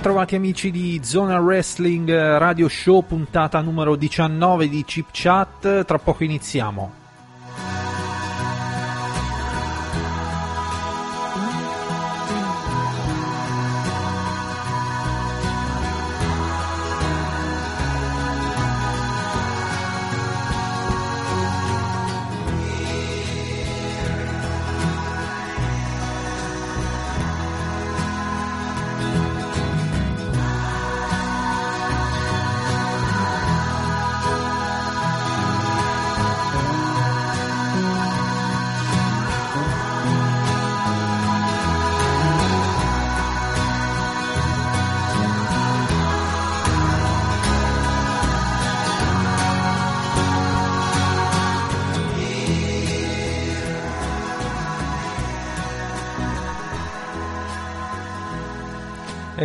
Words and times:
Bentrovati 0.00 0.34
amici 0.34 0.70
di 0.70 0.98
Zona 1.04 1.38
Wrestling 1.40 2.08
eh, 2.08 2.38
Radio 2.38 2.68
Show, 2.70 3.02
puntata 3.02 3.60
numero 3.60 3.96
19 3.96 4.66
di 4.66 4.82
Chip 4.82 5.08
Chat. 5.12 5.84
Tra 5.84 5.98
poco 5.98 6.24
iniziamo. 6.24 6.99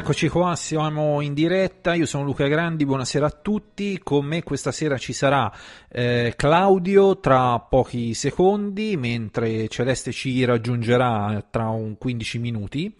Eccoci 0.05 0.29
qua, 0.29 0.55
siamo 0.55 1.19
in 1.21 1.33
diretta, 1.33 1.95
io 1.95 2.05
sono 2.05 2.25
Luca 2.25 2.45
Grandi, 2.45 2.85
buonasera 2.85 3.25
a 3.25 3.31
tutti, 3.31 3.99
con 4.03 4.23
me 4.23 4.43
questa 4.43 4.71
sera 4.71 4.99
ci 4.99 5.13
sarà 5.13 5.51
eh, 5.89 6.35
Claudio 6.35 7.19
tra 7.19 7.57
pochi 7.57 8.13
secondi, 8.13 8.97
mentre 8.97 9.67
Celeste 9.67 10.11
ci 10.11 10.45
raggiungerà 10.45 11.43
tra 11.49 11.69
un 11.69 11.97
15 11.97 12.38
minuti 12.38 12.95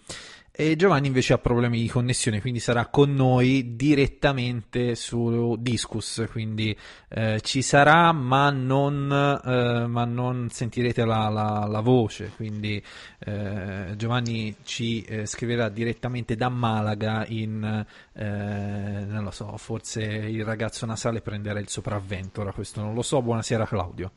e 0.58 0.76
Giovanni 0.78 1.08
invece 1.08 1.34
ha 1.34 1.38
problemi 1.38 1.82
di 1.82 1.88
connessione, 1.88 2.40
quindi 2.40 2.60
sarà 2.60 2.88
con 2.88 3.14
noi 3.14 3.76
direttamente 3.76 4.96
su 4.96 5.56
Discus, 5.60 6.26
quindi 6.32 6.76
eh, 7.10 7.42
ci 7.42 7.62
sarà 7.62 8.14
ma 8.14 8.50
non, 8.52 9.12
eh, 9.44 9.88
ma 9.88 10.06
non 10.06 10.50
sentirete 10.50 11.04
la, 11.04 11.28
la, 11.28 11.68
la 11.70 11.80
voce, 11.82 12.32
quindi 12.36 12.82
eh, 13.20 13.94
Giovanni 13.98 14.56
ci 14.64 15.02
eh, 15.02 15.26
scriverà 15.26 15.68
direttamente 15.70 16.36
da 16.36 16.50
Malaga 16.50 17.26
in, 17.28 17.86
eh, 18.14 18.26
non 18.26 19.24
lo 19.24 19.32
so, 19.32 19.58
forse 19.58 20.04
il 20.04 20.46
ragazzo 20.46 20.86
nasale 20.86 21.22
prenderà 21.22 21.60
il 21.60 21.68
sopravvento, 21.68 22.42
ora 22.42 22.54
questo 22.54 22.82
non 22.82 22.94
lo 22.94 23.02
so, 23.02 23.22
buonasera 23.22 23.66
Claudio. 23.66 24.12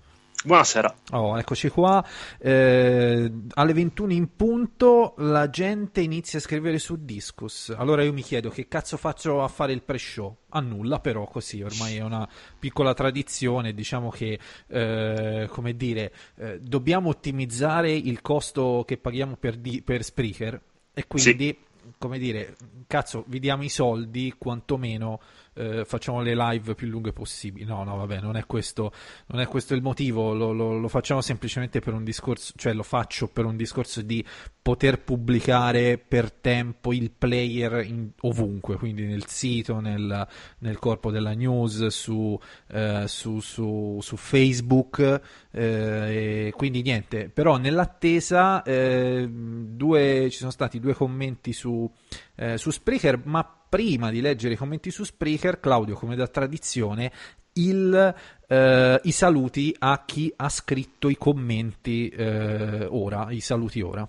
Buonasera. 0.45 0.95
Oh, 1.13 1.37
eccoci 1.37 1.69
qua. 1.69 2.05
Eh, 2.39 3.31
alle 3.55 3.73
21 3.73 4.13
in 4.13 4.37
punto 4.37 5.15
la 5.19 5.51
gente 5.51 6.01
inizia 6.01 6.39
a 6.39 6.43
scrivere 6.43 6.79
su 6.79 7.05
Discus. 7.05 7.75
Allora 7.77 8.05
io 8.05 8.13
mi 8.13 8.23
chiedo 8.23 8.49
che 8.49 8.69
cazzo 8.69 8.97
faccio 8.97 9.43
a 9.43 9.49
fare 9.49 9.73
il 9.73 9.83
pre-show? 9.83 10.37
A 10.51 10.61
nulla, 10.61 11.01
però 11.01 11.27
così 11.27 11.61
ormai 11.61 11.97
è 11.97 12.03
una 12.03 12.27
piccola 12.57 12.95
tradizione. 12.95 13.75
Diciamo 13.75 14.11
che, 14.11 14.39
eh, 14.69 15.49
come 15.51 15.75
dire, 15.77 16.13
eh, 16.37 16.61
dobbiamo 16.61 17.09
ottimizzare 17.09 17.91
il 17.93 18.23
costo 18.23 18.85
che 18.87 18.97
paghiamo 18.97 19.37
per, 19.37 19.57
di- 19.57 19.83
per 19.83 20.05
Spreaker 20.05 20.61
e 20.95 21.07
quindi, 21.09 21.47
Sì. 21.49 21.93
come 21.99 22.19
dire, 22.19 22.55
cazzo, 22.87 23.25
vi 23.27 23.41
diamo 23.41 23.65
i 23.65 23.69
soldi 23.69 24.33
quantomeno 24.39 25.21
eh, 25.59 25.85
facciamo 25.85 26.23
le 26.23 26.35
live 26.35 26.75
più 26.75 26.87
lunghe 26.87 27.13
possibili. 27.13 27.65
No, 27.65 27.83
no, 27.85 27.97
vabbè, 27.97 28.21
non 28.21 28.37
è 28.37 28.47
questo, 28.47 28.93
non 29.27 29.41
è 29.41 29.47
questo 29.47 29.75
il 29.75 29.83
motivo. 29.83 30.33
Lo, 30.35 30.53
lo- 30.53 30.79
lo 30.79 30.89
facciamo 30.89 31.21
semplicemente 31.21 31.81
per 31.81 31.95
un 31.95 32.05
discorso, 32.05 32.53
cioè 32.57 32.73
lo 32.73 32.83
faccio 32.83 33.29
per 33.29 33.45
un 33.45 33.57
discorso 33.57 34.03
di 34.03 34.25
poter 34.63 35.01
pubblicare 35.01 35.99
per 35.99 36.31
tempo 36.31 36.93
il 36.93 37.11
player 37.11 37.85
in- 37.85 38.11
ovunque, 38.21 38.77
quindi 38.77 39.05
nel 39.07 39.27
sito, 39.27 39.81
nel, 39.81 40.27
nel 40.59 40.79
corpo 40.79 41.11
della 41.11 41.33
news, 41.33 41.87
su, 41.87 42.39
eh, 42.69 43.05
su, 43.07 43.41
su, 43.41 43.99
su 44.01 44.17
Facebook. 44.17 45.21
eh, 45.51 46.53
quindi 46.55 46.83
niente, 46.83 47.29
però 47.29 47.57
nell'attesa 47.57 48.63
eh, 48.63 49.27
due, 49.29 50.29
ci 50.31 50.39
sono 50.39 50.51
stati 50.51 50.79
due 50.79 50.95
commenti 50.95 51.53
su, 51.53 51.91
eh, 52.37 52.57
su 52.59 52.71
Spreaker, 52.71 53.21
ma 53.25 53.58
prima 53.69 54.11
di 54.11 54.21
leggere 54.21 54.55
i 54.55 54.57
commenti 54.57 54.91
su 54.91 55.05
Spreaker, 55.05 55.61
Claudio, 55.61 55.95
come 55.95 56.17
da 56.17 56.27
tradizione, 56.27 57.13
il, 57.55 58.15
eh, 58.47 59.01
i 59.03 59.13
saluti 59.13 59.75
a 59.79 60.03
chi 60.05 60.33
ha 60.37 60.49
scritto 60.49 61.09
i 61.09 61.17
commenti 61.17 62.09
eh, 62.09 62.87
ora, 62.89 63.31
i 63.31 63.41
saluti 63.41 63.81
ora. 63.81 64.09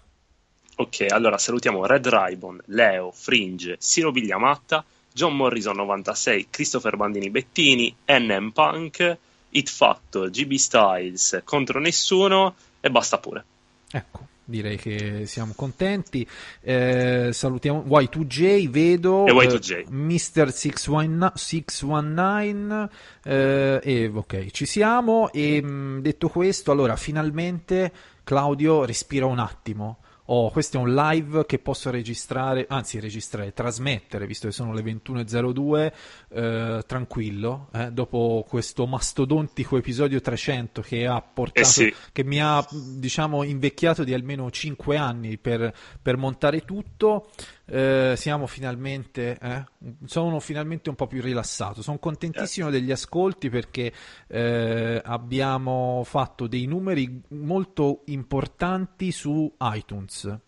Ok, 0.76 1.06
allora 1.10 1.38
salutiamo 1.38 1.86
Red 1.86 2.08
Ribbon, 2.08 2.62
Leo, 2.68 3.12
Fringe, 3.12 3.76
Siro 3.80 4.12
Vigliamatta, 4.12 4.86
John 5.12 5.36
Morrison 5.36 5.76
96, 5.76 6.48
Christopher 6.50 6.96
Bandini 6.96 7.30
Bettini, 7.30 7.94
NM 8.06 8.52
Punk, 8.52 9.18
Hit 9.50 9.70
Factor, 9.70 10.30
GB 10.30 10.54
Styles, 10.54 11.42
Contro 11.44 11.80
Nessuno 11.80 12.56
e 12.80 12.90
basta 12.90 13.18
pure. 13.18 13.44
Ecco, 13.92 14.28
direi 14.50 14.78
che 14.78 15.26
siamo 15.26 15.54
contenti. 15.56 16.28
Eh, 16.62 17.30
salutiamo 17.32 17.84
Y2J, 17.88 18.70
vedo 18.70 19.26
E 19.26 19.32
Y2J. 19.32 19.72
eh, 19.78 19.86
Mr. 19.90 20.52
619, 20.52 21.32
619 21.36 22.90
eh, 23.24 23.80
e 23.84 24.12
ok, 24.14 24.52
ci 24.52 24.66
siamo. 24.66 25.32
E 25.32 25.62
mh, 25.62 26.02
detto 26.02 26.30
questo, 26.30 26.72
allora 26.72 26.96
finalmente 26.96 27.92
Claudio 28.24 28.86
respira 28.86 29.26
un 29.26 29.40
attimo. 29.40 30.00
Oh, 30.32 30.52
questo 30.52 30.78
è 30.78 30.80
un 30.80 30.94
live 30.94 31.44
che 31.48 31.58
posso 31.58 31.90
registrare, 31.90 32.68
anzi 32.70 33.00
registrare, 33.00 33.52
trasmettere, 33.52 34.28
visto 34.28 34.46
che 34.46 34.54
sono 34.54 34.74
le 34.74 34.84
21.02, 34.84 35.92
eh, 36.30 36.84
tranquillo, 36.86 37.70
eh, 37.74 37.92
dopo 37.92 38.46
questo 38.48 38.86
mastodontico 38.86 39.76
episodio 39.78 40.22
300 40.22 40.82
che 40.84 41.08
ha 41.08 41.20
portato, 41.20 41.60
Eh 41.62 41.64
sì. 41.64 41.94
che 42.12 42.24
mi 42.24 42.40
ha, 42.40 42.64
diciamo, 42.70 43.42
invecchiato 43.42 44.04
di 44.04 44.14
almeno 44.14 44.52
5 44.52 44.98
anni 44.98 45.40
per, 45.40 45.74
per 46.00 46.16
montare 46.18 46.64
tutto, 46.64 47.32
eh, 47.70 48.16
siamo 48.18 48.48
finalmente, 48.48 49.38
eh, 49.40 49.66
sono 50.06 50.40
finalmente 50.40 50.90
un 50.90 50.96
po' 50.96 51.08
più 51.08 51.22
rilassato. 51.22 51.82
Sono 51.82 52.00
contentissimo 52.00 52.70
degli 52.70 52.92
ascolti 52.92 53.50
perché 53.50 53.94
eh, 54.28 55.02
abbiamo 55.04 56.02
fatto 56.04 56.48
dei 56.48 56.66
numeri 56.66 57.22
molto 57.30 58.02
importanti 58.06 59.12
su 59.12 59.52
iTunes. 59.60 60.40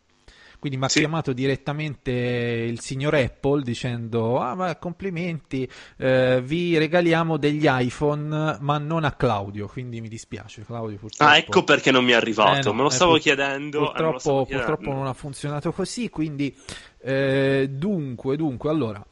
Quindi 0.62 0.78
mi 0.78 0.86
ha 0.86 0.90
Sì. 0.90 1.00
chiamato 1.00 1.34
direttamente 1.34 2.12
il 2.12 2.80
signor 2.82 3.16
Apple 3.16 3.64
dicendo: 3.64 4.38
Ah, 4.40 4.54
ma 4.54 4.76
complimenti, 4.76 5.68
eh, 5.98 6.40
vi 6.44 6.78
regaliamo 6.78 7.38
degli 7.38 7.66
iPhone, 7.68 8.58
ma 8.60 8.78
non 8.78 9.04
a 9.04 9.14
Claudio. 9.14 9.66
Quindi 9.66 10.02
mi 10.02 10.08
dispiace, 10.08 10.64
Claudio. 10.64 10.98
Purtroppo. 10.98 11.32
Ah, 11.32 11.38
ecco 11.38 11.64
perché 11.64 11.90
non 11.90 12.06
mi 12.06 12.12
è 12.12 12.14
arrivato, 12.14 12.60
Eh, 12.60 12.62
no, 12.62 12.74
me 12.74 12.84
lo 12.84 12.90
eh, 12.90 12.92
stavo 12.92 13.12
pur- 13.14 13.22
chiedendo. 13.22 13.78
eh, 13.78 13.82
me 13.82 13.86
lo 13.86 13.88
Purtroppo, 13.88 14.20
stavo 14.20 14.46
chiedendo. 14.46 14.66
purtroppo 14.76 14.96
non 14.98 15.08
ha 15.08 15.14
funzionato 15.14 15.72
così. 15.72 16.10
Quindi, 16.10 16.56
eh, 17.02 17.68
dunque, 17.68 18.38
dunque, 18.38 18.70
allora. 18.70 19.04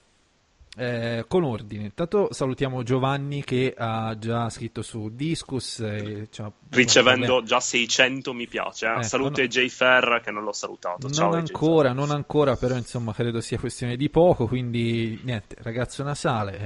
Eh, 0.78 1.26
con 1.28 1.44
ordine. 1.44 1.86
Intanto 1.86 2.32
salutiamo 2.32 2.84
Giovanni 2.84 3.44
che 3.44 3.74
ha 3.78 4.16
già 4.18 4.50
scritto 4.50 4.82
su 4.82 5.10
Discus. 5.14 5.80
E, 5.80 6.28
cioè, 6.32 6.52
Ricevendo 6.70 7.42
già 7.44 7.60
600 7.60 8.34
mi 8.34 8.48
piace. 8.48 8.86
Eh? 8.86 8.90
Ecco, 8.92 9.04
Salute 9.04 9.42
no. 9.44 9.48
Jay 9.48 9.70
che 9.70 10.32
non 10.32 10.44
l'ho 10.44 10.54
salutato. 10.54 11.10
Ciao, 11.10 11.30
non 11.30 11.40
ancora, 11.40 11.92
non 11.94 12.12
ancora, 12.12 12.56
però 12.56 12.76
insomma 12.76 13.14
credo 13.14 13.42
sia 13.42 13.58
questione 13.58 13.96
di 13.98 14.10
poco, 14.10 14.48
quindi 14.48 15.20
niente, 15.24 15.56
ragazzo 15.62 16.04
nasale, 16.04 16.60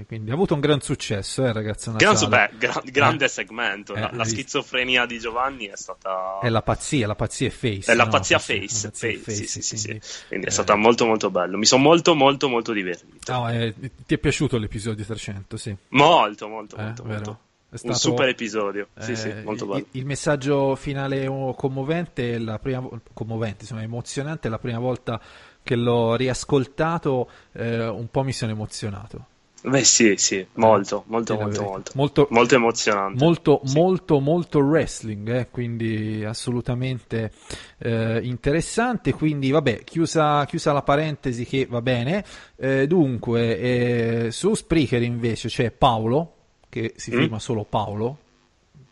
eh, 0.00 0.04
quindi 0.06 0.30
ha 0.30 0.34
avuto 0.34 0.54
un 0.54 0.60
gran 0.60 0.80
successo, 0.80 1.44
eh, 1.44 1.52
ragazzo 1.52 1.92
Gran, 1.92 2.12
nasale. 2.12 2.50
gran- 2.58 2.82
grande 2.84 3.26
Eh. 3.26 3.28
segmento. 3.28 3.94
Eh, 3.94 4.00
la, 4.00 4.10
la 4.12 4.24
schizofrenia 4.24 5.06
di 5.06 5.18
Giovanni 5.18 5.66
è 5.66 5.76
stata. 5.76 6.38
È 6.40 6.48
la 6.48 6.62
pazzia, 6.62 7.06
la 7.06 7.14
pazzia 7.14 7.48
è 7.48 7.50
face. 7.50 7.92
È 7.92 7.94
la 7.94 8.04
no? 8.04 8.10
pazzia 8.10 8.38
face, 8.38 8.84
la 8.84 8.90
pazzia 8.90 9.18
face, 9.18 9.30
sì, 9.36 9.46
sì, 9.46 9.62
sì, 9.62 9.76
sì. 9.76 9.86
quindi, 9.86 10.06
Quindi 10.28 10.46
è 10.46 10.48
eh, 10.48 10.52
stata 10.52 10.74
molto 10.74 11.06
molto 11.06 11.30
bello. 11.30 11.58
Mi 11.58 11.66
sono 11.66 11.82
molto 11.82 12.14
molto 12.14 12.48
molto 12.48 12.72
divertito. 12.72 13.32
no, 13.32 13.50
eh, 13.52 13.74
ti 14.06 14.14
è 14.14 14.18
piaciuto 14.18 14.56
l'episodio 14.58 15.04
300, 15.04 15.56
sì. 15.56 15.76
Molto 15.88 16.48
molto 16.48 16.76
Eh, 16.76 16.82
molto 16.82 17.02
vero? 17.02 17.14
molto. 17.14 17.38
È 17.68 17.72
Un 17.72 17.78
stato- 17.78 17.98
super 17.98 18.28
episodio. 18.28 18.88
Sì, 18.98 19.12
Eh, 19.12 19.16
sì, 19.16 19.32
molto 19.44 19.64
il, 19.64 19.70
bello. 19.70 19.86
il 19.92 20.04
messaggio 20.04 20.74
finale 20.76 21.24
commovente, 21.56 22.38
la 22.38 22.58
prima, 22.58 22.86
commovente, 23.14 23.62
insomma, 23.62 23.80
emozionante, 23.82 24.48
la 24.50 24.58
prima 24.58 24.78
volta 24.78 25.18
che 25.62 25.74
l'ho 25.76 26.14
riascoltato, 26.14 27.30
eh, 27.52 27.86
un 27.88 28.10
po' 28.10 28.24
mi 28.24 28.32
sono 28.32 28.52
emozionato. 28.52 29.26
Beh, 29.64 29.84
sì, 29.84 30.14
sì, 30.16 30.44
molto, 30.54 31.04
molto, 31.06 31.36
molto, 31.36 31.62
molto. 31.62 31.92
Molto- 31.94 32.26
Molto 32.30 32.54
emozionante. 32.56 33.22
Molto, 33.24 33.60
Sì. 33.64 33.76
molto, 33.78 34.18
molto 34.18 34.58
wrestling, 34.58 35.28
eh, 35.28 35.48
quindi 35.50 36.24
assolutamente 36.24 37.30
eh, 37.78 38.18
interessante. 38.24 39.12
Quindi, 39.12 39.50
vabbè, 39.52 39.84
chiusa, 39.84 40.44
chiusa 40.46 40.72
la 40.72 40.82
parentesi 40.82 41.44
che 41.44 41.66
va 41.70 41.80
bene. 41.80 42.24
Eh, 42.56 42.86
dunque, 42.88 43.58
eh, 43.58 44.30
su 44.32 44.52
Spreaker 44.54 45.00
invece 45.02 45.46
c'è 45.48 45.70
Paolo, 45.70 46.34
che 46.68 46.94
si 46.96 47.12
Mm. 47.14 47.18
firma 47.18 47.38
solo 47.38 47.64
Paolo. 47.64 48.18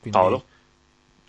Paolo. 0.08 0.44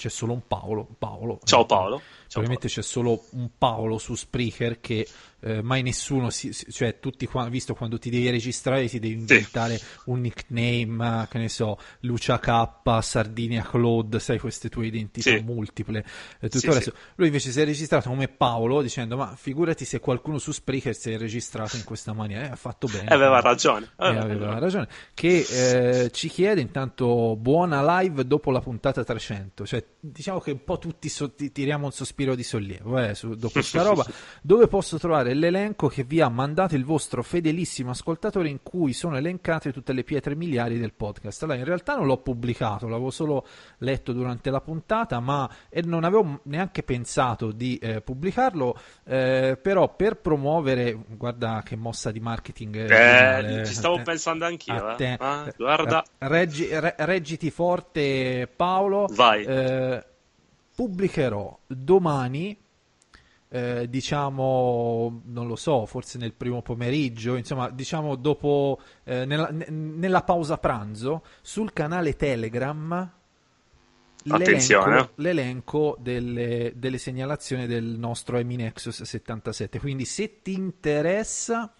C'è 0.02 0.10
solo 0.10 0.34
un 0.34 0.42
Paolo. 0.48 0.88
Paolo. 0.98 1.40
Ciao 1.44 1.64
Paolo. 1.68 1.98
Ciao 1.98 2.42
Probabilmente 2.42 2.70
c'è 2.70 2.82
solo 2.82 3.26
un 3.34 3.52
Paolo 3.56 4.00
su 4.00 4.16
Spreaker 4.16 4.80
che 4.80 5.08
eh, 5.42 5.62
mai 5.62 5.84
nessuno, 5.84 6.32
si, 6.32 6.52
cioè 6.72 7.00
tutti 7.00 7.28
qua, 7.28 7.48
visto 7.50 7.76
quando 7.76 8.00
ti 8.00 8.10
devi 8.10 8.30
registrare 8.32 8.88
ti 8.88 9.00
devi 9.00 9.14
inventare 9.14 9.80
un 10.06 10.22
nickname, 10.22 11.24
eh, 11.24 11.28
che 11.28 11.38
ne 11.38 11.50
so, 11.50 11.78
Lucia 12.02 12.40
K, 12.40 13.04
Sardinia 13.04 13.62
Claude, 13.64 14.20
sai 14.20 14.40
queste 14.40 14.70
tue 14.70 14.88
identità 14.88 15.30
Sì. 15.30 15.42
multiple, 15.42 16.04
e 16.40 16.50
tutto 16.50 16.72
Sì, 16.72 16.82
sì. 16.82 16.92
Lui 17.16 17.28
invece 17.28 17.52
si 17.52 17.62
è 17.62 17.66
registrato 17.66 18.10
come 18.10 18.28
Paolo 18.28 18.82
dicendo 18.82 19.18
ma 19.18 19.36
figurati 19.36 19.86
se 19.86 20.00
qualcuno 20.00 20.40
su 20.40 20.52
Spreaker 20.52 20.96
si 20.96 21.12
è 21.12 21.18
registrato 21.20 21.76
in 21.76 21.84
questa 21.84 22.14
maniera, 22.14 22.46
eh, 22.48 22.52
ha 22.52 22.56
fatto 22.56 22.88
bene. 22.88 23.10
Eh, 23.10 23.14
aveva 23.14 23.40
ragione. 23.40 23.86
Eh, 23.86 24.06
aveva 24.06 24.22
aveva 24.24 24.46
ragione. 24.46 24.60
ragione. 24.60 24.88
Che 25.14 26.04
eh, 26.06 26.12
ci 26.12 26.28
chiede 26.28 26.62
intanto 26.62 27.36
buona 27.36 28.00
live 28.00 28.26
dopo 28.26 28.50
la 28.52 28.62
puntata 28.62 29.04
300. 29.04 29.66
Cioè, 29.66 29.84
diciamo 30.00 30.40
che 30.40 30.52
un 30.52 30.64
po' 30.64 30.78
tutti 30.78 31.10
so- 31.10 31.32
ti- 31.34 31.52
tiriamo 31.52 31.86
un 31.86 31.92
sospiro 31.92 32.36
di 32.36 32.44
sollievo 32.44 32.98
eh, 33.00 33.14
su- 33.16 33.36
dopo 33.36 33.62
sta 33.62 33.82
roba. 33.84 34.06
Dove 34.42 34.68
posso 34.68 34.98
trovare 34.98 35.34
l'elenco 35.34 35.88
che 35.88 36.04
vi 36.04 36.22
ha 36.22 36.30
mandato 36.30 36.76
il 36.76 36.86
vostro 36.86 37.22
fedelissimo 37.24 37.92
ascoltatore 37.92 38.50
in 38.50 38.60
cui 38.64 38.94
sono 38.94 39.18
elencate 39.18 39.72
tutte 39.72 39.94
le 39.94 40.04
pietre 40.04 40.36
miliari 40.36 40.80
del 40.80 40.94
podcast? 40.94 41.44
Allora, 41.44 41.58
in 41.60 41.66
realtà 41.66 41.96
non 41.96 42.06
l'ho 42.08 42.18
pubblicato, 42.18 42.88
l'avevo 42.88 43.12
solo 43.12 43.46
letto 43.80 44.14
durante 44.14 44.50
la 44.50 44.62
puntata, 44.62 45.20
ma 45.20 45.50
e 45.70 45.82
non 45.82 46.04
avevo 46.04 46.40
neanche 46.44 46.84
pensato 46.84 47.52
di 47.52 47.78
eh, 47.78 48.02
pubblicarlo. 48.02 48.78
eh, 49.06 49.58
però 49.62 49.94
per 49.96 50.18
promuovere, 50.18 50.98
guarda 51.18 51.62
che 51.66 51.76
mossa 51.76 52.12
di 52.12 52.20
marketing. 52.20 52.76
eh, 52.76 52.84
Eh, 52.84 52.88
geniale, 52.88 53.66
ci 53.66 53.74
stavo 53.74 53.98
eh, 54.00 54.02
pensando 54.04 54.46
anch'io. 54.46 54.92
eh. 54.92 54.96
te. 54.96 55.18
Ah, 55.20 55.46
Eh, 55.48 55.54
guarda, 55.58 56.04
reggi- 56.20 56.68
re- 56.72 56.96
reggiti 57.00 57.50
forte 57.52 58.50
Paolo. 58.56 59.08
vai. 59.12 59.44
Eh, 59.82 60.06
pubblicherò 60.74 61.60
domani, 61.68 62.58
eh, 63.50 63.90
diciamo, 63.90 65.22
non 65.26 65.48
lo 65.48 65.56
so, 65.56 65.86
forse 65.86 66.18
nel 66.18 66.34
primo 66.34 66.62
pomeriggio, 66.62 67.36
insomma, 67.36 67.70
diciamo 67.70 68.16
dopo, 68.16 68.80
eh, 69.04 69.26
nella, 69.26 69.50
ne- 69.50 69.70
nella 69.70 70.24
pausa 70.24 70.58
pranzo, 70.58 71.24
sul 71.42 71.74
canale 71.74 72.16
Telegram. 72.16 73.12
L'elenco, 74.84 75.12
l'elenco 75.16 75.98
delle, 76.00 76.74
delle 76.76 76.98
segnalazioni 76.98 77.66
del 77.68 77.84
nostro 77.84 78.38
Emi 78.38 78.56
Nexus 78.56 79.02
77. 79.02 79.80
Quindi, 79.80 80.06
se 80.06 80.42
ti 80.42 80.54
interessa, 80.54 81.74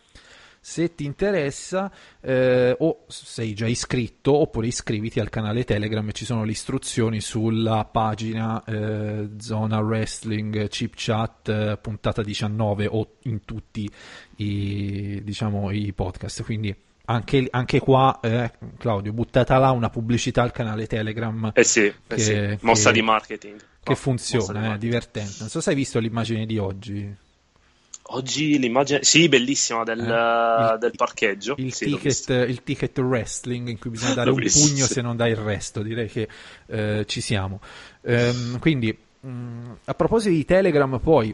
se 0.64 0.94
ti 0.94 1.06
interessa, 1.06 1.92
eh, 2.22 2.76
o 2.78 3.06
sei 3.08 3.54
già 3.56 3.66
iscritto, 3.68 4.38
oppure 4.38 4.68
iscriviti 4.68 5.20
al 5.20 5.30
canale 5.30 5.64
Telegram, 5.64 6.10
ci 6.12 6.24
sono 6.24 6.44
le 6.44 6.52
istruzioni 6.52 7.20
sulla 7.20 7.84
pagina 7.86 8.64
eh, 8.64 9.30
Zona 9.40 9.80
Wrestling 9.80 10.68
Chip 10.68 10.94
Chat 10.96 11.50
eh, 11.50 11.78
puntata 11.82 12.22
19 12.22 12.86
o 12.88 13.16
in 13.24 13.44
tutti 13.44 13.90
i, 14.38 15.22
diciamo, 15.24 15.72
i 15.72 15.92
podcast. 15.94 16.44
Quindi 16.44 16.74
anche, 17.06 17.48
anche 17.50 17.80
qua, 17.80 18.20
eh, 18.22 18.52
Claudio, 18.78 19.12
buttata 19.14 19.58
là 19.58 19.72
una 19.72 19.90
pubblicità 19.90 20.44
al 20.44 20.52
canale 20.52 20.86
Telegram 20.86 21.52
Eh 21.56 21.64
sì, 21.64 21.86
eh 21.86 21.94
che- 22.08 22.20
sì. 22.20 22.58
mossa 22.66 22.90
che- 22.92 22.96
di 23.00 23.02
marketing. 23.02 23.60
che 23.82 23.90
No, 23.90 23.96
funziona, 23.96 24.46
è 24.46 24.54
marketing. 24.54 24.80
divertente. 24.80 25.36
Non 25.40 25.50
so 25.50 25.60
se 25.60 25.72
hai 25.72 25.76
visto 25.76 25.98
l'immagine 25.98 26.46
di 26.46 26.58
oggi. 26.60 27.16
Oggi 28.04 28.58
l'immagine, 28.60 29.04
sì, 29.04 29.30
bellissima 29.30 29.84
del, 29.84 30.00
Eh, 30.00 30.74
il- 30.74 30.78
del 30.80 30.94
parcheggio. 30.96 31.60
il, 31.60 31.74
Sì, 31.74 31.86
ticket, 31.86 32.30
il 32.30 32.64
ticket 32.64 32.98
wrestling 33.00 33.68
in 33.70 33.80
cui 33.80 33.90
bisogna 33.92 34.14
dare 34.16 34.30
L'ho 34.30 34.34
un 34.34 34.40
visto, 34.42 34.68
pugno 34.68 34.88
sì. 34.88 34.94
se 34.94 35.02
non 35.02 35.16
dai 35.16 35.32
il 35.32 35.38
resto, 35.38 35.82
direi 35.82 36.08
che 36.10 36.28
eh, 36.68 37.06
ci 37.08 37.22
siamo. 37.22 37.62
Ehm, 38.02 38.60
quindi, 38.60 38.98
mh, 39.22 39.72
a 39.86 39.94
proposito 39.94 40.34
di 40.34 40.44
Telegram, 40.46 41.00
poi, 41.00 41.34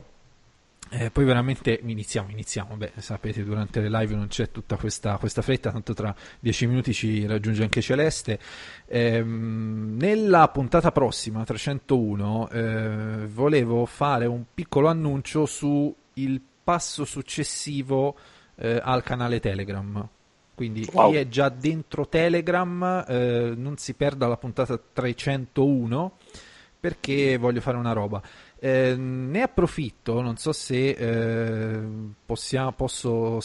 eh, 0.89 1.09
poi 1.11 1.25
veramente 1.25 1.79
iniziamo, 1.81 2.29
iniziamo. 2.29 2.75
Beh, 2.77 2.91
sapete, 2.97 3.43
durante 3.43 3.79
le 3.81 3.89
live 3.89 4.15
non 4.15 4.27
c'è 4.27 4.51
tutta 4.51 4.75
questa, 4.77 5.17
questa 5.17 5.41
fretta, 5.41 5.71
tanto 5.71 5.93
tra 5.93 6.13
dieci 6.39 6.67
minuti 6.67 6.93
ci 6.93 7.25
raggiunge 7.25 7.63
anche 7.63 7.81
Celeste. 7.81 8.39
Ehm, 8.87 9.95
nella 9.99 10.47
puntata 10.49 10.91
prossima, 10.91 11.43
301, 11.43 12.49
eh, 12.49 13.25
volevo 13.27 13.85
fare 13.85 14.25
un 14.25 14.43
piccolo 14.53 14.87
annuncio 14.87 15.45
su 15.45 15.93
il 16.15 16.41
passo 16.67 17.05
successivo 17.05 18.17
eh, 18.55 18.77
al 18.83 19.01
canale 19.01 19.39
Telegram. 19.39 20.05
Quindi 20.53 20.85
Wow. 20.91 21.11
chi 21.11 21.15
è 21.15 21.27
già 21.29 21.47
dentro 21.47 22.09
Telegram 22.09 23.05
eh, 23.07 23.53
non 23.55 23.77
si 23.77 23.93
perda 23.93 24.27
la 24.27 24.35
puntata 24.35 24.77
301 24.77 26.17
perché 26.77 27.37
voglio 27.37 27.61
fare 27.61 27.77
una 27.77 27.93
roba. 27.93 28.21
Eh, 28.59 28.95
ne 28.97 29.41
approfitto, 29.43 30.19
non 30.19 30.35
so 30.35 30.51
se 30.51 30.89
eh, 30.89 31.79
possia- 32.25 32.73
posso, 32.73 33.39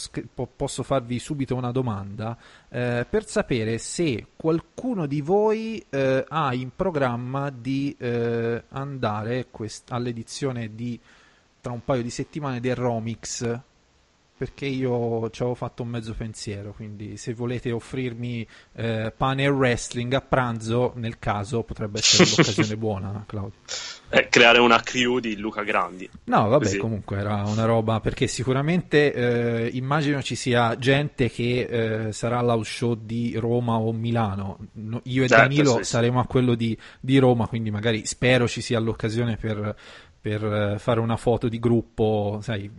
posso 0.57 0.83
farvi 0.83 1.17
subito 1.19 1.55
una 1.55 1.71
domanda 1.71 2.37
eh, 2.69 3.05
per 3.09 3.25
sapere 3.25 3.77
se 3.77 4.27
qualcuno 4.35 5.05
di 5.05 5.21
voi 5.21 5.81
eh, 5.89 6.25
ha 6.27 6.53
in 6.53 6.71
programma 6.75 7.49
di 7.51 7.95
eh, 7.97 8.63
andare 8.69 9.47
quest- 9.49 9.91
all'edizione 9.93 10.75
di 10.75 10.99
tra 11.63 11.71
un 11.71 11.81
paio 11.85 12.01
di 12.01 12.09
settimane 12.09 12.59
del 12.59 12.75
Romix 12.75 13.59
perché 14.35 14.65
io 14.65 15.29
ci 15.29 15.41
avevo 15.43 15.55
fatto 15.55 15.83
un 15.83 15.89
mezzo 15.89 16.13
pensiero 16.13 16.73
quindi 16.73 17.15
se 17.15 17.33
volete 17.33 17.71
offrirmi 17.71 18.45
eh, 18.73 19.13
pane 19.15 19.43
e 19.43 19.47
wrestling 19.47 20.11
a 20.13 20.19
pranzo 20.21 20.91
nel 20.95 21.19
caso 21.19 21.63
potrebbe 21.63 21.99
essere 21.99 22.27
l'occasione 22.35 22.75
buona 22.75 23.23
Claudio 23.25 23.59
Eh, 24.09 24.27
creare 24.29 24.59
una 24.59 24.79
crew 24.79 25.17
di 25.17 25.37
Luca 25.37 25.63
Grandi. 25.63 26.07
No, 26.25 26.47
vabbè, 26.47 26.65
Così. 26.65 26.77
comunque 26.77 27.17
era 27.17 27.43
una 27.47 27.65
roba 27.65 27.99
perché 27.99 28.27
sicuramente 28.27 29.11
eh, 29.11 29.69
immagino 29.73 30.21
ci 30.21 30.35
sia 30.35 30.77
gente 30.77 31.31
che 31.31 32.07
eh, 32.07 32.11
sarà 32.11 32.37
all'house 32.37 32.69
show 32.69 32.93
di 32.93 33.33
Roma 33.37 33.77
o 33.77 33.91
Milano. 33.91 34.59
No, 34.73 35.01
io 35.05 35.23
e 35.23 35.27
Certo, 35.27 35.41
Danilo 35.43 35.71
sì, 35.77 35.77
sì. 35.77 35.83
saremo 35.85 36.19
a 36.19 36.27
quello 36.27 36.53
di, 36.53 36.77
di 36.99 37.17
Roma, 37.17 37.47
quindi 37.47 37.71
magari 37.71 38.05
spero 38.05 38.47
ci 38.47 38.61
sia 38.61 38.77
l'occasione 38.77 39.35
per, 39.35 39.75
per, 40.23 40.41
eh, 40.45 40.79
fare 40.79 41.01
una 41.01 41.17
foto 41.17 41.49
di 41.49 41.59
gruppo, 41.59 42.39
sai. 42.41 42.71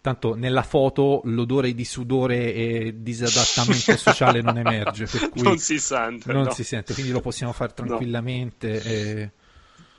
Tanto 0.00 0.34
nella 0.34 0.64
foto 0.64 1.20
l'odore 1.26 1.74
di 1.74 1.84
sudore 1.84 2.52
e 2.52 2.94
disadattamento 2.98 3.94
sociale 3.96 4.42
non 4.42 4.58
emerge, 4.58 5.06
per 5.06 5.28
cui 5.28 5.42
non 5.42 5.58
si 5.58 5.78
sente, 5.78 6.32
non 6.32 6.42
no, 6.42 6.50
si 6.50 6.64
sente, 6.64 6.92
quindi 6.92 7.12
lo 7.12 7.20
possiamo 7.20 7.52
fare 7.52 7.72
tranquillamente. 7.72 8.82
e- 8.82 9.30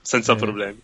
senza 0.01 0.33
eh, 0.33 0.35
problemi. 0.35 0.81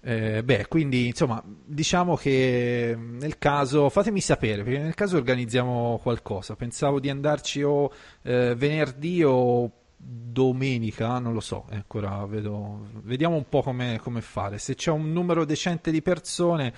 eh, 0.00 0.42
beh, 0.42 0.68
quindi 0.68 1.08
insomma, 1.08 1.42
diciamo 1.44 2.16
che 2.16 2.96
nel 2.98 3.36
caso, 3.36 3.90
fatemi 3.90 4.22
sapere, 4.22 4.62
perché 4.62 4.78
nel 4.78 4.94
caso 4.94 5.18
organizziamo 5.18 5.98
qualcosa. 6.02 6.56
Pensavo 6.56 7.00
di 7.00 7.10
andarci 7.10 7.62
o 7.62 7.92
eh, 8.22 8.54
venerdì 8.56 9.22
o 9.22 9.70
domenica, 10.00 11.18
non 11.18 11.32
lo 11.32 11.40
so, 11.40 11.66
eh, 11.70 11.74
ancora 11.74 12.24
vedo, 12.24 12.86
vediamo 13.02 13.34
un 13.36 13.48
po' 13.48 13.62
come, 13.62 13.98
come 14.00 14.20
fare. 14.20 14.58
Se 14.58 14.74
c'è 14.74 14.92
un 14.92 15.12
numero 15.12 15.44
decente 15.44 15.90
di 15.90 16.00
persone, 16.00 16.72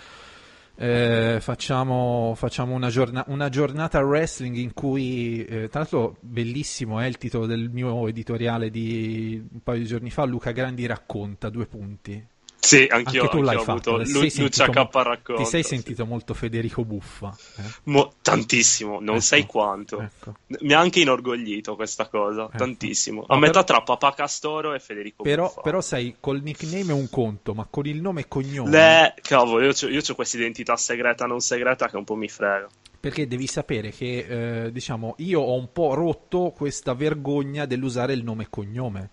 eh, 0.76 1.38
facciamo, 1.40 2.32
facciamo 2.34 2.74
una, 2.74 2.88
giorna- 2.88 3.24
una 3.28 3.50
giornata 3.50 4.00
wrestling 4.00 4.56
in 4.56 4.72
cui, 4.72 5.44
eh, 5.44 5.68
tra 5.68 5.80
l'altro, 5.80 6.16
bellissimo 6.20 6.98
è 7.00 7.06
il 7.06 7.18
titolo 7.18 7.44
del 7.44 7.68
mio 7.68 8.08
editoriale 8.08 8.70
di 8.70 9.46
un 9.52 9.62
paio 9.62 9.80
di 9.80 9.86
giorni 9.86 10.10
fa. 10.10 10.24
Luca 10.24 10.52
Grandi 10.52 10.86
racconta 10.86 11.50
due 11.50 11.66
punti. 11.66 12.26
Sì, 12.62 12.86
anch'io, 12.90 13.22
Anche 13.22 13.36
tu 13.36 13.42
l'hai 13.42 13.56
fatto. 13.56 13.94
avuto 13.94 14.04
ti 14.04 14.12
Lu- 14.12 14.20
Lucia 14.42 14.68
K 14.68 14.74
racconta. 14.92 15.42
Ti 15.42 15.44
sei 15.46 15.62
sì. 15.62 15.68
sentito 15.70 16.04
molto 16.04 16.34
Federico 16.34 16.84
Buffa. 16.84 17.34
eh? 17.56 17.62
Mo- 17.84 18.12
tantissimo, 18.20 19.00
non 19.00 19.14
Ecco, 19.16 19.20
sai 19.20 19.46
quanto. 19.46 20.00
ecco. 20.00 20.34
Mi 20.60 20.74
ha 20.74 20.78
anche 20.78 21.00
inorgoglito 21.00 21.74
questa 21.74 22.06
cosa, 22.08 22.44
Ecco. 22.44 22.58
tantissimo. 22.58 23.24
No, 23.26 23.34
A 23.34 23.38
metà 23.38 23.64
però- 23.64 23.64
tra 23.64 23.82
Papà 23.82 24.12
Castoro 24.14 24.74
e 24.74 24.78
Federico 24.78 25.22
Però, 25.22 25.46
Buffa. 25.46 25.60
però, 25.62 25.80
sai, 25.80 26.16
col 26.20 26.42
nickname 26.42 26.90
è 26.90 26.94
un 26.94 27.08
conto, 27.08 27.54
ma 27.54 27.66
con 27.68 27.86
il 27.86 28.00
nome 28.00 28.20
e 28.20 28.28
cognome. 28.28 28.70
Le... 28.70 29.14
Cavolo, 29.22 29.64
io 29.64 30.00
ho 30.06 30.14
questa 30.14 30.36
identità 30.36 30.76
segreta 30.76 31.24
non 31.26 31.40
segreta 31.40 31.88
che 31.88 31.96
un 31.96 32.04
po' 32.04 32.14
mi 32.14 32.28
frega. 32.28 32.68
Perché 33.00 33.26
devi 33.26 33.46
sapere 33.46 33.90
che, 33.92 34.64
eh, 34.66 34.72
diciamo, 34.72 35.14
io 35.18 35.40
ho 35.40 35.54
un 35.54 35.72
po' 35.72 35.94
rotto 35.94 36.52
questa 36.54 36.92
vergogna 36.92 37.64
dell'usare 37.64 38.12
il 38.12 38.22
nome 38.22 38.42
e 38.42 38.46
cognome 38.50 39.10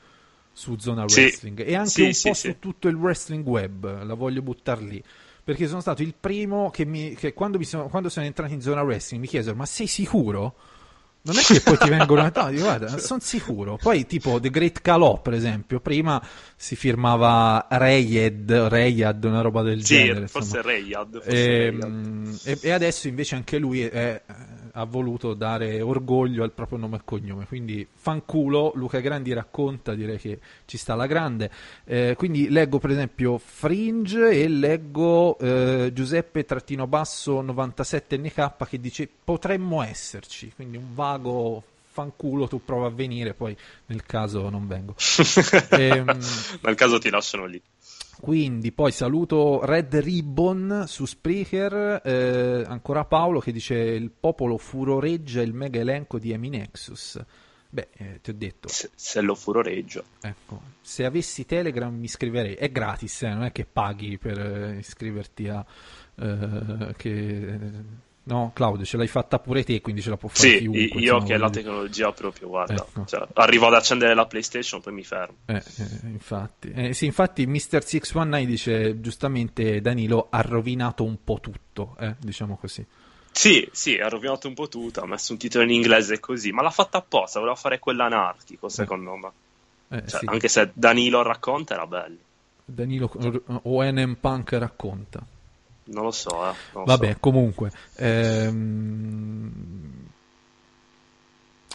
su 0.57 0.75
Zona 0.79 1.07
Sì. 1.07 1.19
Wrestling 1.19 1.63
e 1.63 1.75
anche 1.75 1.89
Sì, 1.91 2.01
un 2.01 2.13
sì, 2.13 2.27
po' 2.29 2.33
sì. 2.33 2.47
su 2.49 2.55
tutto 2.57 2.87
il 2.87 2.95
wrestling 2.95 3.45
web, 3.45 4.03
la 4.03 4.15
voglio 4.15 4.41
buttare 4.41 4.81
lì. 4.81 5.03
Perché 5.43 5.67
sono 5.67 5.81
stato 5.81 6.01
il 6.01 6.15
primo 6.19 6.71
che, 6.71 6.83
mi, 6.83 7.13
che 7.13 7.33
quando, 7.33 7.59
mi 7.59 7.63
sono, 7.63 7.87
quando 7.89 8.09
sono 8.09 8.25
entrato 8.25 8.51
in 8.53 8.59
Zona 8.61 8.81
Wrestling 8.81 9.21
mi 9.21 9.29
chiesero, 9.29 9.55
ma 9.55 9.67
sei 9.67 9.85
sicuro? 9.85 10.55
Non 11.21 11.37
è 11.37 11.41
che 11.41 11.59
poi 11.61 11.77
ti 11.77 11.89
vengono 11.89 12.21
no, 12.33 12.49
dico, 12.49 12.63
guarda, 12.63 12.97
sono 12.97 13.19
sicuro. 13.21 13.77
Poi, 13.77 14.05
tipo, 14.05 14.39
The 14.39 14.49
Great 14.49 14.81
Calò, 14.81 15.21
per 15.21 15.33
esempio, 15.33 15.79
prima 15.79 16.21
si 16.55 16.75
firmava 16.75 17.67
Rayed, 17.69 18.51
Rayad, 18.51 19.23
una 19.25 19.41
roba 19.41 19.61
del 19.61 19.83
Sì, 19.85 19.95
genere. 19.95 20.27
forse. 20.27 20.61
Rayad. 20.61 21.21
forse 21.21 21.55
Rayad. 21.57 21.83
Ehm, 21.83 22.37
E, 22.45 22.57
e 22.61 22.71
adesso 22.71 23.07
invece 23.07 23.35
anche 23.35 23.57
lui 23.57 23.81
è- 23.83 24.21
ha 24.77 24.85
voluto 24.85 25.33
dare 25.33 25.81
orgoglio 25.81 26.43
al 26.43 26.51
proprio 26.51 26.77
nome 26.77 26.97
e 26.97 27.01
cognome. 27.03 27.45
Quindi 27.47 27.85
fanculo, 27.91 28.71
Luca 28.75 28.99
Grandi 28.99 29.33
racconta, 29.33 29.95
direi 29.95 30.17
che 30.17 30.39
ci 30.65 30.77
sta 30.77 30.93
alla 30.93 31.07
grande. 31.07 31.49
Eh, 31.83 32.13
quindi 32.15 32.49
leggo 32.49 32.77
per 32.77 32.91
esempio 32.91 33.39
Fringe 33.39 34.29
e 34.29 34.47
leggo 34.47 35.37
eh, 35.39 35.91
Giuseppe 35.93 36.45
trattino 36.45 36.85
basso 36.85 37.41
97NK 37.41 38.67
che 38.67 38.79
dice 38.79 39.09
potremmo 39.23 39.81
esserci. 39.81 40.51
Quindi 40.55 40.77
un 40.77 40.93
vago 40.93 41.63
fanculo, 41.97 42.47
tu 42.47 42.63
prova 42.63 42.85
a 42.85 42.91
venire, 42.91 43.33
poi 43.33 43.57
nel 43.87 44.03
caso 44.03 44.47
non 44.49 44.67
vengo. 44.67 44.93
Ehm, 45.71 46.05
Nel 46.61 46.75
caso 46.75 46.99
ti 46.99 47.09
lasciano 47.09 47.45
lì. 47.45 47.61
Quindi 48.19 48.71
poi 48.71 48.91
saluto 48.91 49.63
Red 49.63 49.95
Ribbon 49.95 50.85
su 50.87 51.05
Spreaker, 51.05 52.01
eh, 52.03 52.63
ancora 52.65 53.05
Paolo 53.05 53.39
che 53.39 53.51
dice 53.51 53.75
il 53.75 54.11
popolo 54.11 54.57
furoreggia 54.57 55.41
il 55.41 55.53
mega 55.53 55.79
elenco 55.79 56.19
di 56.19 56.31
Emi 56.31 56.49
Nexus. 56.49 57.19
Beh, 57.69 57.89
eh, 57.97 58.19
ti 58.21 58.29
ho 58.29 58.33
detto, 58.33 58.69
Se, 58.69 58.89
se 58.95 59.21
lo 59.21 59.35
furoreggio. 59.35 60.03
ecco, 60.21 60.61
se 60.81 61.03
avessi 61.05 61.45
Telegram 61.45 61.93
mi 61.93 62.05
iscriverei, 62.05 62.53
è 62.55 62.71
gratis, 62.71 63.23
eh, 63.23 63.29
non 63.29 63.43
è 63.43 63.51
che 63.51 63.65
paghi 63.65 64.17
per 64.17 64.39
eh, 64.39 64.77
iscriverti 64.77 65.47
a... 65.49 65.65
eh, 66.15 66.93
che... 66.95 68.05
No, 68.27 68.51
Claudio, 68.53 68.83
ce 68.83 68.97
l'hai 68.97 69.07
fatta 69.07 69.39
pure 69.39 69.63
te, 69.63 69.79
quindi 69.79 70.01
ce 70.01 70.09
la 70.09 70.17
può 70.17 70.27
fare 70.27 70.49
Sì, 70.49 70.57
chiunque. 70.57 70.81
io 70.81 70.97
insomma, 71.15 71.23
che 71.23 71.37
la 71.37 71.49
tecnologia 71.49 72.11
proprio, 72.11 72.49
guarda, 72.49 72.73
Ecco. 72.73 73.05
cioè, 73.05 73.25
arrivo 73.35 73.67
ad 73.67 73.73
accendere 73.75 74.13
la 74.13 74.25
PlayStation, 74.25 74.81
poi 74.81 74.93
mi 74.93 75.03
fermo. 75.03 75.35
Eh, 75.45 75.55
eh, 75.55 76.07
infatti, 76.07 76.71
Eh, 76.73 76.93
sì, 76.93 77.05
infatti 77.05 77.45
Mr. 77.47 77.81
619 77.83 78.45
dice 78.45 78.99
giustamente 78.99 79.79
Danilo 79.79 80.27
ha 80.29 80.41
rovinato 80.41 81.05
un 81.05 81.17
po' 81.23 81.39
tutto, 81.39 81.95
eh, 81.99 82.15
diciamo 82.19 82.57
così. 82.57 82.85
Sì, 83.31 83.65
sì, 83.71 83.95
ha 83.95 84.09
rovinato 84.09 84.47
un 84.49 84.55
po' 84.55 84.67
tutto, 84.67 84.99
ha 85.01 85.07
messo 85.07 85.31
un 85.31 85.37
titolo 85.37 85.63
in 85.63 85.69
inglese 85.69 86.19
così, 86.19 86.51
ma 86.51 86.61
l'ha 86.63 86.69
fatta 86.69 86.97
apposta, 86.97 87.39
voleva 87.39 87.55
fare 87.55 87.79
quell'anarchico, 87.79 88.67
secondo 88.67 89.15
me. 89.15 89.29
Eh, 89.89 90.05
Cioè, 90.05 90.19
sì. 90.19 90.25
Anche 90.25 90.49
se 90.49 90.71
Danilo 90.73 91.21
racconta 91.21 91.75
era 91.75 91.87
bello. 91.87 92.17
Danilo 92.65 93.09
o 93.63 93.83
NM 93.83 94.15
Punk 94.19 94.51
racconta. 94.53 95.25
Non 95.87 96.03
lo 96.03 96.11
so, 96.11 96.29
eh. 96.49 96.53
non 96.73 96.83
Vabbè, 96.85 97.11
so. 97.13 97.17
comunque. 97.19 97.71
ehm, 97.95 99.51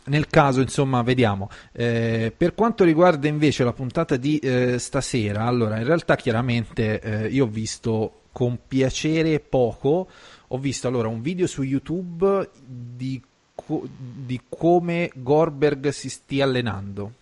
Nel 0.05 0.27
caso, 0.27 0.61
insomma, 0.61 1.03
vediamo. 1.03 1.49
Eh, 1.71 2.33
per 2.37 2.55
quanto 2.55 2.83
riguarda 2.83 3.29
invece 3.29 3.63
la 3.63 3.73
puntata 3.73 4.17
di 4.17 4.39
eh, 4.39 4.79
stasera, 4.81 5.45
allora, 5.45 5.79
in 5.79 5.85
realtà 5.85 6.17
chiaramente 6.17 7.01
eh, 7.01 7.29
io 7.29 7.45
ho 7.45 7.49
visto 7.49 8.23
con 8.33 8.59
piacere 8.67 9.39
poco, 9.39 10.09
ho 10.49 10.59
visto 10.59 10.89
allora 10.89 11.07
un 11.07 11.23
video 11.23 11.47
su 11.47 11.63
YouTube 11.63 12.51
di, 12.67 13.23
co- 13.55 13.87
di 13.89 14.41
come 14.49 15.11
Gorberg 15.15 15.89
si 15.91 16.09
stia 16.11 16.45
allenando 16.45 17.13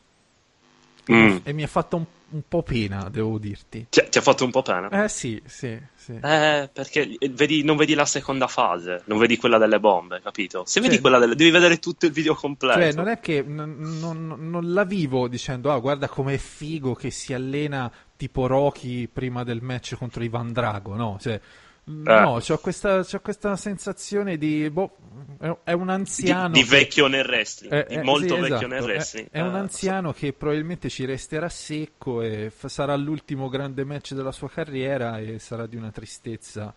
Mm. 1.10 1.38
e 1.42 1.52
mi 1.52 1.64
ha 1.64 1.66
fatto 1.66 1.96
un, 1.96 2.04
un 2.30 2.42
po' 2.46 2.62
pena, 2.62 3.08
devo 3.10 3.38
dirti. 3.38 3.86
Ti, 3.90 4.02
ti 4.08 4.18
ha 4.18 4.20
fatto 4.20 4.44
un 4.44 4.50
po' 4.50 4.62
pena. 4.62 4.88
Eh 5.04 5.08
sì, 5.08 5.40
sì, 5.46 5.78
sì. 5.94 6.12
Eh, 6.22 6.68
perché 6.72 7.16
vedi- 7.32 7.62
non 7.64 7.76
vedi 7.76 7.94
la 7.94 8.04
seconda 8.04 8.46
fase, 8.46 9.02
non 9.06 9.18
vedi 9.18 9.36
quella 9.36 9.58
delle 9.58 9.80
bombe, 9.80 10.20
capito? 10.22 10.64
Se 10.66 10.80
vedi 10.80 10.94
Cioè- 10.94 11.02
quella 11.02 11.18
delle... 11.18 11.34
devi 11.34 11.50
vedere 11.50 11.78
tutto 11.78 12.06
il 12.06 12.12
video 12.12 12.34
completo. 12.34 12.80
Cioè, 12.80 12.92
non 12.92 13.08
è 13.08 13.20
che 13.20 13.42
non, 13.42 13.76
non- 14.00 14.36
non 14.50 14.72
la 14.72 14.84
vivo 14.84 15.28
dicendo, 15.28 15.70
ah, 15.72 15.78
guarda 15.78 16.08
com'è 16.08 16.36
figo 16.36 16.94
che 16.94 17.10
si 17.10 17.32
allena 17.32 17.90
tipo 18.16 18.46
Rocky 18.46 19.06
prima 19.08 19.44
del 19.44 19.62
match 19.62 19.94
contro 19.96 20.22
Ivan 20.22 20.52
Drago, 20.52 20.94
no? 20.94 21.16
Cioè, 21.20 21.40
no, 21.84 22.38
c'ho 22.40 22.58
questa, 22.58 23.02
c'ho 23.02 23.20
questa 23.20 23.56
sensazione 23.56 24.36
di, 24.38 24.68
boh, 24.70 24.96
è, 25.38 25.56
è 25.64 25.72
un 25.72 25.86
di, 25.86 25.92
anziano. 25.92 26.48
di 26.54 26.62
che- 26.62 26.68
vecchio 26.68 27.06
nel 27.08 27.24
wrestling, 27.26 27.72
eh, 27.72 27.86
di 27.88 27.94
eh, 27.94 28.02
molto 28.02 28.34
sì, 28.34 28.40
vecchio 28.40 28.56
esatto, 28.56 28.66
nel 28.68 28.80
è- 28.82 28.84
wrestling. 28.84 29.28
È, 29.30 29.40
un 29.40 29.54
Eh, 29.54 29.58
anziano 29.58 30.12
che 30.12 30.32
probabilmente 30.32 30.88
ci 30.88 31.04
resterà 31.04 31.48
secco 31.48 32.22
e 32.22 32.50
fa- 32.50 32.68
sarà 32.68 32.94
l'ultimo 32.96 33.48
grande 33.48 33.84
match 33.84 34.14
della 34.14 34.32
sua 34.32 34.48
carriera 34.50 35.18
e 35.18 35.38
sarà 35.38 35.66
di 35.66 35.76
una 35.76 35.90
tristezza 35.90 36.72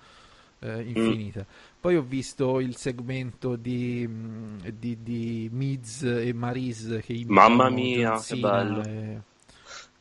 Mm. 0.66 0.70
eh, 0.70 0.82
infinita. 0.84 1.46
Poi 1.80 1.98
ho 1.98 2.02
visto 2.02 2.62
il 2.62 2.78
segmento 2.78 3.58
di, 3.58 4.08
mh, 4.08 4.70
di, 4.80 5.04
di 5.04 5.50
Miz 5.52 6.04
e 6.04 6.32
Maris 6.34 7.00
che 7.04 7.22
Mamma 7.28 7.70
mia, 7.70 8.18
che 8.26 8.38
bello. 8.38 8.82
E, 8.82 9.22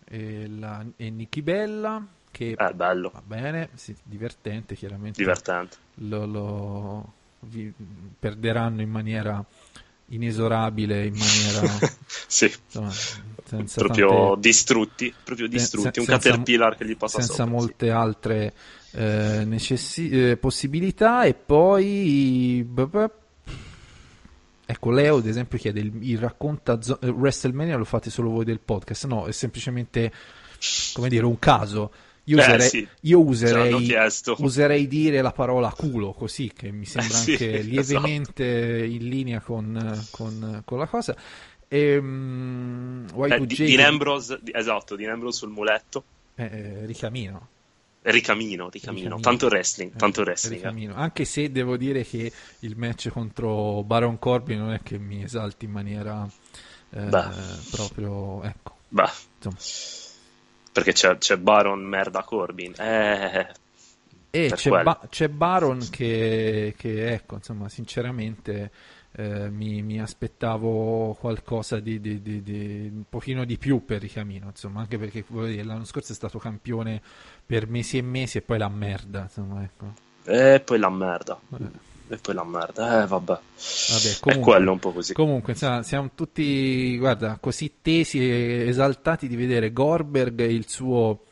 e, 0.04 0.48
la, 0.48 0.86
e 0.96 1.10
Nikki 1.10 1.42
Bella 1.42 2.06
che 2.32 2.56
Eh, 2.58 2.72
bello, 2.74 3.10
va 3.12 3.22
bene, 3.24 3.68
sì, 3.74 3.94
divertente 4.02 4.74
chiaramente 4.74 5.20
divertente. 5.20 5.76
lo, 5.96 6.26
lo- 6.26 7.12
vi- 7.40 7.72
perderanno 8.18 8.80
in 8.82 8.90
maniera 8.90 9.44
inesorabile, 10.06 11.06
in 11.06 11.14
maniera 11.16 11.68
sì, 12.26 12.52
insomma, 12.64 12.90
senza 13.44 13.80
proprio 13.80 14.08
tante- 14.32 14.40
distrutti, 14.48 15.14
proprio 15.24 15.46
sen- 15.46 15.56
distrutti, 15.56 15.98
un 16.00 16.04
senza- 16.06 16.28
caterpillar 16.30 16.76
che 16.76 16.84
gli 16.86 16.96
passa 16.96 17.18
senza 17.20 17.34
sopra. 17.34 17.44
sì. 17.46 17.50
molte 17.52 17.90
altre 17.90 18.52
eh, 18.92 19.44
necessi- 19.46 20.08
eh, 20.10 20.36
possibilità 20.36 21.24
e 21.24 21.32
poi 21.34 22.66
ecco 24.64 24.90
Leo 24.90 25.16
ad 25.16 25.26
esempio 25.26 25.58
chiede 25.58 25.80
il, 25.80 25.92
il 26.02 26.18
racconta 26.18 26.80
zo- 26.80 27.00
eh, 27.00 27.08
WrestleMania 27.08 27.76
lo 27.76 27.84
fate 27.84 28.10
solo 28.10 28.30
voi 28.30 28.44
del 28.44 28.60
podcast 28.60 29.06
no 29.06 29.26
è 29.26 29.32
semplicemente 29.32 30.12
come 30.94 31.08
dire 31.08 31.24
un 31.26 31.38
caso 31.38 31.90
io 32.24 32.36
Eh, 32.38 32.40
userei, 32.40 32.68
sì. 32.68 32.88
io 33.00 33.20
userei 33.20 33.94
userei 34.38 34.86
dire 34.86 35.22
la 35.22 35.32
parola 35.32 35.72
culo 35.76 36.12
così 36.12 36.52
che 36.54 36.70
mi 36.70 36.84
sembra 36.86 37.16
Eh, 37.26 37.30
anche 37.32 37.52
esatto. 37.58 37.68
lievemente 37.68 38.84
in 38.88 39.08
linea 39.08 39.40
con, 39.40 40.06
con- 40.10 40.62
con 40.64 40.78
la 40.78 40.86
cosa 40.86 41.16
Ehm, 41.68 43.06
Eh, 43.10 43.16
Y2J 43.16 43.44
di- 43.46 43.64
Dean 43.74 43.86
Ambrose, 43.86 44.38
di- 44.42 44.52
esatto, 44.54 44.94
Dean 44.94 45.10
Ambrose 45.12 45.38
sul 45.38 45.50
muletto. 45.50 46.04
eh, 46.34 46.44
eh, 46.44 46.86
ricamino 46.86 47.48
Ricamino, 48.04 48.68
ricamino, 48.68 49.04
Ricamino. 49.04 49.20
tanto 49.20 49.46
wrestling, 49.46 49.92
tanto 49.96 50.20
Eh, 50.20 50.24
wrestling. 50.24 50.90
eh. 50.90 50.92
Anche 50.94 51.24
se 51.24 51.52
devo 51.52 51.76
dire 51.76 52.04
che 52.04 52.32
il 52.60 52.76
match 52.76 53.08
contro 53.10 53.82
Baron 53.84 54.18
Corbin 54.18 54.58
non 54.58 54.72
è 54.72 54.80
che 54.82 54.98
mi 54.98 55.22
esalti 55.22 55.66
in 55.66 55.70
maniera 55.70 56.28
eh, 56.90 57.00
Beh. 57.00 57.24
proprio 57.70 58.42
ecco 58.42 58.76
Beh, 58.88 59.08
insomma. 59.36 59.56
Perché 60.72 60.92
c'è, 60.92 61.18
c'è 61.18 61.36
Baron 61.36 61.80
merda 61.82 62.22
Corbin. 62.22 62.72
Eh, 62.78 63.46
E 64.30 64.50
c'è. 64.54 64.70
Ba- 64.82 65.00
c'è 65.10 65.28
Baron 65.28 65.86
che, 65.90 66.74
che, 66.76 67.12
ecco, 67.12 67.34
insomma, 67.34 67.68
sinceramente 67.68 68.70
eh, 69.14 69.50
mi, 69.50 69.82
mi 69.82 70.00
aspettavo 70.00 71.14
qualcosa 71.20 71.78
di, 71.80 72.00
di- 72.00 72.22
di- 72.22 72.42
di- 72.42 72.90
un 72.90 73.04
pochino 73.08 73.44
di 73.44 73.58
più 73.58 73.84
per 73.84 74.00
Ricamino, 74.00 74.46
insomma, 74.46 74.80
anche 74.80 74.96
perché 74.98 75.22
dire, 75.28 75.62
l'anno 75.64 75.84
scorso 75.84 76.12
è 76.12 76.14
stato 76.14 76.38
campione 76.38 77.02
per 77.44 77.68
mesi 77.68 77.98
e 77.98 78.02
mesi 78.02 78.38
e 78.38 78.42
poi 78.42 78.56
la 78.56 78.70
merda, 78.70 79.22
insomma, 79.22 79.62
ecco. 79.62 79.92
e 80.24 80.60
poi 80.64 80.78
la 80.78 80.88
merda. 80.90 81.38
Eh, 81.60 81.90
E 82.12 82.18
poi 82.20 82.34
la 82.34 82.44
merda. 82.44 83.02
Eh, 83.02 83.06
vabbè. 83.06 83.32
Vabbè, 83.32 84.10
È 84.10 84.20
comunque, 84.20 84.52
quello 84.52 84.72
un 84.72 84.78
po' 84.78 84.92
così. 84.92 85.14
Comunque, 85.14 85.52
insomma, 85.54 85.82
siamo 85.82 86.10
tutti, 86.14 86.98
guarda, 86.98 87.38
così 87.40 87.76
tesi 87.80 88.18
e 88.18 88.66
esaltati 88.68 89.28
di 89.28 89.36
vedere 89.36 89.72
Gorberg 89.72 90.40
e 90.40 90.52
il 90.52 90.68
suo, 90.68 91.22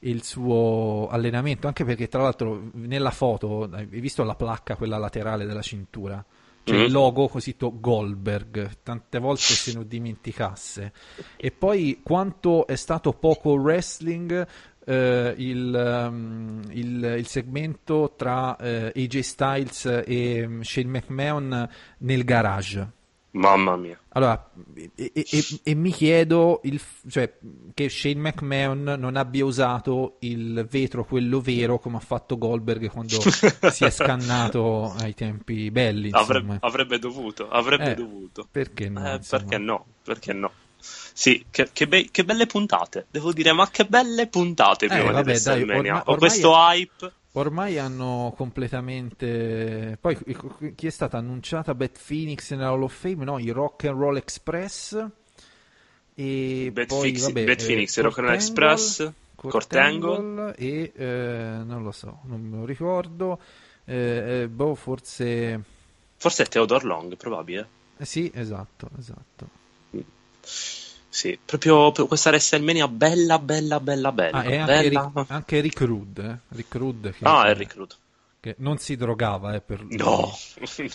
il 0.00 0.22
suo 0.24 1.08
allenamento, 1.10 1.66
anche 1.66 1.84
perché 1.84 2.08
tra 2.08 2.22
l'altro 2.22 2.70
nella 2.72 3.10
foto 3.10 3.68
hai 3.70 3.84
visto 3.84 4.22
la 4.22 4.34
placca, 4.34 4.76
quella 4.76 4.96
laterale 4.96 5.44
della 5.44 5.60
cintura? 5.60 6.24
C'è 6.64 6.74
Mm. 6.74 6.84
il 6.84 6.92
logo 6.92 7.28
così 7.28 7.58
to- 7.58 7.78
Goldberg, 7.78 8.78
tante 8.82 9.18
volte 9.18 9.42
se 9.42 9.76
ne 9.76 9.86
dimenticasse. 9.86 10.92
E 11.36 11.50
poi 11.50 12.00
quanto 12.02 12.66
è 12.66 12.76
stato 12.76 13.12
poco 13.12 13.50
wrestling 13.50 14.46
eh, 14.86 15.34
il, 15.38 15.74
ehm, 15.74 16.62
il- 16.70 17.14
il 17.18 17.26
segmento 17.26 18.14
tra 18.16 18.56
eh, 18.56 18.92
AJ 18.94 19.18
Styles 19.20 20.02
e 20.06 20.46
mm, 20.46 20.60
Shane 20.60 20.88
McMahon 20.88 21.68
nel 21.98 22.24
garage. 22.24 22.90
Mamma 23.34 23.74
mia. 23.74 23.98
Allora, 24.10 24.48
e, 24.74 24.90
e- 24.94 25.12
e- 25.28 25.60
e 25.64 25.74
mi 25.74 25.90
chiedo 25.90 26.60
il 26.62 26.80
cioè, 27.08 27.32
che 27.74 27.88
Shane 27.88 28.14
McMahon 28.20 28.94
non 28.96 29.16
abbia 29.16 29.44
usato 29.44 30.18
il 30.20 30.64
vetro, 30.70 31.04
quello 31.04 31.40
vero, 31.40 31.80
come 31.80 31.96
ha 31.96 32.00
fatto 32.00 32.38
Goldberg 32.38 32.88
quando 32.90 33.18
si 33.72 33.84
è 33.84 33.90
scannato 33.90 34.92
ai 35.00 35.14
tempi 35.14 35.68
belli. 35.72 36.10
Avre- 36.12 36.38
Insomma. 36.38 36.58
avrebbe 36.60 37.00
dovuto, 37.00 37.48
avrebbe 37.48 37.90
Eh, 37.90 37.94
dovuto. 37.96 38.46
Perché 38.48 38.88
no? 38.88 39.14
Eh, 39.14 39.20
perché 39.28 39.58
no? 39.58 39.86
Perché 40.04 40.32
no? 40.32 40.50
Sì, 41.16 41.46
che, 41.48 41.70
che 41.72 41.86
be- 41.86 42.08
che 42.10 42.24
belle 42.24 42.46
puntate, 42.46 43.06
devo 43.08 43.32
dire, 43.32 43.52
ma 43.52 43.70
che 43.70 43.84
belle 43.84 44.26
puntate 44.26 44.88
prima 44.88 45.02
di 45.02 45.08
Eh, 45.08 45.12
vabbè, 45.12 45.38
dai, 45.38 45.62
ormai- 45.62 45.88
ormai 45.90 46.16
questo 46.16 46.52
hype, 46.54 47.12
Ormai 47.36 47.78
hanno 47.78 48.32
completamente. 48.36 49.96
Poi 50.00 50.16
chi 50.76 50.86
è 50.86 50.90
stata 50.90 51.18
annunciata? 51.18 51.74
Beth 51.74 51.98
Phoenix 52.04 52.50
nella 52.52 52.68
Hall 52.68 52.82
of 52.82 52.94
Fame? 52.94 53.24
No, 53.24 53.38
i 53.40 53.50
Rock 53.50 53.84
and 53.86 53.98
Roll 53.98 54.16
Express. 54.16 55.04
E 56.14 56.70
Beth, 56.72 56.86
poi, 56.86 57.10
Fix- 57.10 57.22
vabbè, 57.22 57.44
Beth 57.44 57.62
eh, 57.62 57.66
Phoenix, 57.66 58.00
Rock 58.00 58.18
and 58.18 58.26
Kurt 58.28 58.38
Express, 58.40 59.00
Angle, 59.00 59.14
Kurt 59.34 59.52
Kurt 59.52 59.74
Angle. 59.74 60.16
Angle 60.16 60.54
e 60.54 60.92
eh, 60.94 61.62
non 61.64 61.82
lo 61.82 61.90
so, 61.90 62.20
non 62.24 62.40
me 62.40 62.58
lo 62.58 62.64
ricordo. 62.64 63.40
Eh, 63.84 64.42
eh, 64.42 64.48
boh, 64.48 64.76
forse. 64.76 65.60
forse 66.16 66.44
è 66.44 66.46
Theodore 66.46 66.86
Long, 66.86 67.16
probabile. 67.16 67.68
eh, 67.96 68.04
sì, 68.04 68.30
esatto, 68.32 68.90
esatto. 68.96 69.48
Sì, 71.14 71.38
proprio, 71.44 71.92
questa 72.08 72.30
WrestleMania 72.30 72.88
bella, 72.88 73.38
bella, 73.38 73.78
bella, 73.78 74.10
bella. 74.10 74.38
Ah, 74.38 74.44
e 74.44 74.56
anche, 74.56 74.72
bella. 74.90 75.12
Rick, 75.14 75.30
anche 75.30 75.60
Rick 75.60 75.80
Rude, 75.82 76.24
eh? 76.24 76.56
Rick 76.56 76.74
Rude 76.74 77.12
che, 77.12 77.24
Ah, 77.24 77.46
è 77.46 77.54
recruit. 77.54 77.96
che 78.40 78.56
non 78.58 78.78
si 78.78 78.96
drogava, 78.96 79.54
eh, 79.54 79.60
per 79.60 79.80
lui. 79.84 79.96
No, 79.96 80.32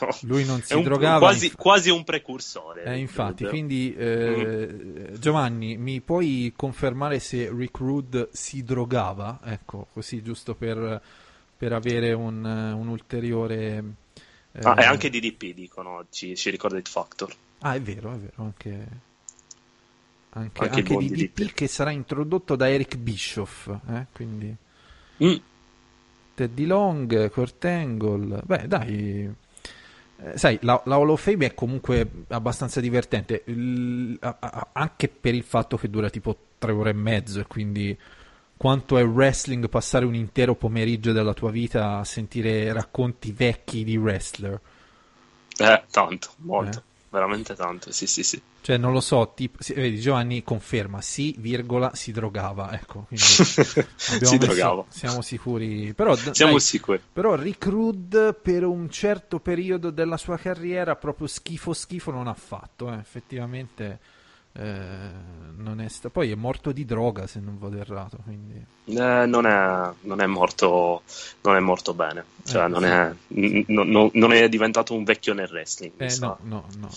no. 0.02 0.18
Lui 0.24 0.44
non 0.44 0.60
È 0.60 0.64
si 0.64 0.74
un- 0.74 0.84
drogava. 0.84 1.20
quasi, 1.20 1.46
inf- 1.46 1.56
quasi 1.56 1.90
un 1.90 2.04
precursore. 2.04 2.84
Eh, 2.84 2.90
Rick 2.96 3.00
infatti, 3.00 3.44
Rude. 3.44 3.50
quindi 3.50 3.96
eh, 3.96 5.14
Giovanni, 5.18 5.78
mi 5.78 6.02
puoi 6.02 6.52
confermare 6.54 7.20
se 7.20 7.50
Rick 7.50 7.78
Rude 7.78 8.28
si 8.34 8.62
drogava? 8.62 9.40
Ecco, 9.42 9.88
così 9.94 10.22
giusto 10.22 10.54
per, 10.54 11.02
per 11.56 11.72
avere 11.72 12.12
un, 12.12 12.44
un 12.44 12.88
ulteriore... 12.90 13.84
eh, 14.52 14.60
Ah, 14.64 14.76
e 14.82 14.84
anche 14.84 15.10
DDP 15.10 15.54
dicono, 15.54 16.08
ci, 16.10 16.36
ci 16.36 16.50
ricorda 16.50 16.78
It 16.78 16.90
Factor. 16.90 17.34
Ah, 17.60 17.74
è 17.76 17.82
vero, 17.82 18.14
è 18.14 18.18
vero, 18.18 18.34
anche... 18.44 19.08
Anche, 20.32 20.62
Anche 20.64 20.76
anche 20.80 20.96
DDP 20.96 21.34
DDP. 21.34 21.54
che 21.54 21.68
sarà 21.68 21.90
introdotto 21.92 22.56
da 22.56 22.70
Eric 22.70 22.98
Bischoff, 22.98 23.68
eh, 23.90 24.06
quindi 24.14 24.56
Mm. 25.24 25.36
Teddy 26.36 26.66
Long, 26.66 27.30
Kurt 27.32 27.66
Angle, 27.66 28.42
beh 28.46 28.68
dai, 28.68 29.30
eh, 30.22 30.38
sai, 30.38 30.58
la, 30.62 30.82
la 30.86 30.96
Hall 30.96 31.10
of 31.10 31.22
Fame 31.22 31.48
è 31.48 31.54
comunque 31.54 32.10
abbastanza 32.30 32.80
divertente, 32.80 33.42
il- 33.48 34.18
a- 34.22 34.38
a- 34.40 34.68
anche 34.74 35.10
per 35.10 35.34
il 35.34 35.44
fatto 35.44 35.76
che 35.78 35.90
dura 35.90 36.10
tipo 36.10 36.38
tre 36.58 36.72
ore 36.72 36.92
e 36.92 36.94
mezzo 36.94 37.40
e 37.42 37.48
quindi 37.48 37.98
quanto 38.56 38.98
è 38.98 39.04
wrestling 39.06 39.68
passare 39.68 40.06
un 40.06 40.16
intero 40.16 40.56
pomeriggio 40.56 41.12
della 41.12 41.34
tua 41.34 41.50
vita 41.52 41.98
a 41.98 42.04
sentire 42.06 42.72
racconti 42.72 43.32
vecchi 43.34 43.84
di 43.84 43.98
wrestler. 43.98 44.60
Eh, 45.58 45.84
tanto, 45.92 46.30
molto. 46.38 46.78
Eh. 46.80 46.84
Veramente 47.12 47.56
tanto, 47.56 47.92
sì, 47.92 48.06
sì, 48.06 48.22
sì. 48.24 48.40
Cioè, 48.62 48.78
non 48.78 48.92
lo 48.92 49.00
so, 49.00 49.32
tipo, 49.36 49.64
sì, 49.64 49.74
vedi, 49.74 50.00
Giovanni 50.00 50.44
conferma, 50.44 51.02
sì, 51.02 51.34
virgola, 51.40 51.96
si 51.96 52.12
drogava, 52.12 52.72
ecco, 52.74 53.08
si 53.14 53.16
messo- 54.20 54.38
drogava. 54.38 54.86
siamo 54.90 55.22
sicuri, 55.22 55.94
però 55.94 56.16
Siamo 56.16 56.52
dai, 56.52 56.60
sicuri. 56.60 57.02
Però 57.12 57.34
Rick 57.36 57.66
Rude 57.66 58.34
per 58.34 58.64
un 58.64 58.90
certo 58.92 59.40
periodo 59.40 59.90
della 59.90 60.18
sua 60.18 60.38
carriera 60.38 60.96
proprio 60.96 61.26
schifo 61.26 61.74
schifo 61.74 62.12
non 62.12 62.28
ha 62.28 62.34
fatto, 62.36 62.92
eh. 62.94 62.98
effettivamente 62.98 64.00
eh, 64.54 65.10
non 65.56 65.80
è 65.82 65.88
sta- 65.90 66.10
poi 66.10 66.32
è 66.32 66.36
morto 66.36 66.72
di 66.72 66.86
droga 66.86 67.28
se 67.28 67.40
non 67.40 67.58
vado 67.58 67.78
errato, 67.78 68.18
quindi 68.24 68.64
Eh, 68.86 69.26
non, 69.28 69.46
è, 69.46 69.92
non 70.02 70.20
è 70.20 70.26
morto 70.26 71.04
non 71.42 71.56
è 71.56 71.60
morto 71.60 71.94
bene 71.94 72.26
cioè 72.44 72.64
Eh, 72.64 72.68
non, 72.68 72.84
sì. 72.84 72.86
è, 72.86 73.14
n- 73.28 74.10
non 74.14 74.32
è 74.34 74.50
diventato 74.50 74.96
un 74.96 75.04
vecchio 75.04 75.34
nel 75.36 75.50
wrestling 75.52 75.94
eh, 76.00 76.16
no, 76.16 76.38
no, 76.42 76.66
no, 76.78 76.88
no. 76.88 76.90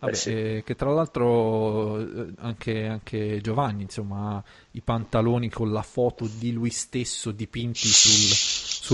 Vabbè, 0.00 0.12
Eh, 0.12 0.16
sì. 0.16 0.30
che 0.64 0.74
tra 0.76 0.90
l'altro 0.92 1.96
anche, 2.38 2.86
anche 2.86 3.40
Giovanni 3.42 3.82
insomma 3.82 4.36
ha 4.36 4.44
i 4.72 4.80
pantaloni 4.80 5.50
con 5.50 5.70
la 5.72 5.82
foto 5.82 6.26
di 6.26 6.52
lui 6.52 6.70
stesso 6.70 7.30
dipinti 7.32 7.86
sul, 7.86 8.40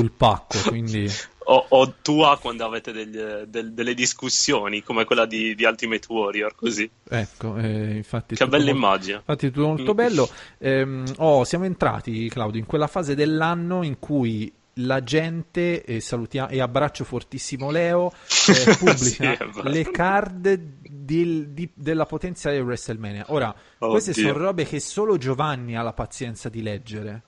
sul 0.00 0.10
pacco, 0.12 0.58
quindi 0.68 1.08
o, 1.48 1.66
o 1.68 1.94
tua 2.02 2.38
quando 2.40 2.64
avete 2.64 2.90
degli- 2.92 3.44
del- 3.46 3.72
delle 3.72 3.94
discussioni 3.94 4.82
come 4.82 5.04
quella 5.04 5.26
di, 5.26 5.54
di 5.54 5.64
Ultimate 5.64 6.06
Warrior 6.12 6.54
così 6.56 6.90
ecco, 7.08 7.56
eh, 7.56 7.96
infatti 7.96 8.34
che 8.34 8.46
bella 8.48 8.64
molto- 8.64 8.76
immagine 8.78 9.16
Infatti, 9.18 9.50
tutto 9.50 9.66
molto 9.66 9.92
Mm. 9.92 9.96
bello. 9.96 10.28
Ehm, 10.58 11.04
oh, 11.18 11.44
siamo 11.44 11.64
entrati, 11.64 12.28
Claudio, 12.28 12.58
in 12.60 12.66
quella 12.66 12.86
fase 12.88 13.14
dell'anno 13.14 13.82
in 13.84 13.98
cui 13.98 14.52
la 14.80 15.02
gente, 15.02 15.84
e, 15.84 16.00
salutia- 16.00 16.48
e 16.48 16.60
abbraccio 16.60 17.04
fortissimo 17.04 17.70
Leo, 17.70 18.10
eh, 18.50 18.76
pubblica 18.76 19.36
Sì, 19.52 19.62
le 19.62 19.90
card 19.90 20.54
del- 20.90 21.48
di- 21.50 21.70
della 21.74 22.04
potenziale 22.06 22.58
WrestleMania. 22.60 23.26
Ora, 23.28 23.54
queste 23.78 24.10
Oddio. 24.10 24.22
sono 24.32 24.38
robe 24.38 24.64
che 24.66 24.80
solo 24.80 25.16
Giovanni 25.16 25.76
ha 25.76 25.82
la 25.82 25.92
pazienza 25.94 26.48
di 26.50 26.60
leggere. 26.60 27.22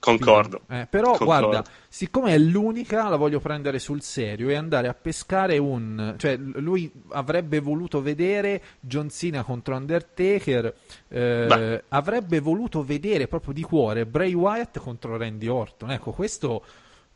Concordo 0.00 0.62
Eh, 0.68 0.86
però 0.90 1.16
Concordo. 1.16 1.48
guarda, 1.48 1.70
siccome 1.88 2.32
è 2.34 2.38
l'unica, 2.38 3.08
la 3.08 3.16
voglio 3.16 3.38
prendere 3.38 3.78
sul 3.78 4.02
serio 4.02 4.48
e 4.48 4.54
andare 4.54 4.88
a 4.88 4.94
pescare 4.94 5.58
un... 5.58 6.14
Cioè, 6.16 6.36
lui 6.36 6.90
avrebbe 7.10 7.60
voluto 7.60 8.02
vedere 8.02 8.60
John 8.80 9.10
Cena 9.10 9.44
contro 9.44 9.76
Undertaker, 9.76 10.74
eh, 11.08 11.84
avrebbe 11.88 12.40
voluto 12.40 12.82
vedere 12.82 13.28
proprio 13.28 13.52
di 13.52 13.62
cuore 13.62 14.06
Bray 14.06 14.32
Wyatt 14.32 14.78
contro 14.78 15.16
Randy 15.16 15.46
Orton. 15.46 15.90
Ecco, 15.90 16.10
questo... 16.12 16.64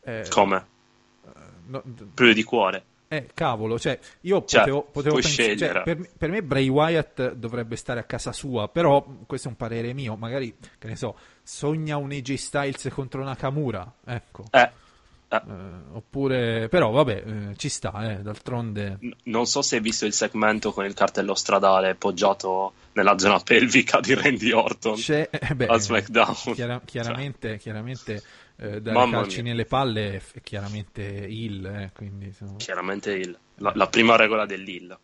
eh, 0.01 0.25
come 0.29 0.65
no- 1.67 1.81
proprio 1.83 2.33
di 2.33 2.43
cuore 2.43 2.83
eh, 3.07 3.27
cavolo, 3.33 3.77
cioè, 3.77 3.97
io 4.21 4.43
Cioè, 4.45 4.61
potevo, 4.61 4.81
potevo 4.83 5.19
puoi 5.19 5.21
pens- 5.21 5.35
cioè, 5.35 5.55
scegliere. 5.55 5.83
per, 5.83 6.09
per 6.17 6.29
me 6.31 6.41
Bray 6.43 6.67
Wyatt 6.67 7.33
dovrebbe 7.33 7.75
stare 7.75 7.99
a 7.99 8.03
casa 8.03 8.31
sua, 8.31 8.67
però 8.67 9.05
questo 9.27 9.47
è 9.47 9.51
un 9.51 9.57
parere 9.57 9.93
mio, 9.93 10.15
magari, 10.15 10.55
che 10.79 10.87
ne 10.87 10.95
so, 10.95 11.15
sogna 11.45 11.97
un 11.97 12.11
AJ 12.11 12.33
Styles 12.35 12.89
contro 12.91 13.23
Nakamura, 13.23 13.99
ecco. 14.05 14.51
eh, 14.51 14.71
Eh, 15.47 15.51
oppure, 15.93 16.67
però 16.69 16.91
vabbè, 16.91 17.23
eh, 17.51 17.55
ci 17.57 17.69
sta, 17.69 18.11
eh, 18.17 18.21
d'altronde... 18.21 18.99
n- 19.01 19.15
non 19.25 19.45
so 19.45 19.61
se 19.61 19.75
hai 19.75 19.81
visto 19.81 20.05
il 20.05 20.13
segmento 20.13 20.71
con 20.73 20.85
il 20.85 20.93
cartello 20.93 21.35
stradale 21.35 21.95
poggiato 21.95 22.73
nella 22.93 23.17
zona 23.17 23.39
pelvica 23.39 23.99
di 23.99 24.13
Randy 24.13 24.51
Orton 24.51 24.95
C'è, 24.95 25.29
eh, 25.31 25.55
beh, 25.55 25.65
a 25.67 25.77
SmackDown 25.77 26.35
chiara- 26.51 26.81
chiaramente, 26.85 27.57
chiaramente 27.57 28.23
eh, 28.57 28.81
dare 28.81 28.97
Mamma 28.97 29.05
calci 29.05 29.41
mia. 29.41 29.43
nelle 29.43 29.65
palle 29.65 30.17
è 30.33 30.41
chiaramente 30.41 31.01
il, 31.03 31.65
eh, 31.65 31.91
quindi 31.93 32.25
insomma. 32.25 32.57
chiaramente 32.57 33.11
il- 33.11 33.37
la, 33.55 33.71
la 33.75 33.87
prima 33.87 34.15
regola 34.15 34.45
dell'Ill 34.45 34.97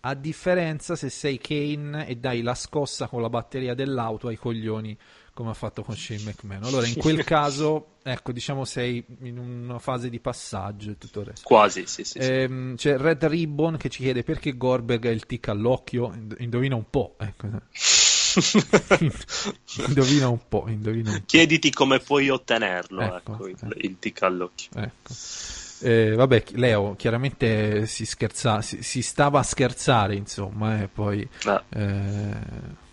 A 0.00 0.14
differenza 0.14 0.94
se 0.96 1.10
sei 1.10 1.38
Kane 1.38 2.06
e 2.06 2.16
dai 2.16 2.42
la 2.42 2.54
scossa 2.54 3.08
con 3.08 3.20
la 3.20 3.28
batteria 3.28 3.74
dell'auto 3.74 4.28
ai 4.28 4.36
coglioni 4.36 4.96
come 5.38 5.50
ha 5.50 5.54
fatto 5.54 5.84
con 5.84 5.94
Shane 5.94 6.22
McMahon. 6.22 6.64
Allora 6.64 6.84
in 6.84 6.96
quel 6.96 7.22
caso, 7.22 7.98
ecco, 8.02 8.32
diciamo 8.32 8.64
sei 8.64 9.04
in 9.20 9.38
una 9.38 9.78
fase 9.78 10.10
di 10.10 10.18
passaggio 10.18 10.90
e 10.90 10.98
tutto 10.98 11.20
il 11.20 11.26
resto. 11.26 11.46
quasi 11.46 11.86
sì 11.86 12.02
sì, 12.02 12.18
sì. 12.20 12.28
Ehm, 12.28 12.74
c'è 12.74 12.96
Red 12.96 13.24
Ribbon 13.24 13.76
che 13.76 13.88
ci 13.88 14.02
chiede 14.02 14.24
perché 14.24 14.56
Goldberg 14.56 15.06
ha 15.06 15.10
il 15.10 15.26
tic 15.26 15.46
all'occhio. 15.46 16.12
Ind- 16.12 16.34
Indovina 16.40 16.74
un 16.74 16.90
po'. 16.90 17.14
Ecco. 17.20 17.46
indovina 19.86 20.28
un 20.28 20.40
po', 20.48 20.64
indovina 20.66 21.10
un 21.10 21.18
po'. 21.18 21.22
Chiediti 21.26 21.70
come 21.70 22.00
puoi 22.00 22.30
ottenerlo, 22.30 23.00
Ecco, 23.02 23.34
ecco, 23.34 23.46
il, 23.46 23.56
ecco. 23.62 23.74
il 23.78 23.96
tic 24.00 24.22
all'occhio. 24.22 24.70
Ecco. 24.74 25.12
Eh, 25.82 26.14
vabbè, 26.16 26.44
Leo 26.54 26.96
chiaramente 26.96 27.86
si, 27.86 28.04
scherza, 28.04 28.60
si, 28.60 28.82
si 28.82 29.02
stava 29.02 29.38
a 29.38 29.44
scherzare, 29.44 30.16
insomma, 30.16 30.82
e 30.82 30.88
poi 30.88 31.20
Eh, 31.44 31.62
eh, 31.68 32.86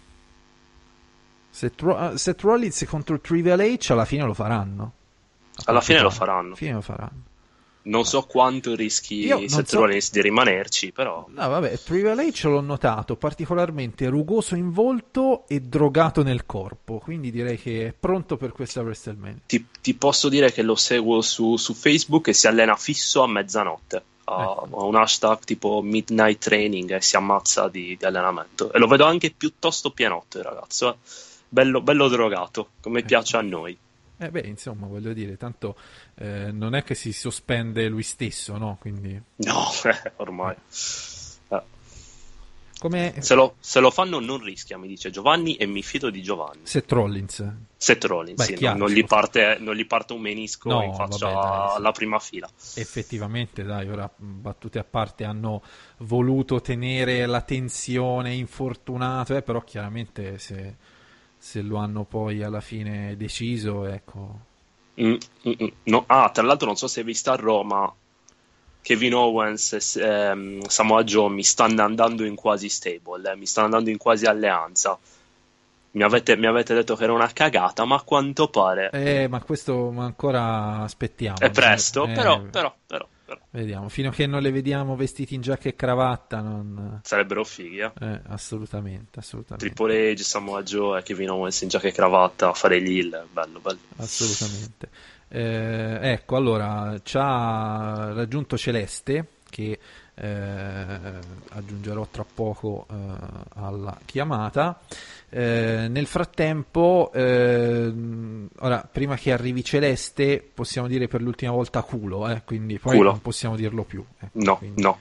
Seth, 1.56 1.80
Ro- 1.82 2.18
Seth 2.18 2.42
Rollins 2.42 2.86
contro 2.88 3.20
Trivial 3.22 3.60
H 3.62 3.92
alla 3.92 4.04
fine 4.06 4.24
lo 4.26 4.34
faranno. 4.34 4.92
Alla 5.66 5.80
fine 5.82 6.02
lo 6.02 6.10
faranno. 6.10 6.48
Alla 6.48 6.56
fine 6.56 6.74
lo 6.74 6.82
faranno. 6.82 7.22
Non 7.84 8.04
so 8.04 8.24
quanto 8.24 8.74
rischi 8.76 9.26
Io 9.26 9.48
Seth 9.48 9.68
so- 9.68 9.80
Rollins 9.80 10.12
di 10.12 10.20
rimanerci, 10.22 10.92
però 10.92 11.24
No, 11.30 11.48
vabbè, 11.48 11.78
Triple 11.80 12.28
H 12.30 12.44
l'ho 12.48 12.60
notato 12.60 13.16
particolarmente 13.16 14.08
rugoso 14.10 14.56
in 14.56 14.72
volto 14.72 15.46
e 15.48 15.60
drogato 15.62 16.24
nel 16.24 16.46
corpo, 16.48 16.98
quindi 16.98 17.30
direi 17.32 17.58
che 17.60 17.88
è 17.88 17.94
pronto 17.98 18.38
per 18.38 18.52
questa 18.54 18.82
WrestleMania. 18.82 19.42
ti, 19.46 19.66
ti 19.82 19.94
posso 19.94 20.30
dire 20.30 20.52
che 20.52 20.64
lo 20.64 20.76
seguo 20.76 21.22
su, 21.22 21.58
su 21.58 21.74
Facebook 21.76 22.28
e 22.30 22.34
si 22.34 22.48
allena 22.48 22.76
fisso 22.76 23.22
a 23.22 23.28
mezzanotte. 23.28 24.04
Ha 24.28 24.42
Ecco. 24.66 24.88
un 24.88 24.96
hashtag 24.96 25.40
tipo 25.44 25.84
Midnight 25.84 26.40
Training 26.44 26.92
e 26.96 27.02
si 27.02 27.16
ammazza 27.16 27.68
di, 27.70 27.96
di 27.96 28.04
allenamento. 28.06 28.74
E 28.74 28.80
lo 28.80 28.88
vedo 28.88 29.06
anche 29.06 29.30
piuttosto 29.30 29.92
pienotto 29.92 30.40
il 30.40 30.44
ragazzo. 30.44 30.90
eh. 30.90 30.96
Bello, 31.50 31.82
bello 31.82 32.08
drogato, 32.08 32.72
come 32.82 33.04
Ecco. 33.04 33.08
piace 33.08 33.38
a 33.38 33.42
noi. 33.42 33.78
Eh 34.18 34.32
beh, 34.32 34.42
insomma, 34.48 34.88
voglio 34.88 35.12
dire, 35.14 35.36
tanto 35.38 35.78
eh, 36.16 36.52
non 36.52 36.74
è 36.74 36.84
che 36.84 36.96
si 36.96 37.12
sospende 37.12 37.88
lui 37.90 38.04
stesso, 38.04 38.58
no? 38.58 38.78
Quindi 38.80 39.22
No, 39.38 39.66
ormai. 40.18 40.56
Eh, 41.50 41.62
come 42.80 43.14
Se 43.22 43.36
lo, 43.36 43.56
se 43.60 43.80
lo 43.80 43.90
fanno 43.92 44.20
non 44.20 44.42
rischia, 44.42 44.78
mi 44.78 44.88
dice 44.88 45.10
Giovanni, 45.10 45.56
e 45.56 45.66
mi 45.66 45.82
fido 45.84 46.10
di 46.10 46.22
Giovanni. 46.22 46.62
Seth 46.64 46.92
Rollins. 46.92 47.54
Seth 47.78 48.04
Rollins, 48.06 48.38
Beh, 48.38 48.44
sì, 48.44 48.54
chiaro, 48.54 48.78
non, 48.80 48.90
gli 48.90 49.06
parte, 49.06 49.58
non 49.60 49.76
gli 49.76 49.86
parte 49.86 50.14
un 50.14 50.22
menisco 50.22 50.70
No, 50.70 50.82
in 50.82 50.94
faccia 50.94 51.28
vabbè, 51.28 51.40
dai, 51.40 51.70
sì. 51.70 51.76
alla 51.78 51.92
prima 51.92 52.20
fila. 52.20 52.50
Effettivamente, 52.74 53.64
dai, 53.64 53.88
ora 53.90 54.10
mh, 54.14 54.26
battute 54.42 54.80
a 54.80 54.84
parte 54.84 55.24
hanno 55.24 55.62
voluto 56.00 56.62
tenere 56.62 57.26
la 57.26 57.42
tensione 57.42 58.34
infortunato, 58.34 59.36
eh, 59.36 59.42
però 59.42 59.62
chiaramente 59.64 60.38
se, 60.38 60.76
se 61.46 61.62
lo 61.62 61.78
hanno 61.78 62.06
poi 62.06 62.42
alla 62.42 62.60
fine 62.60 63.16
deciso, 63.18 63.86
ecco. 63.86 64.40
Mm, 65.00 65.14
mm, 65.48 65.52
mm. 65.62 65.68
No, 65.84 66.04
ah, 66.08 66.32
tra 66.32 66.42
l'altro 66.42 66.66
non 66.66 66.76
so 66.76 66.88
se 66.88 67.02
hai 67.02 67.06
visto 67.06 67.30
a 67.30 67.36
Roma 67.36 67.94
Kevin 68.82 69.14
Owens 69.14 69.74
e 69.74 70.02
ehm, 70.02 70.66
Samoa 70.66 71.04
Joe 71.04 71.30
mi 71.30 71.44
stanno 71.44 71.84
andando 71.84 72.26
in 72.26 72.34
quasi 72.34 72.68
stable, 72.68 73.32
eh, 73.32 73.36
mi 73.36 73.46
stanno 73.46 73.68
andando 73.68 73.92
in 73.92 73.98
quasi 73.98 74.26
alleanza. 74.26 74.98
Mi 75.92 76.02
avete, 76.02 76.36
mi 76.36 76.48
avete 76.48 76.74
detto 76.74 76.96
che 76.96 77.04
era 77.04 77.14
una 77.14 77.32
cagata, 77.32 77.86
ma 77.86 77.98
a 77.98 78.02
quanto 78.02 78.48
pare 78.50 78.90
Eh, 78.92 79.28
ma 79.28 79.40
questo 79.44 79.92
ma 79.92 80.04
ancora 80.04 80.80
aspettiamo. 80.80 81.38
è 81.38 81.52
presto, 81.52 82.06
Eh, 82.06 82.14
però, 82.14 82.42
però, 82.42 82.76
però, 82.88 83.08
però, 83.26 83.40
Vediamo, 83.50 83.90
fino 83.90 84.10
a 84.10 84.12
che 84.12 84.28
non 84.28 84.42
le 84.42 84.52
vediamo 84.52 84.96
vestiti 84.96 85.34
in 85.34 85.42
giacca 85.42 85.68
e 85.70 85.76
cravatta, 85.76 86.42
non... 86.42 87.00
sarebbero 87.04 87.44
fighi, 87.44 87.80
eh. 87.80 87.92
eh, 88.00 88.22
assolutamente, 88.28 89.20
assolutamente. 89.20 89.66
Triple 89.66 90.14
H, 90.14 90.22
Samoa 90.22 90.62
Joe 90.62 91.00
e 91.00 91.04
Kevin 91.04 91.32
Owens 91.32 91.62
in 91.62 91.70
giacca 91.70 91.88
e 91.88 91.92
cravatta 91.92 92.50
a 92.50 92.54
fare 92.54 92.78
heel, 92.78 93.26
bello, 93.32 93.60
bello. 93.60 93.80
Assolutamente. 93.98 94.90
Eh, 95.28 96.12
ecco, 96.12 96.36
allora 96.36 97.00
ci 97.04 97.18
ha 97.20 98.14
raggiunto 98.14 98.58
Celeste 98.58 99.28
che 99.50 99.72
eh, 99.72 99.80
aggiungerò 100.18 102.08
tra 102.10 102.24
poco 102.26 102.86
eh, 102.90 102.96
alla 103.56 103.98
chiamata. 104.06 104.80
Eh, 105.30 105.88
nel 105.90 106.06
frattempo, 106.06 107.12
ora 107.14 108.88
prima 108.90 109.16
che 109.18 109.32
arrivi 109.34 109.64
Celeste, 109.64 110.48
possiamo 110.54 110.88
dire 110.88 111.08
per 111.08 111.22
l'ultima 111.22 111.52
volta 111.52 111.82
culo, 111.84 112.30
eh, 112.30 112.44
quindi 112.46 112.80
poi 112.80 112.96
Culo. 112.96 113.10
non 113.12 113.22
possiamo 113.22 113.56
dirlo 113.56 113.84
più. 113.84 114.06
ecco, 114.20 114.30
No, 114.42 114.58
quindi- 114.58 114.82
no. 114.82 115.00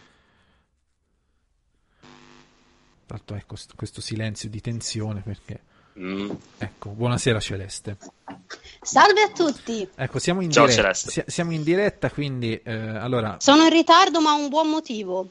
L'altro, 3.07 3.37
ecco 3.37 3.55
st- 3.55 3.75
questo 3.77 4.01
silenzio 4.01 4.49
di 4.49 4.61
tensione 4.61 5.21
perché. 5.21 5.61
Mm. 5.99 6.31
Ecco, 6.59 6.91
buonasera 6.91 7.39
Celeste. 7.39 7.97
Salve 8.81 9.23
a 9.23 9.29
tutti! 9.31 9.89
Ecco, 9.95 10.19
siamo 10.19 10.41
in 10.41 10.51
Ciao, 10.51 10.67
diretta. 10.67 11.25
Siamo 11.27 11.53
in 11.53 11.63
diretta, 11.63 12.11
quindi 12.11 12.61
eh, 12.63 12.73
allora 12.73 13.37
Sono 13.39 13.65
in 13.65 13.71
ritardo 13.71 14.21
ma 14.21 14.31
ha 14.31 14.35
un 14.35 14.49
buon 14.49 14.69
motivo. 14.69 15.29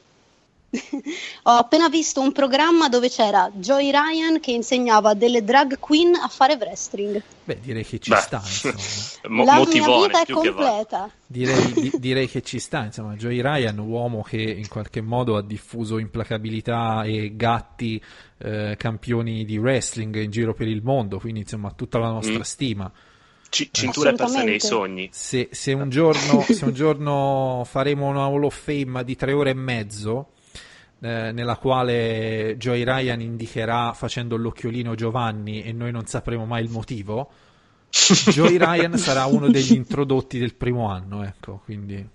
Ho 1.44 1.50
appena 1.52 1.88
visto 1.88 2.20
un 2.20 2.32
programma 2.32 2.88
dove 2.88 3.08
c'era 3.08 3.50
Joy 3.54 3.90
Ryan 3.90 4.40
che 4.40 4.50
insegnava 4.52 5.14
delle 5.14 5.44
drag 5.44 5.78
queen 5.78 6.14
a 6.14 6.28
fare 6.28 6.54
wrestling. 6.58 7.22
Beh, 7.44 7.60
direi 7.60 7.84
che 7.84 7.98
ci 7.98 8.10
Beh, 8.10 8.16
sta, 8.16 8.42
insomma. 8.44 8.74
mo- 9.28 9.44
La 9.44 9.64
mia 9.66 9.86
vita 10.06 10.22
è 10.22 10.32
completa. 10.32 11.10
Direi, 11.26 11.72
di- 11.72 11.92
direi 11.98 12.28
che 12.28 12.42
ci 12.42 12.58
sta, 12.58 12.84
insomma. 12.84 13.14
Joey 13.14 13.40
Ryan, 13.40 13.78
uomo 13.78 14.22
che 14.22 14.40
in 14.40 14.68
qualche 14.68 15.00
modo 15.00 15.36
ha 15.36 15.42
diffuso 15.42 15.98
implacabilità 15.98 17.04
e 17.04 17.32
gatti 17.36 18.02
eh, 18.38 18.74
campioni 18.78 19.44
di 19.44 19.56
wrestling 19.58 20.14
in 20.22 20.30
giro 20.30 20.54
per 20.54 20.66
il 20.68 20.82
mondo, 20.82 21.18
quindi 21.18 21.40
insomma 21.40 21.72
tutta 21.72 21.98
la 21.98 22.08
nostra 22.08 22.38
Mm. 22.38 22.42
stima. 22.42 22.92
C- 23.50 23.68
cinture 23.70 24.14
perse 24.14 24.42
nei 24.42 24.58
sogni. 24.58 25.08
Se, 25.12 25.48
se 25.52 25.72
un 25.74 25.88
giorno, 25.88 26.40
se 26.48 26.64
un 26.64 26.72
giorno 26.72 27.62
faremo 27.64 28.06
una 28.08 28.22
Hall 28.24 28.42
of 28.42 28.58
Fame 28.64 29.04
di 29.04 29.14
tre 29.14 29.32
ore 29.32 29.50
e 29.50 29.54
mezzo, 29.54 30.30
eh, 31.04 31.32
nella 31.32 31.56
quale 31.56 32.56
Joey 32.56 32.82
Ryan 32.82 33.20
indicherà 33.20 33.92
facendo 33.92 34.36
l'occhiolino 34.36 34.94
Giovanni 34.94 35.62
e 35.62 35.72
noi 35.72 35.92
non 35.92 36.06
sapremo 36.06 36.46
mai 36.46 36.64
il 36.64 36.70
motivo, 36.70 37.30
Joey 37.90 38.56
Ryan 38.56 38.96
sarà 38.96 39.26
uno 39.26 39.48
degli 39.50 39.72
introdotti 39.74 40.38
del 40.38 40.54
primo 40.54 40.88
anno, 40.88 41.22
ecco, 41.22 41.60
quindi... 41.64 42.06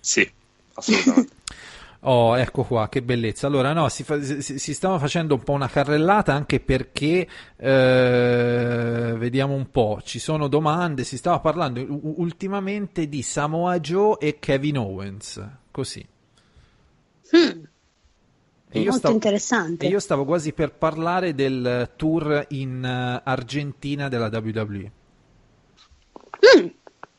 Sì, 0.00 0.28
assolutamente. 0.74 1.32
Oh, 2.02 2.36
ecco 2.38 2.62
qua, 2.62 2.88
che 2.88 3.02
bellezza. 3.02 3.48
Allora, 3.48 3.72
no, 3.72 3.88
si, 3.88 4.04
fa- 4.04 4.22
si- 4.22 4.40
si 4.60 4.72
stava 4.72 5.00
facendo 5.00 5.34
un 5.34 5.42
po' 5.42 5.50
una 5.52 5.68
carrellata 5.68 6.32
anche 6.32 6.60
perché, 6.60 7.26
eh, 7.56 9.14
vediamo 9.16 9.54
un 9.54 9.68
po', 9.72 10.00
ci 10.04 10.20
sono 10.20 10.46
domande, 10.46 11.02
si 11.02 11.16
stava 11.16 11.40
parlando 11.40 11.80
u- 11.80 12.14
ultimamente 12.18 13.08
di 13.08 13.20
Samoa 13.22 13.80
Joe 13.80 14.16
e 14.20 14.38
Kevin 14.38 14.78
Owens, 14.78 15.44
così. 15.72 16.06
Hmm, 17.30 17.62
E 18.70 18.78
molto 18.80 18.98
stavo, 18.98 19.14
interessante. 19.14 19.86
e 19.86 19.88
io 19.88 20.00
stavo 20.00 20.24
quasi 20.24 20.52
per 20.52 20.72
parlare 20.72 21.34
del 21.34 21.90
tour 21.96 22.46
in 22.50 22.84
eh, 22.84 23.22
Argentina 23.24 24.08
della 24.08 24.28
WWE. 24.28 24.92
Hmm, 26.38 26.66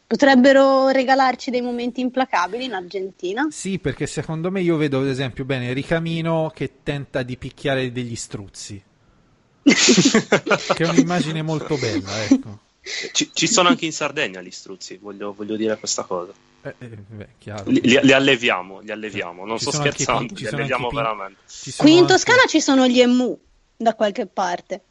Potrebbero 0.10 0.88
regalarci 0.88 1.52
dei 1.52 1.62
momenti 1.62 2.02
implacabili 2.02 2.66
in 2.66 2.74
Argentina. 2.74 3.48
Sì, 3.52 3.78
perché 3.78 4.08
secondo 4.08 4.50
me 4.50 4.60
io 4.60 4.76
vedo, 4.76 5.02
ad 5.02 5.08
esempio, 5.08 5.46
bene 5.46 5.72
Ricamino 5.72 6.52
che 6.52 6.80
tenta 6.82 7.22
di 7.22 7.38
picchiare 7.38 7.92
degli 7.92 8.16
struzzi, 8.16 8.82
che 9.62 10.84
è 10.84 10.88
un'immagine 10.88 11.44
molto 11.44 11.78
bella, 11.78 12.24
ecco. 12.24 12.60
Ci, 13.12 13.32
ci 13.34 13.48
sono 13.48 13.70
anche 13.70 13.86
in 13.86 13.92
Sardegna 13.94 14.42
gli 14.42 14.52
struzzi, 14.52 14.98
voglio, 14.98 15.34
voglio 15.34 15.56
dire 15.56 15.78
questa 15.78 16.04
cosa. 16.04 16.32
Eh, 16.62 16.76
eh, 16.78 16.88
beh, 16.88 17.28
chiaro. 17.38 17.70
Li, 17.70 17.80
li- 17.82 18.00
li 18.02 18.12
alleviamo, 18.12 18.80
li 18.82 18.92
alleviamo, 18.92 19.46
non 19.46 19.58
Ci 19.58 19.66
sto 19.68 19.78
anche 19.78 19.92
scherzando, 19.92 20.34
ci 20.36 20.42
li 20.42 20.46
anche 20.48 20.56
alleviamo 20.56 20.88
pin- 20.88 20.98
veramente. 21.02 21.40
Qui 21.78 21.92
in 21.92 22.00
anche- 22.00 22.12
Toscana 22.14 22.46
ci 22.48 22.60
sono 22.62 22.88
gli 22.88 23.00
emu 23.00 23.40
da 23.78 23.96
qualche 23.96 24.26
parte. 24.26 24.82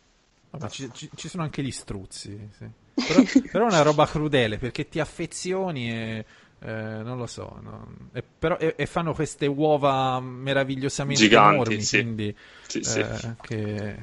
Vabbè, 0.51 0.69
ci, 0.71 0.89
ci- 0.95 1.11
ci 1.15 1.29
sono 1.29 1.43
anche 1.43 1.63
gli 1.63 1.71
struzzi, 1.71 2.49
sì. 2.57 2.67
Però, 2.95 3.23
però 3.53 3.65
è 3.65 3.69
una 3.69 3.83
roba 3.83 4.07
crudele 4.07 4.59
perché 4.59 4.89
ti 4.89 4.99
affezioni 4.99 5.91
e 5.93 6.25
eh, 6.61 6.73
non 6.73 7.19
lo 7.19 7.27
so, 7.27 7.59
no? 7.63 7.87
E, 8.13 8.23
però, 8.23 8.57
e, 8.57 8.75
e 8.77 8.87
fanno 8.87 9.13
queste 9.15 9.47
uova 9.47 10.19
meravigliosamente 10.21 11.23
Giganti, 11.23 11.55
enormi, 11.55 11.83
sì. 11.83 11.97
quindi 12.01 12.37
Sì, 12.67 12.83
sì. 12.83 12.99
eh, 13.01 13.35
che 13.43 13.97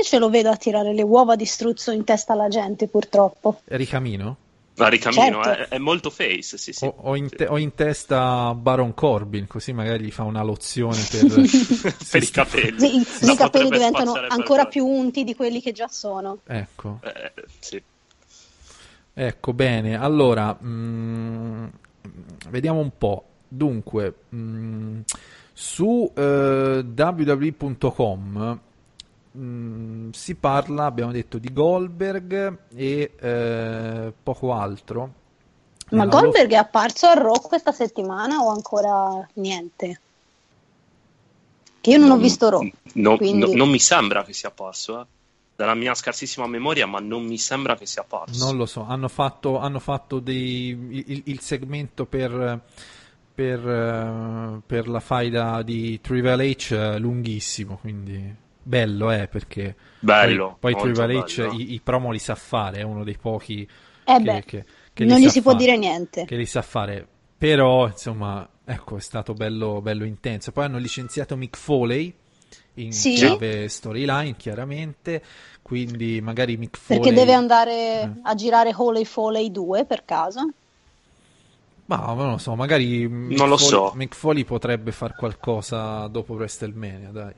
Io 0.00 0.06
ce 0.06 0.18
lo 0.18 0.30
vedo 0.30 0.48
a 0.48 0.56
tirare 0.56 0.94
le 0.94 1.02
uova 1.02 1.36
di 1.36 1.44
struzzo 1.44 1.90
in 1.90 2.04
testa 2.04 2.32
alla 2.32 2.48
gente, 2.48 2.88
purtroppo. 2.88 3.60
ricamino. 3.66 4.36
Ma 4.76 4.88
Ricamino 4.88 5.42
Certo. 5.42 5.74
è, 5.74 5.76
è 5.76 5.78
molto 5.78 6.08
face, 6.08 6.56
sì, 6.56 6.72
sì. 6.72 6.86
Ho, 6.86 6.94
ho 6.96 7.14
in 7.14 7.28
te- 7.28 7.46
ho 7.46 7.58
in 7.58 7.74
testa 7.74 8.54
Baron 8.54 8.94
Corbin, 8.94 9.46
così 9.46 9.74
magari 9.74 10.04
gli 10.04 10.10
fa 10.10 10.22
una 10.22 10.42
lozione 10.42 10.96
per, 11.10 11.26
per 12.10 12.22
i 12.22 12.30
capelli. 12.30 12.78
Sì, 13.04 13.26
i- 13.26 13.30
i 13.32 13.36
capelli 13.36 13.68
diventano 13.68 14.14
ancora 14.28 14.64
più 14.64 14.86
unti 14.86 15.22
di 15.22 15.34
quelli 15.34 15.60
che 15.60 15.72
già 15.72 15.88
sono. 15.88 16.38
Ecco. 16.46 17.00
Eh, 17.02 17.32
sì. 17.58 17.82
Ecco, 19.12 19.52
bene. 19.52 20.00
Allora, 20.00 20.56
mm, 20.62 21.66
vediamo 22.48 22.80
un 22.80 22.92
po'. 22.96 23.24
Dunque, 23.48 24.14
mm, 24.34 25.00
su 25.52 26.10
eh, 26.16 26.82
www.com 26.96 28.60
mm, 29.36 30.10
si 30.10 30.34
parla, 30.34 30.84
abbiamo 30.84 31.12
detto, 31.12 31.38
di 31.38 31.52
Goldberg 31.52 32.58
e 32.74 33.14
eh, 33.18 34.12
poco 34.22 34.52
altro. 34.52 35.14
Ma 35.90 36.04
Nella 36.04 36.20
Goldberg 36.20 36.50
è 36.52 36.56
apparso 36.56 37.06
a 37.06 37.14
Raw 37.14 37.40
questa 37.40 37.72
settimana 37.72 38.38
o 38.38 38.50
ancora 38.50 39.26
niente? 39.34 40.00
Che 41.80 41.90
io 41.90 41.98
non 41.98 42.10
ho 42.10 42.16
visto 42.16 42.48
Raw. 42.48 42.68
No- 42.94 43.16
quindi- 43.16 43.50
no- 43.50 43.56
non 43.56 43.70
mi 43.70 43.78
sembra 43.78 44.22
che 44.24 44.32
sia 44.32 44.48
apparso, 44.48 45.00
eh. 45.00 45.04
Dalla 45.56 45.74
mia 45.74 45.92
scarsissima 45.94 46.46
memoria, 46.46 46.86
ma 46.86 47.00
non 47.00 47.24
mi 47.24 47.36
sembra 47.36 47.76
che 47.76 47.84
sia 47.84 48.00
apparso. 48.02 48.44
Non 48.46 48.56
lo 48.56 48.64
so, 48.64 48.86
hanno 48.86 49.08
fatto, 49.08 49.58
hanno 49.58 49.78
fatto 49.78 50.18
dei, 50.18 50.68
il, 51.06 51.22
il 51.26 51.40
segmento 51.40 52.06
per, 52.06 52.62
per, 53.34 53.68
eh, 53.68 54.60
per 54.64 54.88
la 54.88 55.00
faida 55.00 55.60
di 55.62 56.00
Triple 56.00 56.50
H 56.52 56.72
eh, 56.72 56.98
lunghissimo, 56.98 57.76
quindi 57.76 58.34
bello 58.62 59.10
è 59.10 59.28
perché 59.28 59.74
Bello, 60.00 60.56
poi, 60.58 60.74
poi 60.74 60.90
H 60.90 60.94
bello. 60.94 61.52
i, 61.52 61.74
i 61.74 61.80
promo 61.82 62.10
li 62.10 62.18
sa 62.18 62.34
fare, 62.34 62.78
è 62.78 62.82
uno 62.82 63.04
dei 63.04 63.16
pochi 63.20 63.68
Eh 64.04 64.16
che, 64.16 64.22
beh. 64.22 64.42
che- 64.44 64.64
che 64.92 65.04
Non 65.04 65.18
gli 65.18 65.28
si 65.28 65.40
può 65.42 65.52
fare, 65.52 65.64
dire 65.64 65.76
niente. 65.78 66.24
Che 66.26 66.36
li 66.36 66.46
sa 66.46 66.62
fare. 66.62 67.06
Però, 67.38 67.86
insomma, 67.86 68.46
ecco, 68.64 68.96
è 68.96 69.00
stato 69.00 69.32
bello, 69.32 69.80
bello 69.80 70.04
intenso. 70.04 70.52
Poi 70.52 70.64
hanno 70.64 70.78
licenziato 70.78 71.36
Mick 71.36 71.56
Foley 71.56 72.12
in 72.74 72.92
Sì. 72.92 73.14
chiave 73.14 73.68
storyline, 73.68 74.36
chiaramente. 74.36 75.22
Quindi 75.62 76.20
magari 76.20 76.56
Mick 76.58 76.76
Foley... 76.76 77.00
Perché 77.00 77.14
deve 77.14 77.32
andare 77.32 77.72
Eh. 78.02 78.10
a 78.22 78.34
girare 78.34 78.72
Holy 78.76 79.04
Foley 79.04 79.50
2 79.50 79.84
per 79.86 80.04
caso. 80.04 80.50
Ma 81.86 82.12
non 82.14 82.30
lo 82.32 82.38
so, 82.38 82.54
magari 82.54 83.08
Mick 83.08 83.38
Non 83.38 83.48
lo 83.48 83.56
Foley- 83.56 83.70
so. 83.88 83.92
Mick 83.96 84.14
Foley 84.14 84.44
potrebbe 84.44 84.92
far 84.92 85.16
qualcosa 85.16 86.06
dopo 86.08 86.34
WrestleMania, 86.34 87.08
dai. 87.10 87.32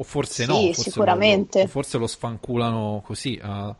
O 0.00 0.04
forse 0.04 0.44
Sì, 0.44 0.48
no, 0.48 0.60
forse 0.72 0.90
sicuramente. 0.90 1.62
Lo, 1.62 1.68
forse 1.68 1.98
lo 1.98 2.06
sfanculano 2.06 3.02
così 3.04 3.38
a, 3.42 3.74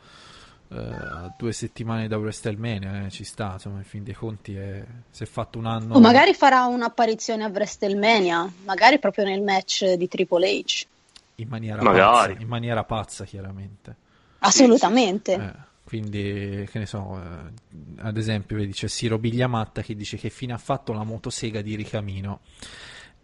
eh, 0.70 0.76
a 0.76 1.35
due 1.38 1.52
settimane 1.52 2.09
da 2.09 2.18
WrestleMania, 2.18 3.07
eh, 3.07 3.11
ci 3.11 3.22
sta, 3.22 3.52
insomma, 3.52 3.78
in 3.78 3.85
fin 3.85 4.02
dei 4.02 4.14
conti 4.14 4.57
è, 4.57 4.85
si 5.11 5.22
è 5.22 5.26
fatto 5.26 5.59
un 5.59 5.66
anno... 5.66 5.94
O 5.94 6.00
magari 6.00 6.35
farà 6.35 6.64
un'apparizione 6.66 7.44
a 7.44 7.48
WrestleMania, 7.48 8.50
magari 8.64 8.98
proprio 8.98 9.24
nel 9.24 9.42
match 9.42 9.92
di 9.92 10.09
Triple 10.09 10.48
H. 10.48 10.87
in 11.37 11.48
maniera 11.48 11.83
Magari. 11.83 12.33
pazza, 12.33 12.42
in 12.42 12.48
maniera 12.48 12.83
pazza, 12.83 13.24
chiaramente. 13.24 13.96
Assolutamente. 14.40 15.35
Eh, 15.35 15.52
quindi, 15.85 16.68
che 16.70 16.78
ne 16.81 16.87
so, 16.87 17.16
eh, 17.22 18.02
ad 18.02 18.16
esempio, 18.16 18.57
vedi, 18.57 18.72
c'è 18.72 18.88
Siro 18.88 19.18
Bigliamatta 19.18 19.83
che 19.83 19.94
dice 19.94 20.16
che 20.16 20.31
fine 20.31 20.52
ha 20.52 20.59
fatto 20.59 20.92
la 20.92 21.04
motosega 21.04 21.62
di 21.62 21.76
Ricamino. 21.76 22.40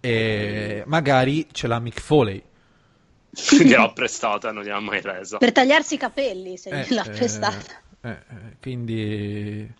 E 0.00 0.84
magari 0.86 1.48
ce 1.50 1.66
l'ha 1.66 1.78
Mick 1.78 2.00
Foley. 2.00 2.42
Gliel'ha 3.60 3.90
prestata 3.92 4.48
e 4.48 4.52
non 4.52 4.62
gliel'ha 4.64 4.80
mai 4.80 5.00
resa. 5.00 5.36
Per 5.38 5.52
tagliarsi 5.52 5.94
i 5.94 5.98
capelli, 5.98 6.56
se 6.56 6.70
Eh, 6.70 6.86
gliel'ha 6.86 7.02
eh, 7.04 7.10
prestata. 7.10 7.82
eh, 8.00 8.10
eh, 8.10 8.56
quindi, 8.60 9.72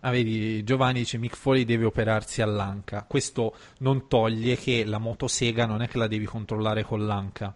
ah, 0.00 0.10
vedi, 0.10 0.62
Giovanni 0.64 1.00
dice 1.00 1.18
Mick 1.18 1.36
Foley 1.36 1.64
deve 1.64 1.84
operarsi 1.84 2.42
all'anca. 2.42 3.04
Questo 3.08 3.54
non 3.78 4.08
toglie 4.08 4.56
che 4.56 4.84
la 4.84 4.98
motosega 4.98 5.66
non 5.66 5.82
è 5.82 5.88
che 5.88 5.98
la 5.98 6.06
devi 6.08 6.24
controllare 6.24 6.84
con 6.84 7.06
l'anca. 7.06 7.54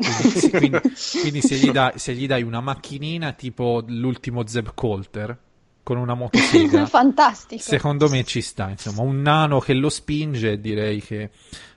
Quindi, 0.00 0.28
quindi- 0.54 0.82
quindi 1.16 1.42
se, 1.42 1.56
gli 1.58 1.70
dai, 1.72 1.98
se 1.98 2.14
gli 2.14 2.26
dai 2.26 2.42
una 2.42 2.60
macchinina 2.60 3.32
tipo 3.32 3.82
l'ultimo 3.86 4.46
Zeb 4.46 4.72
Coulter 4.74 5.36
con 5.82 5.96
una 5.98 6.14
motosega, 6.14 6.84
Fantastico. 6.86 7.62
secondo 7.62 8.08
me 8.08 8.24
ci 8.24 8.40
sta. 8.42 8.68
Insomma, 8.70 9.02
un 9.02 9.20
nano 9.22 9.60
che 9.60 9.74
lo 9.74 9.88
spinge, 9.88 10.60
direi 10.60 11.00
che. 11.00 11.30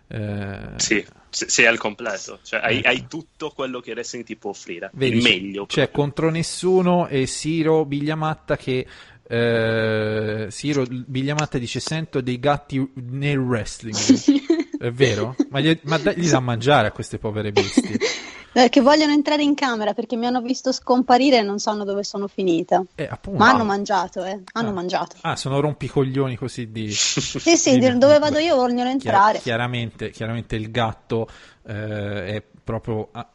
eh, 0.07 0.73
Sì, 0.75 1.05
se- 1.29 1.49
sei 1.49 1.65
al 1.65 1.77
completo. 1.77 2.39
Cioè, 2.43 2.59
hai, 2.63 2.77
Ecco. 2.79 2.87
hai 2.87 3.05
tutto 3.07 3.49
quello 3.51 3.79
che 3.79 3.89
il 3.91 3.95
wrestling 3.95 4.25
ti 4.25 4.35
può 4.35 4.51
offrire. 4.51 4.89
Vedi, 4.93 5.17
il 5.17 5.23
meglio. 5.23 5.65
C'è 5.65 5.83
proprio. 5.83 6.03
contro 6.03 6.29
nessuno 6.29 7.07
e 7.07 7.25
Siro 7.27 7.85
Bigliamatta 7.85 8.57
che 8.57 8.85
eh, 9.31 10.47
Siro 10.49 10.85
Bigliamatta 10.89 11.57
dice 11.57 11.79
sento 11.79 12.21
dei 12.21 12.39
gatti 12.39 12.91
nel 12.95 13.37
wrestling. 13.37 13.95
È 14.79 14.89
vero? 14.91 15.35
Ma 15.49 15.59
gli, 15.59 15.77
ma 15.83 15.97
da- 15.97 16.13
gli 16.13 16.29
dà 16.29 16.37
a 16.37 16.41
mangiare 16.41 16.87
a 16.87 16.91
queste 16.91 17.17
povere 17.17 17.51
bestie. 17.51 17.97
Eh, 18.53 18.69
che 18.69 18.81
vogliono 18.81 19.11
entrare 19.13 19.43
in 19.43 19.53
camera 19.53 19.93
perché 19.93 20.15
mi 20.15 20.25
hanno 20.25 20.41
visto 20.41 20.71
scomparire 20.71 21.37
e 21.37 21.41
non 21.41 21.59
sanno 21.59 21.83
dove 21.83 22.03
sono 22.03 22.27
finita. 22.27 22.83
Eh, 22.95 23.07
appunto. 23.09 23.37
Ma 23.39 23.49
hanno 23.51 23.63
mangiato, 23.63 24.23
eh. 24.23 24.41
Hanno 24.53 24.69
Ah. 24.69 24.73
mangiato. 24.73 25.15
Ah, 25.21 25.35
sono 25.35 25.59
rompicoglioni 25.59 26.35
così 26.35 26.71
di... 26.71 26.89
Sì, 26.93 27.55
sì, 27.57 27.77
di- 27.77 27.97
dove 27.97 28.17
vado 28.19 28.39
io 28.39 28.55
vogliono 28.55 28.83
Chiar- 28.83 28.91
entrare. 28.91 29.39
chiaramente, 29.39 30.09
chiaramente 30.09 30.55
il 30.55 30.71
gatto 30.71 31.27
eh, 31.67 32.25
è 32.35 32.43
proprio 32.69 33.09
ah, 33.13 33.33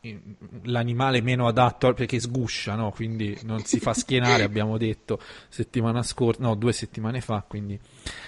l'animale 0.63 1.21
meno 1.21 1.49
adatto 1.49 1.93
perché 1.93 2.21
sguscia, 2.21 2.77
no? 2.77 2.93
Quindi 2.93 3.37
non 3.43 3.65
si 3.65 3.81
fa 3.81 3.93
schienare, 3.93 4.45
abbiamo 4.45 4.79
detto 4.79 5.19
settimana 5.49 6.05
scorsa, 6.05 6.41
no, 6.43 6.55
due 6.55 6.73
settimane 6.73 7.21
fa, 7.21 7.45
quindi 7.45 7.77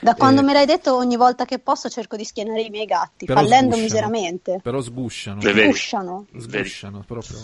Da 0.00 0.16
quando 0.16 0.40
eh, 0.40 0.44
me 0.44 0.52
l'hai 0.52 0.66
detto, 0.66 0.96
ogni 0.96 1.14
volta 1.16 1.44
che 1.44 1.60
posso 1.60 1.88
cerco 1.88 2.16
di 2.16 2.24
schienare 2.24 2.62
i 2.62 2.70
miei 2.70 2.86
gatti, 2.86 3.24
fallendo 3.24 3.76
sgusciano. 3.76 3.82
miseramente. 3.82 4.58
però 4.60 4.80
sgusciano. 4.80 5.40
Sgusciano 5.40 6.26
sgusciano 6.36 7.04
proprio. 7.06 7.38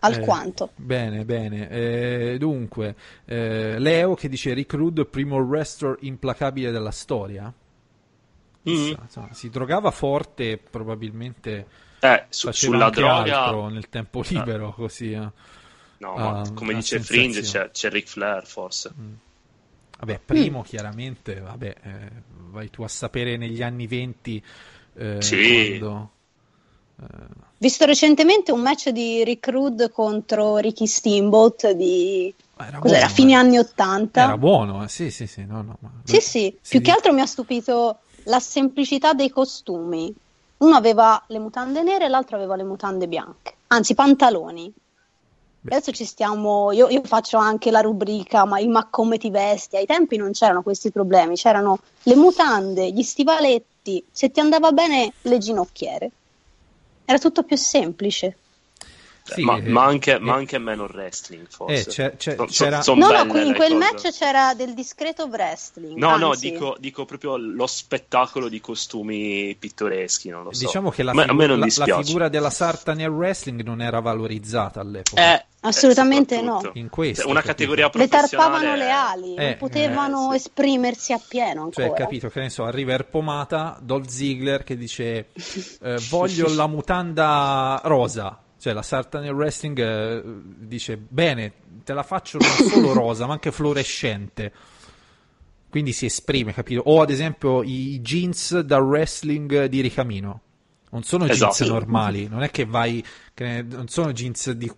alquanto. 0.00 0.70
Eh, 0.70 0.82
bene, 0.82 1.24
bene. 1.24 1.68
Eh, 1.70 2.36
dunque, 2.36 2.96
eh, 3.26 3.78
Leo 3.78 4.14
che 4.16 4.28
dice 4.28 4.54
Rick 4.54 4.72
Rude, 4.72 5.04
primo 5.04 5.36
wrestler 5.36 5.98
implacabile 6.00 6.72
della 6.72 6.90
storia. 6.90 7.44
Mm. 8.68 8.92
Insomma, 9.02 9.28
si 9.30 9.48
drogava 9.50 9.92
forte, 9.92 10.58
probabilmente 10.58 11.90
Eh, 12.02 12.26
su- 12.30 12.50
sulla 12.52 12.84
anche 12.84 13.00
droga, 13.00 13.42
altro 13.42 13.68
nel 13.68 13.88
tempo 13.88 14.22
libero, 14.28 14.72
così. 14.72 15.12
eh. 15.12 15.30
no, 16.00 16.16
Ah, 16.16 16.42
come 16.52 16.74
ah, 16.74 16.80
dice 16.80 16.98
Fringe, 17.00 17.40
sensazione. 17.40 17.48
c'è, 17.64 17.70
c'è 17.70 17.88
Ric 17.90 18.08
Flair 18.08 18.46
forse. 18.46 18.92
Vabbè, 19.98 20.18
primo 20.24 20.62
chiaramente, 20.62 21.38
vabbè, 21.38 21.74
eh, 21.82 22.10
vai 22.50 22.68
tu 22.70 22.82
a 22.82 22.88
sapere 22.88 23.36
negli 23.36 23.62
anni 23.62 23.86
20 23.86 24.42
eh, 24.94 25.20
Sì. 25.20 25.38
quando... 25.40 26.10
Visto 27.58 27.84
recentemente 27.84 28.50
un 28.52 28.60
match 28.60 28.88
di 28.90 29.22
Rick 29.24 29.48
Rude 29.48 29.90
contro 29.90 30.56
Ricky 30.58 30.86
Steamboat 30.86 31.70
di 31.70 32.34
era 32.56 32.80
buono, 32.80 33.08
fine 33.08 33.34
eh. 33.34 33.36
anni 33.36 33.58
80. 33.58 34.22
Era 34.24 34.36
buono, 34.36 34.84
eh, 34.84 34.88
sì, 34.88 35.10
sì, 35.10 35.26
sì, 35.26 35.44
no, 35.44 35.62
no, 35.62 35.76
ma- 35.80 35.90
Sì, 36.04 36.20
sì, 36.20 36.58
si 36.60 36.68
più 36.68 36.80
di- 36.80 36.84
che 36.84 36.90
altro 36.90 37.12
mi 37.12 37.20
ha 37.20 37.26
stupito 37.26 38.00
la 38.24 38.40
semplicità 38.40 39.14
dei 39.14 39.30
costumi. 39.30 40.14
Uno 40.62 40.76
aveva 40.76 41.20
le 41.26 41.40
mutande 41.40 41.82
nere 41.82 42.04
e 42.04 42.08
l'altro 42.08 42.36
aveva 42.36 42.54
le 42.54 42.62
mutande 42.62 43.08
bianche, 43.08 43.54
anzi 43.68 43.94
pantaloni. 43.94 44.72
Adesso 45.64 45.90
ci 45.90 46.04
stiamo, 46.04 46.70
io, 46.70 46.88
io 46.88 47.02
faccio 47.02 47.36
anche 47.36 47.72
la 47.72 47.80
rubrica, 47.80 48.44
ma 48.44 48.60
il 48.60 48.68
ma 48.68 48.86
come 48.88 49.18
ti 49.18 49.28
vesti? 49.28 49.74
Ai 49.74 49.86
tempi 49.86 50.16
non 50.16 50.30
c'erano 50.30 50.62
questi 50.62 50.92
problemi, 50.92 51.34
c'erano 51.34 51.80
le 52.04 52.14
mutande, 52.14 52.92
gli 52.92 53.02
stivaletti, 53.02 54.04
se 54.10 54.30
ti 54.30 54.38
andava 54.38 54.70
bene 54.70 55.12
le 55.22 55.38
ginocchiere. 55.38 56.10
Era 57.06 57.18
tutto 57.18 57.42
più 57.42 57.56
semplice. 57.56 58.36
Sì, 59.24 59.42
ma, 59.44 59.56
eh, 59.56 59.62
ma 59.68 59.84
anche, 59.84 60.14
eh, 60.16 60.18
ma 60.18 60.34
anche 60.34 60.58
meno 60.58 60.84
wrestling 60.84 61.46
forse. 61.48 61.74
Eh, 61.74 61.84
c'è- 61.86 62.16
c'è- 62.16 62.36
So- 62.36 62.46
so- 62.48 62.64
c'era- 62.64 62.82
son 62.82 62.98
No, 62.98 63.10
no, 63.10 63.26
qui 63.26 63.46
in 63.46 63.54
quel 63.54 63.72
cose. 63.72 63.92
match 63.92 64.10
c'era 64.18 64.54
del 64.54 64.74
discreto 64.74 65.26
wrestling. 65.26 65.96
No, 65.96 66.16
no, 66.16 66.30
anzi. 66.30 66.50
dico, 66.50 66.76
dico 66.78 67.04
proprio 67.04 67.36
lo 67.36 67.66
spettacolo 67.66 68.48
di 68.48 68.60
costumi 68.60 69.54
pittoreschi, 69.58 70.28
non 70.28 70.42
lo 70.44 70.52
so. 70.52 70.64
Diciamo 70.66 70.90
che 70.90 71.02
la, 71.02 71.12
figu- 71.12 71.38
la- 71.56 71.86
la 71.86 72.02
figura 72.02 72.28
della 72.28 72.50
sarta 72.50 72.94
nel 72.94 73.08
wrestling 73.10 73.62
non 73.62 73.80
era 73.80 74.00
valorizzata 74.00 74.80
all'epoca. 74.80 75.34
Eh, 75.34 75.44
Assolutamente 75.64 76.34
eh, 76.34 76.38
soprattutto. 76.38 76.78
In 76.78 76.88
questo, 76.90 77.22
Cioè, 77.22 77.30
una 77.30 77.40
categoria 77.42 77.88
Le 77.92 78.08
tarpavano 78.08 78.74
le 78.74 78.90
ali, 78.90 79.34
Eh, 79.36 79.44
non 79.44 79.56
potevano 79.58 80.26
eh, 80.32 80.38
sì. 80.40 80.46
esprimersi 80.46 81.12
appieno 81.12 81.68
Cioè, 81.70 81.92
capito, 81.92 82.28
che 82.30 82.40
ne 82.40 82.50
so, 82.50 82.64
arriva 82.64 82.94
il 82.94 83.04
pomata, 83.04 83.78
Dolph 83.80 84.08
Ziggler 84.08 84.64
che 84.64 84.76
dice 84.76 85.28
eh, 85.82 85.98
voglio 86.10 86.52
la 86.52 86.66
mutanda 86.66 87.80
rosa. 87.84 88.36
Cioè, 88.62 88.74
la 88.74 88.82
sarta 88.82 89.18
nel 89.18 89.32
wrestling 89.32 89.76
eh, 89.80 90.22
dice 90.24 90.96
bene, 90.96 91.52
te 91.82 91.92
la 91.94 92.04
faccio 92.04 92.38
non 92.38 92.70
solo 92.70 92.92
rosa, 92.94 93.26
ma 93.26 93.32
anche 93.32 93.50
fluorescente. 93.50 94.52
Quindi 95.68 95.92
si 95.92 96.06
esprime, 96.06 96.52
capito? 96.52 96.82
O 96.84 97.00
ad 97.00 97.10
esempio 97.10 97.64
i 97.64 97.98
jeans 98.00 98.60
da 98.60 98.78
wrestling 98.78 99.64
di 99.64 99.80
Ricamino. 99.80 100.40
Non 100.90 101.02
sono 101.02 101.24
jeans 101.26 101.60
Esatto. 101.60 101.72
normali, 101.72 102.28
non 102.28 102.44
è 102.44 102.52
che 102.52 102.64
vai, 102.64 103.04
che 103.34 103.62
non 103.62 103.88
sono 103.88 104.12
jeans 104.12 104.50
di 104.50 104.70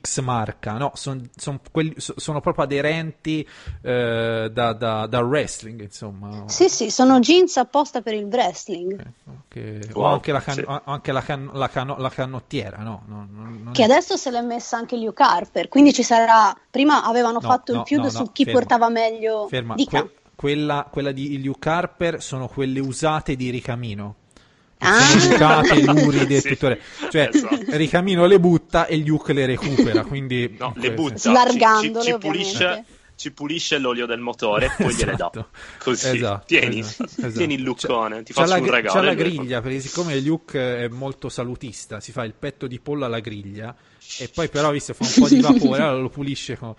X 0.00 0.20
marca, 0.20 0.72
no, 0.72 0.90
son- 0.94 1.28
son 1.36 1.60
quelli- 1.70 1.94
so- 1.98 2.14
sono 2.16 2.40
proprio 2.40 2.64
aderenti 2.64 3.46
eh, 3.80 4.50
da, 4.52 4.72
da- 4.72 5.06
da 5.06 5.20
wrestling, 5.20 5.80
insomma. 5.82 6.44
Sì, 6.48 6.68
sì, 6.68 6.90
sono 6.90 7.20
jeans 7.20 7.56
apposta 7.58 8.00
per 8.02 8.14
il 8.14 8.24
wrestling. 8.24 8.98
Ecco, 9.00 9.42
che- 9.48 9.88
Wow, 9.94 10.04
o 10.04 10.06
anche, 10.14 10.32
la, 10.32 10.40
can- 10.40 10.54
sì. 10.54 10.64
anche 10.66 11.12
la, 11.12 11.22
can- 11.22 11.50
la 11.52 11.68
cano- 11.68 11.96
la 11.98 12.10
canottiera, 12.10 12.78
no? 12.78 13.02
Non- 13.06 13.28
non- 13.32 13.60
non 13.62 13.72
Che 13.72 13.82
è- 13.82 13.84
adesso 13.84 14.16
se 14.16 14.30
l'è 14.30 14.40
messa 14.42 14.76
anche 14.76 14.96
Luke 14.96 15.22
Harper, 15.22 15.68
quindi 15.68 15.92
ci 15.92 16.02
sarà. 16.02 16.54
Prima 16.70 17.04
avevano 17.04 17.38
No, 17.40 17.48
fatto 17.48 17.72
no, 17.72 17.80
il 17.80 17.86
feud 17.86 18.02
no, 18.02 18.10
su 18.10 18.18
no, 18.22 18.30
chi 18.32 18.44
ferma. 18.44 18.58
portava 18.58 18.88
meglio. 18.88 19.46
Ferma, 19.48 19.74
que- 19.76 20.10
quella, 20.34 20.88
quella 20.90 21.12
di 21.12 21.40
Luke 21.42 21.68
Harper 21.68 22.20
sono 22.20 22.48
quelle 22.48 22.80
usate 22.80 23.36
di 23.36 23.50
Ricamino. 23.50 24.16
Ah. 24.84 25.62
Luride 25.92 26.36
e 26.36 26.40
Sì, 26.40 26.48
tutto. 26.50 26.66
il- 26.68 26.78
Cioè, 27.10 27.30
esatto. 27.32 27.58
Ricamino 27.76 28.26
le 28.26 28.40
butta 28.40 28.86
e 28.86 28.96
Luke 28.98 29.32
le 29.32 29.46
recupera, 29.46 30.02
quindi... 30.04 30.56
No, 30.58 30.72
le 30.76 30.92
butta, 30.92 31.16
Slargandole, 31.18 32.04
ci, 32.04 32.10
ci, 32.10 32.12
ci 32.12 32.18
pulisce, 32.18 32.84
ci 33.14 33.32
pulisce 33.32 33.78
l'olio 33.78 34.06
del 34.06 34.18
motore 34.20 34.66
e 34.66 34.82
poi 34.82 34.92
gliele 34.94 35.12
dà. 35.16 35.30
Esatto. 35.30 35.48
Così, 35.78 36.16
Esatto, 36.16 36.44
tieni, 36.46 36.80
esatto, 36.80 37.04
esatto. 37.16 37.32
tieni 37.32 37.54
il 37.54 37.62
luccone, 37.62 38.22
ti 38.24 38.32
faccio 38.32 38.48
la, 38.54 38.58
un 38.58 38.70
regalo. 38.70 38.98
c'ha 38.98 39.04
la 39.06 39.14
griglia, 39.14 39.60
perché 39.60 39.80
siccome 39.80 40.18
Luke 40.20 40.58
è 40.84 40.88
molto 40.88 41.28
salutista, 41.28 42.00
si 42.00 42.10
fa 42.12 42.24
il 42.24 42.34
petto 42.38 42.66
di 42.66 42.80
pollo 42.80 43.04
alla 43.04 43.20
griglia 43.20 43.74
e 44.18 44.28
poi 44.34 44.48
però 44.48 44.70
visto 44.72 44.92
fa 44.94 45.04
un 45.04 45.12
po' 45.16 45.28
di 45.28 45.40
vapore, 45.40 45.82
allora 45.82 46.00
lo 46.00 46.08
pulisce 46.10 46.56
con- 46.58 46.74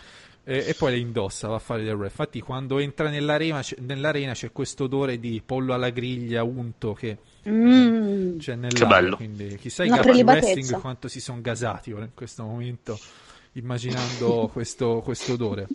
e, 0.46 0.66
e 0.68 0.74
poi 0.74 0.92
le 0.92 0.98
indossa, 0.98 1.48
va 1.48 1.56
a 1.56 1.60
fare 1.60 1.84
del 1.84 1.96
re. 1.96 2.06
Infatti 2.08 2.42
quando 2.42 2.80
entra 2.80 3.08
nell'arena, 3.10 3.62
c'è- 3.62 3.78
nell'arena 3.80 4.34
c'è 4.34 4.52
questo 4.52 4.84
odore 4.86 5.18
di 5.18 5.42
pollo 5.46 5.74
alla 5.74 5.90
griglia 5.90 6.44
unto 6.44 6.94
che 6.94 7.18
Mm. 7.50 8.38
c'è 8.38 8.58
Che 8.60 8.86
bello. 8.86 9.16
quindi 9.18 9.58
chissà 9.58 9.84
i 9.84 9.88
Una 9.88 9.98
gatti 9.98 10.08
prelibatezza. 10.10 10.46
wrestling 10.54 10.82
quanto 10.82 11.08
si 11.08 11.20
sono 11.20 11.42
gasati 11.42 11.92
ora 11.92 12.06
in 12.06 12.12
questo 12.14 12.44
momento 12.44 12.98
immaginando 13.54 14.50
questo, 14.54 15.02
questo 15.04 15.34
odore. 15.34 15.68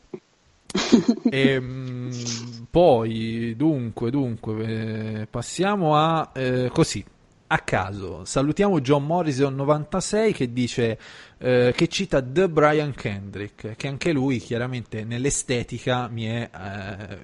E, 1.31 1.61
mh, 1.61 2.67
poi, 2.71 3.55
dunque, 3.57 4.11
dunque, 4.11 5.21
eh, 5.21 5.27
passiamo 5.27 5.97
a 5.97 6.31
eh, 6.35 6.71
così. 6.73 7.05
A 7.51 7.61
caso, 7.61 8.27
salutiamo 8.27 8.79
John 8.83 9.07
Morrison 9.07 9.55
96 9.55 10.35
che 10.35 10.53
dice 10.53 10.99
eh, 11.39 11.73
che 11.75 11.89
cita 11.89 12.21
The 12.23 12.47
Brian 12.51 12.93
Kendrick, 12.93 13.75
che 13.75 13.89
anche 13.89 14.13
lui 14.13 14.39
chiaramente 14.39 15.03
nell'estetica 15.05 16.09
mi 16.09 16.25
è, 16.27 16.51
eh, 16.55 17.19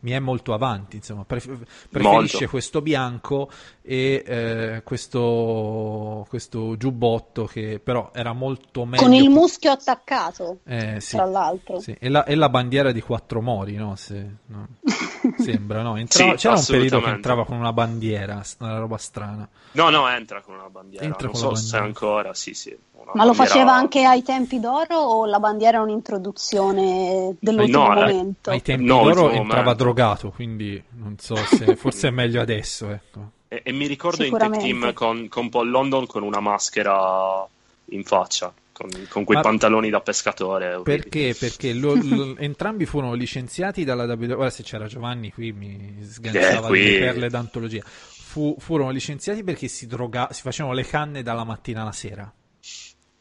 mi 0.00 0.12
è 0.12 0.18
molto 0.18 0.54
avanti, 0.54 0.96
insomma, 0.96 1.24
pref- 1.24 1.46
preferisce 1.90 2.36
Molto. 2.36 2.48
questo 2.50 2.82
bianco 2.82 3.50
e 3.82 4.22
eh, 4.26 4.82
questo, 4.84 6.26
questo 6.28 6.76
giubbotto 6.76 7.46
che 7.46 7.80
però 7.82 8.10
era 8.14 8.32
molto 8.32 8.84
meglio. 8.84 9.02
Con 9.02 9.12
il 9.14 9.28
muschio 9.28 9.70
attaccato, 9.72 10.58
Eh, 10.64 11.00
sì. 11.00 11.16
tra 11.16 11.24
l'altro. 11.24 11.80
Sì, 11.80 11.96
E, 11.98 12.08
la, 12.08 12.24
e 12.24 12.34
la 12.34 12.48
bandiera 12.48 12.92
di 12.92 13.00
quattro 13.00 13.40
mori, 13.42 13.74
no? 13.74 13.96
Se, 13.96 14.24
no. 14.46 14.68
Sembra, 15.38 15.82
no? 15.82 15.96
Entrava- 15.96 16.32
Sì, 16.32 16.36
c'era 16.38 16.54
un 16.54 16.64
periodo 16.66 17.00
che 17.00 17.10
entrava 17.10 17.44
con 17.44 17.56
una 17.56 17.72
bandiera, 17.72 18.42
una 18.58 18.78
roba 18.78 18.96
strana. 18.98 19.48
No, 19.72 19.90
no, 19.90 20.08
entra 20.08 20.40
con 20.40 20.54
una 20.54 20.68
bandiera. 20.70 21.04
Entra 21.04 21.24
non 21.26 21.32
con 21.32 21.40
so 21.40 21.50
la 21.50 21.56
se 21.56 21.62
bandiera. 21.78 21.84
ancora, 21.84 22.34
sì, 22.34 22.54
sì. 22.54 22.76
Ma 23.14 23.24
lo 23.24 23.30
bandiera- 23.32 23.34
faceva 23.34 23.72
anche 23.74 24.04
ai 24.04 24.22
tempi 24.22 24.60
d'oro 24.60 24.96
o 24.96 25.24
la 25.26 25.38
bandiera 25.38 25.78
è 25.78 25.80
un'introduzione 25.80 27.34
dell'ultimo 27.38 27.86
No, 27.86 27.92
eh, 27.92 28.00
momento? 28.00 28.50
Ai 28.50 28.62
tempi 28.62 28.84
No, 28.84 29.02
d'oro 29.04 29.30
entrava 29.30 29.60
momento. 29.62 29.74
drogato, 29.84 30.30
quindi 30.30 30.82
non 30.96 31.16
so 31.18 31.36
se 31.36 31.74
forse 31.76 32.08
è 32.08 32.10
meglio 32.10 32.40
adesso, 32.40 32.90
ecco. 32.90 33.30
E, 33.48 33.62
e 33.64 33.72
mi 33.72 33.86
ricordo 33.86 34.24
in 34.24 34.36
tech 34.36 34.56
team 34.58 34.92
con, 34.92 35.28
con 35.28 35.48
Paul 35.48 35.70
London 35.70 36.06
con 36.06 36.22
una 36.22 36.40
maschera 36.40 37.46
in 37.92 38.04
faccia, 38.04 38.52
con, 38.78 38.88
con 39.08 39.24
quei 39.24 39.36
Ma- 39.36 39.42
pantaloni 39.42 39.90
da 39.90 40.00
pescatore. 40.00 40.80
Perché? 40.82 41.34
Perché 41.38 41.72
lo- 41.74 41.94
lo- 42.00 42.36
entrambi 42.38 42.86
furono 42.86 43.14
licenziati 43.14 43.84
dalla 43.84 44.04
WWE. 44.04 44.32
Ora, 44.34 44.50
se 44.50 44.62
c'era 44.62 44.86
Giovanni 44.86 45.32
qui 45.32 45.52
mi 45.52 45.98
sganciava 46.02 46.66
Eh, 46.66 46.70
qui- 46.70 46.82
delle 46.84 46.98
perle 47.00 47.28
d'antologia. 47.28 47.82
Fu- 47.84 48.56
furono 48.58 48.90
licenziati 48.90 49.42
perché 49.42 49.68
si, 49.68 49.86
droga- 49.86 50.28
si 50.32 50.42
facevano 50.42 50.74
le 50.74 50.84
canne 50.84 51.22
dalla 51.22 51.44
mattina 51.44 51.82
alla 51.82 51.92
sera. 51.92 52.32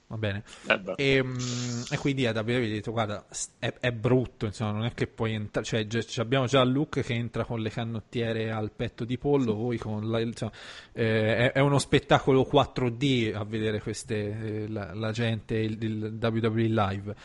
Va 0.09 0.17
bene. 0.17 0.43
Eh. 0.67 0.93
E, 0.95 1.23
mm, 1.23 1.81
e 1.91 1.97
quindi 1.97 2.25
a 2.25 2.31
WWE 2.31 2.65
gli 2.65 2.71
ho 2.71 2.75
detto: 2.75 2.91
Guarda, 2.91 3.25
è, 3.59 3.73
è 3.79 3.91
brutto, 3.91 4.45
insomma, 4.45 4.71
non 4.71 4.85
è 4.85 4.93
che 4.93 5.07
puoi 5.07 5.33
entrare. 5.33 5.65
Cioè, 5.65 5.85
già- 5.85 6.01
ci 6.01 6.21
abbiamo 6.21 6.45
già 6.45 6.63
Luke 6.63 7.03
che 7.03 7.13
entra 7.13 7.43
con 7.43 7.59
le 7.59 7.69
canottiere 7.69 8.49
al 8.49 8.71
petto 8.71 9.03
di 9.03 9.17
pollo. 9.17 9.53
Voi 9.53 9.77
con 9.77 10.09
la, 10.09 10.21
insomma, 10.21 10.53
eh, 10.93 11.35
è, 11.35 11.51
è 11.51 11.59
uno 11.59 11.77
spettacolo 11.77 12.47
4D 12.49 13.35
a 13.35 13.43
vedere 13.43 13.81
queste, 13.81 14.15
eh, 14.63 14.67
la, 14.69 14.93
la 14.93 15.11
gente, 15.11 15.55
il, 15.55 15.77
il 15.83 16.17
WWE 16.21 16.61
Live. 16.67 17.15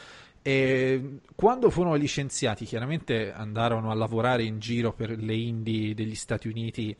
E 0.43 1.21
quando 1.37 1.71
furono 1.71 1.95
licenziati, 1.95 2.65
chiaramente 2.65 3.33
andarono 3.33 3.93
a 3.93 3.95
lavorare 3.95 4.43
in 4.43 4.59
giro 4.59 4.93
per 4.93 5.17
le 5.17 5.35
indie 5.37 5.95
degli 5.95 6.17
Stati 6.17 6.49
Uniti, 6.49 6.97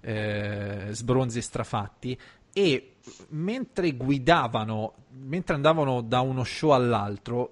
eh, 0.00 0.88
sbronzi 0.90 1.38
e 1.38 1.42
strafatti. 1.42 2.18
E 2.52 2.89
mentre 3.30 3.92
guidavano, 3.92 4.94
mentre 5.20 5.54
andavano 5.54 6.00
da 6.00 6.20
uno 6.20 6.44
show 6.44 6.70
all'altro, 6.70 7.50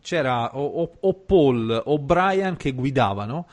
c'era 0.00 0.56
o, 0.56 0.64
o- 0.64 0.92
o 1.00 1.14
Paul 1.14 1.82
o 1.86 1.98
Brian 1.98 2.56
che 2.56 2.72
guidavano 2.72 3.46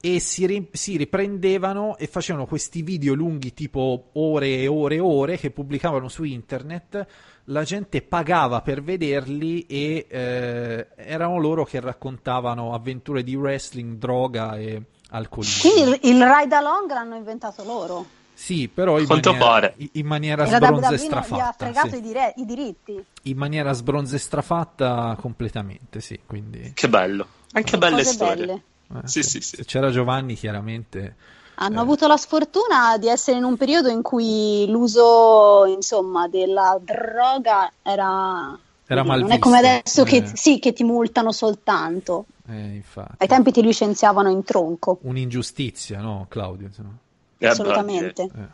e 0.00 0.20
si, 0.20 0.46
ri- 0.46 0.68
si 0.72 0.96
riprendevano 0.96 1.96
e 1.96 2.06
facevano 2.06 2.46
questi 2.46 2.82
video 2.82 3.14
lunghi 3.14 3.52
tipo 3.52 4.10
ore 4.12 4.58
e 4.58 4.68
ore 4.68 4.94
e 4.96 5.00
ore 5.00 5.36
che 5.36 5.50
pubblicavano 5.50 6.08
su 6.08 6.22
internet 6.22 7.06
la 7.44 7.64
gente 7.64 8.02
pagava 8.02 8.60
per 8.60 8.82
vederli 8.82 9.66
e 9.66 10.06
eh, 10.08 10.86
erano 10.94 11.38
loro 11.38 11.64
che 11.64 11.80
raccontavano 11.80 12.74
avventure 12.74 13.24
di 13.24 13.34
wrestling, 13.34 13.96
droga 13.96 14.56
e 14.58 14.82
alcolismo. 15.10 15.70
Quindi 15.70 15.90
il, 15.90 16.14
il 16.14 16.26
ride 16.26 16.54
along 16.54 16.90
l'hanno 16.90 17.16
inventato 17.16 17.64
loro. 17.64 18.04
Sì, 18.40 18.68
però 18.68 19.00
in 19.00 19.06
Quanto 19.06 19.32
maniera, 19.32 19.50
pare. 19.50 19.74
in 19.92 20.06
maniera 20.06 20.44
E 20.46 20.50
la 20.50 20.56
sbronza 20.58 20.90
e 20.90 20.94
WWE 20.94 20.96
non 20.96 21.08
gli 21.08 21.12
ha 21.12 21.22
strafatta. 21.24 21.54
fregato 21.64 21.88
sì. 21.88 21.96
i, 21.96 22.00
dire- 22.00 22.32
i 22.36 22.44
diritti. 22.46 23.04
In 23.22 23.36
maniera 23.36 23.72
sbronza 23.72 24.14
e 24.14 24.18
strafatta 24.20 25.16
completamente, 25.20 26.00
sì. 26.00 26.20
Quindi, 26.24 26.70
Che 26.72 26.88
bello. 26.88 27.26
Anche 27.52 27.70
Sono 27.70 27.80
belle 27.80 28.04
storie. 28.04 28.46
belle. 28.46 28.62
eh, 29.02 29.08
Sì, 29.08 29.22
se- 29.24 29.40
sì. 29.40 29.56
Se 29.56 29.64
c'era 29.64 29.90
Giovanni, 29.90 30.34
chiaramente. 30.36 31.16
Hanno 31.56 31.78
Eh. 31.78 31.82
avuto 31.82 32.06
la 32.06 32.16
sfortuna 32.16 32.96
di 32.96 33.08
essere 33.08 33.38
in 33.38 33.42
un 33.44 33.56
periodo 33.56 33.88
in 33.88 34.02
cui 34.02 34.66
l'uso, 34.68 35.64
insomma, 35.66 36.28
della 36.28 36.78
droga 36.80 37.72
era... 37.82 38.56
Era 38.86 39.02
non 39.02 39.18
mal 39.18 39.28
è 39.28 39.38
come 39.40 39.58
adesso 39.58 40.04
che, 40.04 40.18
Eh. 40.18 40.30
sì, 40.34 40.60
che 40.60 40.72
ti 40.72 40.84
multano 40.84 41.32
soltanto. 41.32 42.26
Eh, 42.48 42.54
infatti. 42.76 43.16
Ai 43.18 43.26
tempi 43.26 43.50
ti 43.50 43.62
licenziavano 43.62 44.30
in 44.30 44.44
tronco, 44.44 44.98
Un'ingiustizia, 45.02 46.00
no, 46.00 46.24
Claudio? 46.28 46.68
Insomma. 46.68 46.96
Eh, 47.38 47.46
beh, 47.46 47.48
assolutamente. 47.48 48.22
Eh. 48.22 48.28
direi- 48.28 48.48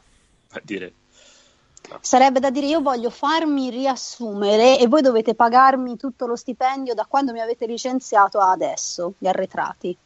eh, 0.52 0.60
direi. 0.62 0.94
Sarebbe 2.00 2.40
da 2.40 2.50
dire 2.50 2.66
io 2.66 2.80
voglio 2.80 3.10
farmi 3.10 3.68
riassumere 3.70 4.78
e 4.78 4.86
voi 4.86 5.02
dovete 5.02 5.34
pagarmi 5.34 5.96
tutto 5.96 6.26
lo 6.26 6.34
stipendio 6.34 6.94
da 6.94 7.04
quando 7.06 7.32
mi 7.32 7.40
avete 7.40 7.66
licenziato 7.66 8.38
a 8.38 8.50
adesso, 8.50 9.14
gli 9.18 9.26
arretrati. 9.26 9.96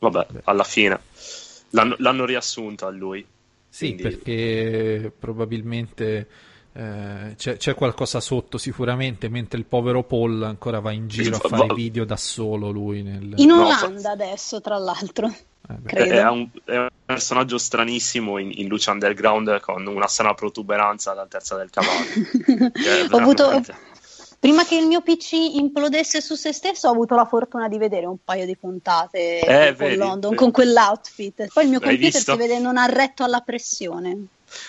Vabbè, 0.00 0.26
alla 0.44 0.64
fine 0.64 1.00
l'hanno, 1.70 1.94
l'hanno 1.98 2.24
riassunto 2.24 2.86
a 2.86 2.90
lui. 2.90 3.24
Sì, 3.68 3.94
Quindi- 3.94 4.02
perché 4.02 5.12
probabilmente 5.16 6.28
eh, 6.72 7.34
c'è, 7.36 7.56
c'è 7.56 7.74
qualcosa 7.74 8.18
sotto 8.18 8.58
sicuramente, 8.58 9.28
mentre 9.28 9.58
il 9.58 9.66
povero 9.66 10.02
Paul 10.02 10.42
ancora 10.42 10.80
va 10.80 10.90
in 10.90 11.06
giro 11.06 11.36
a 11.36 11.48
fare 11.48 11.74
video 11.74 12.04
da 12.04 12.16
solo 12.16 12.70
lui. 12.70 13.02
Nel... 13.02 13.34
In 13.36 13.46
No, 13.46 13.66
Olanda 13.66 14.10
adesso, 14.10 14.60
tra 14.60 14.78
l'altro. 14.78 15.32
Eh. 15.68 15.94
È, 15.94 16.08
è 16.08 16.28
un, 16.28 16.48
è 16.64 16.76
un 16.76 16.88
personaggio 17.04 17.56
stranissimo 17.58 18.38
in, 18.38 18.50
in 18.54 18.66
luce 18.68 18.90
underground 18.90 19.60
con 19.60 19.86
una 19.86 20.08
strana 20.08 20.34
protuberanza 20.34 21.12
all'altezza 21.12 21.56
del 21.56 21.70
cavallo. 21.70 22.06
Ho 23.12 23.16
avuto- 23.18 23.62
Prima 24.42 24.64
che 24.64 24.74
il 24.74 24.88
mio 24.88 25.02
PC 25.02 25.34
implodesse 25.54 26.20
su 26.20 26.34
se 26.34 26.52
stesso, 26.52 26.88
ho 26.88 26.90
avuto 26.90 27.14
la 27.14 27.26
fortuna 27.26 27.68
di 27.68 27.78
vedere 27.78 28.06
un 28.06 28.16
paio 28.24 28.44
di 28.44 28.56
puntate 28.56 29.38
Eh, 29.38 29.68
con 29.76 29.86
vedi, 29.86 29.94
London 29.96 30.30
vedi. 30.30 30.34
con 30.34 30.50
quell'outfit. 30.50 31.46
Poi 31.52 31.62
il 31.62 31.70
mio 31.70 31.78
L'hai 31.78 31.90
computer 31.90 32.12
visto? 32.12 32.32
si 32.32 32.38
vede 32.38 32.58
non 32.58 32.76
ha 32.76 32.86
retto 32.86 33.22
alla 33.22 33.38
pressione. 33.38 34.26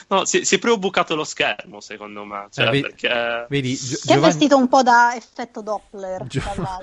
No, 0.07 0.25
si, 0.25 0.45
si 0.45 0.55
è 0.55 0.59
proprio 0.59 0.79
bucato 0.79 1.15
lo 1.15 1.23
schermo, 1.23 1.79
secondo 1.81 2.23
me. 2.23 2.47
Cioè, 2.51 2.67
Eh, 2.67 2.69
vedi- 2.69 2.81
perché... 2.81 3.45
Vedi, 3.49 3.75
Gio- 3.75 3.77
Si 3.77 3.93
è 3.95 4.13
Giovanni, 4.13 4.21
vestito 4.33 4.57
un 4.57 4.67
po' 4.67 4.83
da 4.83 5.13
effetto 5.15 5.61
Doppler, 5.61 6.25
Gio-. 6.27 6.41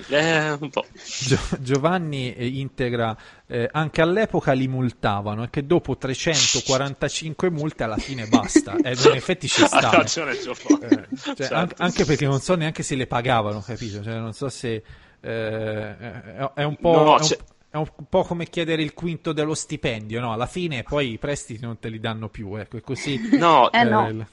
Eh, 0.09 0.51
un 0.53 0.71
po'. 0.71 0.85
Gio- 1.19 1.39
Giovanni 1.61 2.35
eh, 2.35 2.47
integra 2.47 3.17
eh, 3.47 3.69
anche 3.73 4.01
all'epoca 4.01 4.53
li 4.53 4.69
multavano 4.69 5.43
e 5.45 5.51
che 5.51 5.67
dopo 5.67 5.97
345 5.97 7.51
multe 7.51 7.85
alla 7.85 7.97
fine 7.97 8.27
basta. 8.27 8.77
E 8.83 8.93
in 8.93 9.13
effetti 9.15 9.49
ci 9.49 9.65
sta. 9.67 10.03
Eh, 10.03 10.07
cioè, 10.07 10.37
Certo. 10.37 11.55
an- 11.55 11.73
anche 11.79 12.05
perché 12.05 12.27
non 12.27 12.41
so 12.41 12.55
neanche 12.55 12.83
se 12.83 12.95
le 12.95 13.07
pagavano, 13.07 13.61
capito? 13.61 14.03
Cioè, 14.03 14.15
non 14.19 14.33
so 14.33 14.49
se 14.49 14.83
eh, 15.21 15.97
è, 15.99 16.51
è 16.55 16.63
un 16.65 16.77
po', 16.77 16.93
No, 17.03 17.19
è 17.71 17.77
un- 17.77 17.87
è 17.97 18.07
po' 18.09 18.25
come 18.25 18.47
chiedere 18.47 18.83
il 18.83 18.93
quinto 18.95 19.33
dello 19.33 19.55
stipendio, 19.55 20.21
no? 20.21 20.33
Alla 20.33 20.47
fine 20.47 20.83
poi 20.83 21.13
i 21.13 21.19
prestiti 21.19 21.63
non 21.63 21.79
te 21.79 21.89
li 21.89 22.01
danno 22.01 22.29
più, 22.29 22.55
ecco, 22.57 22.77
e 22.77 22.81
così 22.81 23.19
No, 23.39 23.71
Eh, 23.73 23.85
no. 23.85 24.09
il- 24.09 24.27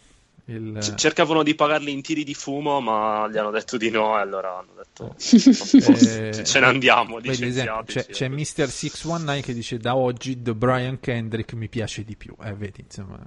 il- 0.50 0.78
c- 0.80 0.96
cercavano 0.96 1.44
di 1.44 1.54
pagarli 1.56 1.92
in 1.92 2.02
tiri 2.02 2.24
di 2.24 2.34
fumo, 2.34 2.80
ma 2.82 3.28
gli 3.30 3.38
hanno 3.38 3.52
detto 3.52 3.76
di 3.78 3.90
no, 3.90 4.18
e 4.18 4.22
allora 4.22 4.58
hanno 4.58 4.74
detto 4.76 5.14
eh, 5.20 6.44
ce 6.44 6.60
ne 6.60 6.66
andiamo, 6.66 7.20
vedi, 7.20 7.30
esempio, 7.30 7.84
c'è, 7.86 8.00
licenziateci. 8.06 8.12
c'è 8.12 8.28
Mr. 8.30 8.70
619 8.70 9.42
che 9.42 9.54
dice 9.54 9.78
da 9.78 9.96
oggi 9.96 10.42
The 10.42 10.54
Brian 10.56 11.00
Kendrick 11.00 11.54
mi 11.54 11.68
piace 11.68 12.04
di 12.04 12.16
più, 12.16 12.34
eh, 12.44 12.54
vedi, 12.54 12.82
insomma. 12.82 13.20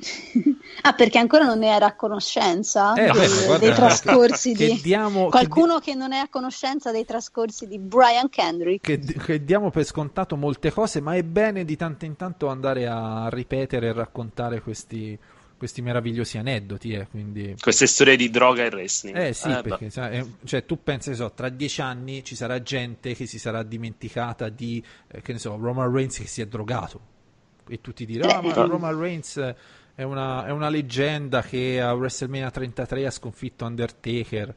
Ah, 0.82 0.94
perché 0.94 1.18
ancora 1.18 1.44
non 1.44 1.58
ne 1.58 1.74
era 1.74 1.86
a 1.86 1.94
conoscenza 1.94 2.94
Eh, 2.94 3.10
dei, 3.10 3.28
guarda, 3.44 3.58
dei 3.58 3.74
trascorsi 3.74 4.54
che 4.54 4.66
di... 4.66 4.80
diamo- 4.80 5.24
che 5.24 5.30
Qualcuno 5.30 5.78
che 5.78 5.94
non 5.94 6.12
è 6.12 6.18
a 6.18 6.28
conoscenza 6.30 6.90
dei 6.90 7.04
trascorsi 7.04 7.66
di 7.66 7.78
Brian 7.78 8.30
Kendrick. 8.30 8.80
che, 8.82 8.98
che 8.98 9.44
diamo 9.44 9.70
per 9.70 9.84
scontato 9.84 10.36
molte 10.36 10.70
cose, 10.72 11.02
ma 11.02 11.14
è 11.16 11.22
bene 11.22 11.66
di 11.66 11.76
tanto 11.76 12.06
in 12.06 12.16
tanto 12.16 12.48
andare 12.48 12.86
a 12.86 13.28
ripetere 13.30 13.88
e 13.88 13.92
raccontare 13.92 14.62
questi, 14.62 15.18
questi 15.58 15.82
meravigliosi 15.82 16.38
aneddoti. 16.38 16.92
Eh, 16.92 17.06
quindi... 17.10 17.54
Queste 17.60 17.86
storie 17.86 18.16
di 18.16 18.30
droga 18.30 18.64
e 18.64 18.68
wrestling. 18.68 19.16
Eh 19.18 19.32
sì, 19.34 19.48
beh. 19.48 19.60
perché 19.62 19.90
eh, 19.94 20.26
cioè, 20.44 20.64
tu 20.64 20.82
pensi, 20.82 21.10
che 21.10 21.16
so, 21.16 21.30
tra 21.34 21.50
dieci 21.50 21.82
anni 21.82 22.24
ci 22.24 22.34
sarà 22.34 22.62
gente 22.62 23.14
che 23.14 23.26
si 23.26 23.38
sarà 23.38 23.62
dimenticata 23.62 24.48
di, 24.48 24.82
eh, 25.08 25.20
che 25.20 25.32
ne 25.34 25.38
so, 25.38 25.58
Roman 25.60 25.92
Reigns 25.92 26.16
che 26.16 26.26
si 26.26 26.40
è 26.40 26.46
drogato. 26.46 27.00
E 27.68 27.80
tutti 27.82 28.06
diranno, 28.06 28.32
ah, 28.32 28.42
ma 28.42 28.54
Eh. 28.54 28.66
Roman 28.66 28.98
Reigns 28.98 29.54
è 30.00 30.02
una, 30.02 30.46
è 30.46 30.50
una 30.50 30.70
leggenda 30.70 31.42
che 31.42 31.78
a 31.80 31.92
WrestleMania 31.92 32.50
33 32.50 33.06
ha 33.06 33.10
sconfitto 33.10 33.66
Undertaker. 33.66 34.54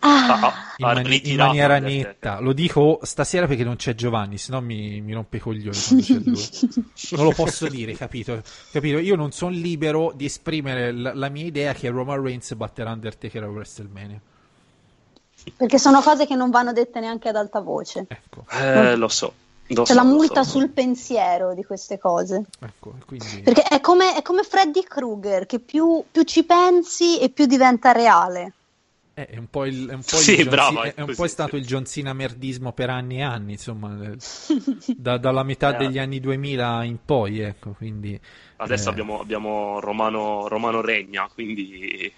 Ah, 0.00 0.38
Ah, 0.40 0.52
in, 0.76 0.86
ha 0.86 0.94
mani- 0.94 1.30
in 1.30 1.36
maniera 1.36 1.80
netta. 1.80 2.38
Lo 2.38 2.52
dico 2.52 3.00
stasera 3.02 3.48
perché 3.48 3.64
non 3.64 3.74
c'è 3.74 3.96
Giovanni, 3.96 4.38
sennò 4.38 4.60
mi, 4.60 5.00
mi 5.00 5.12
rompe 5.12 5.38
i 5.38 5.40
coglioni 5.40 5.76
quando 5.76 6.04
c'è 6.04 6.14
lui. 6.14 6.48
Non 7.16 7.24
lo 7.24 7.32
posso 7.32 7.66
dire, 7.66 7.94
capito? 7.94 8.40
Capito? 8.70 8.98
Io 8.98 9.16
non 9.16 9.32
sono 9.32 9.50
libero 9.50 10.12
di 10.14 10.26
esprimere 10.26 10.92
la, 10.92 11.12
la 11.14 11.28
mia 11.28 11.44
idea 11.44 11.72
che 11.72 11.88
Roman 11.88 12.22
Reigns 12.22 12.54
batterà 12.54 12.92
Undertaker 12.92 13.42
a 13.42 13.48
WrestleMania. 13.48 14.20
Perché 15.56 15.78
sono 15.78 16.00
cose 16.02 16.26
che 16.26 16.36
non 16.36 16.50
vanno 16.50 16.72
dette 16.72 17.00
neanche 17.00 17.28
ad 17.30 17.36
alta 17.36 17.58
voce. 17.60 18.04
Ecco, 18.06 18.44
Eh, 18.50 18.94
lo 18.94 19.08
so. 19.08 19.32
Lo 19.68 19.84
C'è 19.84 19.92
so, 19.92 19.94
la 19.94 20.04
multa 20.04 20.42
so. 20.44 20.50
sul 20.58 20.70
pensiero 20.70 21.54
di 21.54 21.64
queste 21.64 21.98
cose. 21.98 22.44
ecco, 22.60 22.94
quindi... 23.06 23.42
Perché 23.42 23.62
è 23.62 23.80
come, 23.80 24.14
è 24.16 24.22
come 24.22 24.42
Freddy 24.42 24.82
Krueger, 24.82 25.46
che 25.46 25.60
più, 25.60 26.04
più 26.10 26.22
ci 26.24 26.44
pensi 26.44 27.18
e 27.18 27.30
più 27.30 27.46
diventa 27.46 27.92
reale. 27.92 28.52
Eh, 29.14 29.26
È 29.26 29.36
un 29.36 29.48
po' 29.50 29.64
il, 29.64 29.88
è 29.88 29.94
un 29.94 30.04
po' 30.04 30.16
Sì, 30.16 30.32
il 30.34 30.42
John 30.42 30.48
brava, 30.48 30.82
Cena- 30.82 30.92
è 30.94 30.94
è 30.94 31.00
un 31.00 31.06
così, 31.06 31.14
po' 31.14 31.26
stato 31.26 31.56
il 31.56 31.66
John 31.66 31.84
Cena 31.84 32.12
merdismo 32.12 32.72
per 32.72 32.90
anni 32.90 33.18
e 33.18 33.22
anni, 33.22 33.52
insomma, 33.52 34.00
eh, 34.12 34.16
da- 34.94 35.18
dalla 35.18 35.42
metà 35.42 35.74
Eh. 35.74 35.76
degli 35.76 35.98
anni 35.98 36.20
2000 36.20 36.84
in 36.84 36.98
poi, 37.04 37.40
ecco, 37.40 37.72
quindi... 37.72 38.18
Adesso 38.56 38.88
eh, 38.88 38.92
abbiamo, 38.92 39.20
abbiamo 39.20 39.80
Romano, 39.80 40.48
Romano 40.48 40.80
Regna, 40.80 41.28
quindi 41.32 42.12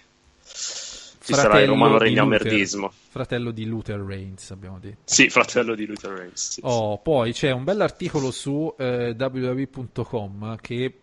ci 1.21 1.33
fratello 1.33 1.53
sarà 1.53 1.61
il 1.61 1.69
Romano 1.69 1.99
Luther, 1.99 2.25
merdismo. 2.25 2.91
Fratello 3.09 3.51
di 3.51 3.65
Luther 3.65 3.99
Reigns, 3.99 4.49
abbiamo 4.49 4.79
detto. 4.79 5.01
Sì, 5.05 5.29
fratello 5.29 5.75
di 5.75 5.85
Luther 5.85 6.11
Reigns. 6.11 6.49
sì, 6.49 6.51
sì. 6.53 6.61
Oh, 6.63 6.97
poi 6.97 7.31
c'è 7.31 7.51
un 7.51 7.63
bell'articolo 7.63 8.31
su 8.31 8.73
eh, 8.77 9.15
www.com 9.17 10.55
che 10.59 10.99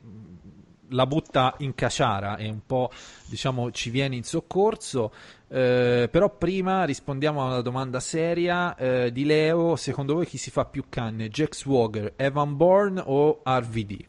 la 0.88 1.06
butta 1.06 1.54
in 1.58 1.74
caciara 1.74 2.36
e 2.36 2.48
un 2.48 2.60
po' 2.64 2.90
diciamo 3.26 3.70
ci 3.70 3.90
viene 3.90 4.16
in 4.16 4.24
soccorso. 4.24 5.12
eh, 5.48 6.08
però 6.10 6.34
prima 6.36 6.84
rispondiamo 6.84 7.42
a 7.42 7.46
una 7.46 7.60
domanda 7.60 8.00
seria 8.00 8.74
eh, 8.74 9.12
di 9.12 9.24
Leo: 9.24 9.76
secondo 9.76 10.14
voi 10.14 10.26
chi 10.26 10.36
si 10.36 10.50
fa 10.50 10.64
più 10.64 10.84
canne? 10.88 11.28
Jack 11.28 11.54
Swagger, 11.54 12.14
Evan 12.16 12.56
Bourne 12.56 13.00
o 13.04 13.40
RVD? 13.44 14.04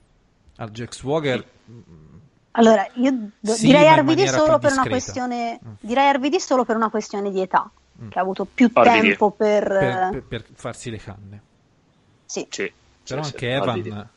Al 0.55 0.71
Jack 0.71 0.93
Swagger 0.95 1.45
Allora, 2.51 2.87
io 2.95 3.29
do- 3.39 3.51
Sì, 3.53 3.67
direi 3.67 3.87
maniera 4.03 4.37
solo 4.37 4.59
per 4.59 4.71
una 4.71 4.87
questione 4.87 5.59
Mm. 5.65 5.71
direi 5.81 6.13
RVD 6.13 6.35
solo 6.37 6.65
per 6.65 6.75
una 6.75 6.89
questione 6.89 7.31
di 7.31 7.41
età, 7.41 7.69
Mm. 8.03 8.09
che 8.09 8.19
ha 8.19 8.21
avuto 8.21 8.45
più 8.45 8.69
RVD. 8.73 9.01
tempo 9.01 9.31
per, 9.31 9.67
per, 9.67 10.09
per- 10.09 10.23
per 10.23 10.45
farsi 10.53 10.89
le 10.89 10.97
canne. 10.97 11.41
sì. 12.25 12.47
Sì, 12.49 12.71
Però 13.07 13.23
sì, 13.23 13.31
anche 13.33 13.45
sì, 13.45 13.45
Evan. 13.45 14.09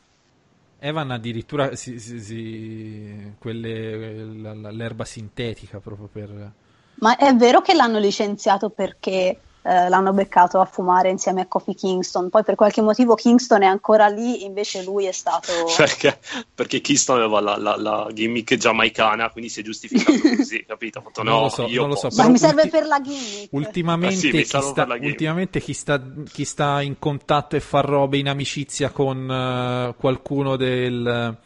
Evan 0.79 1.11
addirittura 1.11 1.75
si, 1.75 1.97
si- 1.99 2.19
si- 2.19 3.33
quelle, 3.39 4.23
l'erba 4.71 5.05
sintetica 5.05 5.79
proprio 5.79 6.07
per... 6.07 6.51
Ma 6.95 7.15
è 7.17 7.33
vero 7.35 7.61
che 7.61 7.73
l'hanno 7.73 7.99
licenziato 7.99 8.69
perché 8.69 9.39
eh, 9.65 9.87
l'hanno 9.89 10.11
beccato 10.13 10.59
a 10.59 10.65
fumare 10.65 11.09
insieme 11.09 11.41
a 11.41 11.47
Kofi 11.47 11.73
Kingston, 11.73 12.29
poi 12.29 12.43
per 12.43 12.55
qualche 12.55 12.81
motivo 12.81 13.15
Kingston 13.15 13.63
è 13.63 13.65
ancora 13.65 14.07
lì, 14.07 14.43
invece 14.43 14.83
lui 14.83 15.05
è 15.05 15.11
stato 15.11 15.51
Perché, 15.75 16.19
perché 16.53 16.81
Keystone 16.81 17.23
aveva 17.23 17.39
la, 17.39 17.57
la- 17.57 17.77
la 17.77 18.07
gimmick 18.13 18.55
giamaicana, 18.55 19.29
quindi 19.29 19.49
si 19.49 19.61
è 19.61 19.63
giustificato 19.63 20.19
così, 20.35 20.65
capito? 20.67 21.01
Fatto, 21.01 21.23
Non 21.23 21.33
no, 21.35 21.41
lo 21.43 21.49
so, 21.49 21.65
io 21.67 21.81
non 21.81 21.89
lo 21.91 21.95
so. 21.95 22.09
Ma 22.15 22.27
mi 22.27 22.37
serve 22.37 22.63
ulti- 22.63 22.69
per 22.77 22.85
la 22.87 23.01
gimmick. 23.01 23.47
Ultimamente, 23.51 24.15
Eh 24.15 24.19
sì, 24.19 24.31
chi 24.31 24.43
sta, 24.45 24.85
la 24.85 24.97
ultimamente 24.99 25.59
chi, 25.61 25.73
sta, 25.73 26.01
chi 26.31 26.45
sta 26.45 26.81
in 26.81 26.99
contatto 26.99 27.55
e 27.55 27.59
fa 27.59 27.79
robe 27.81 28.17
in 28.17 28.27
amicizia 28.27 28.89
con 28.89 29.29
eh, 29.31 29.95
qualcuno 29.97 30.55
del, 30.57 31.37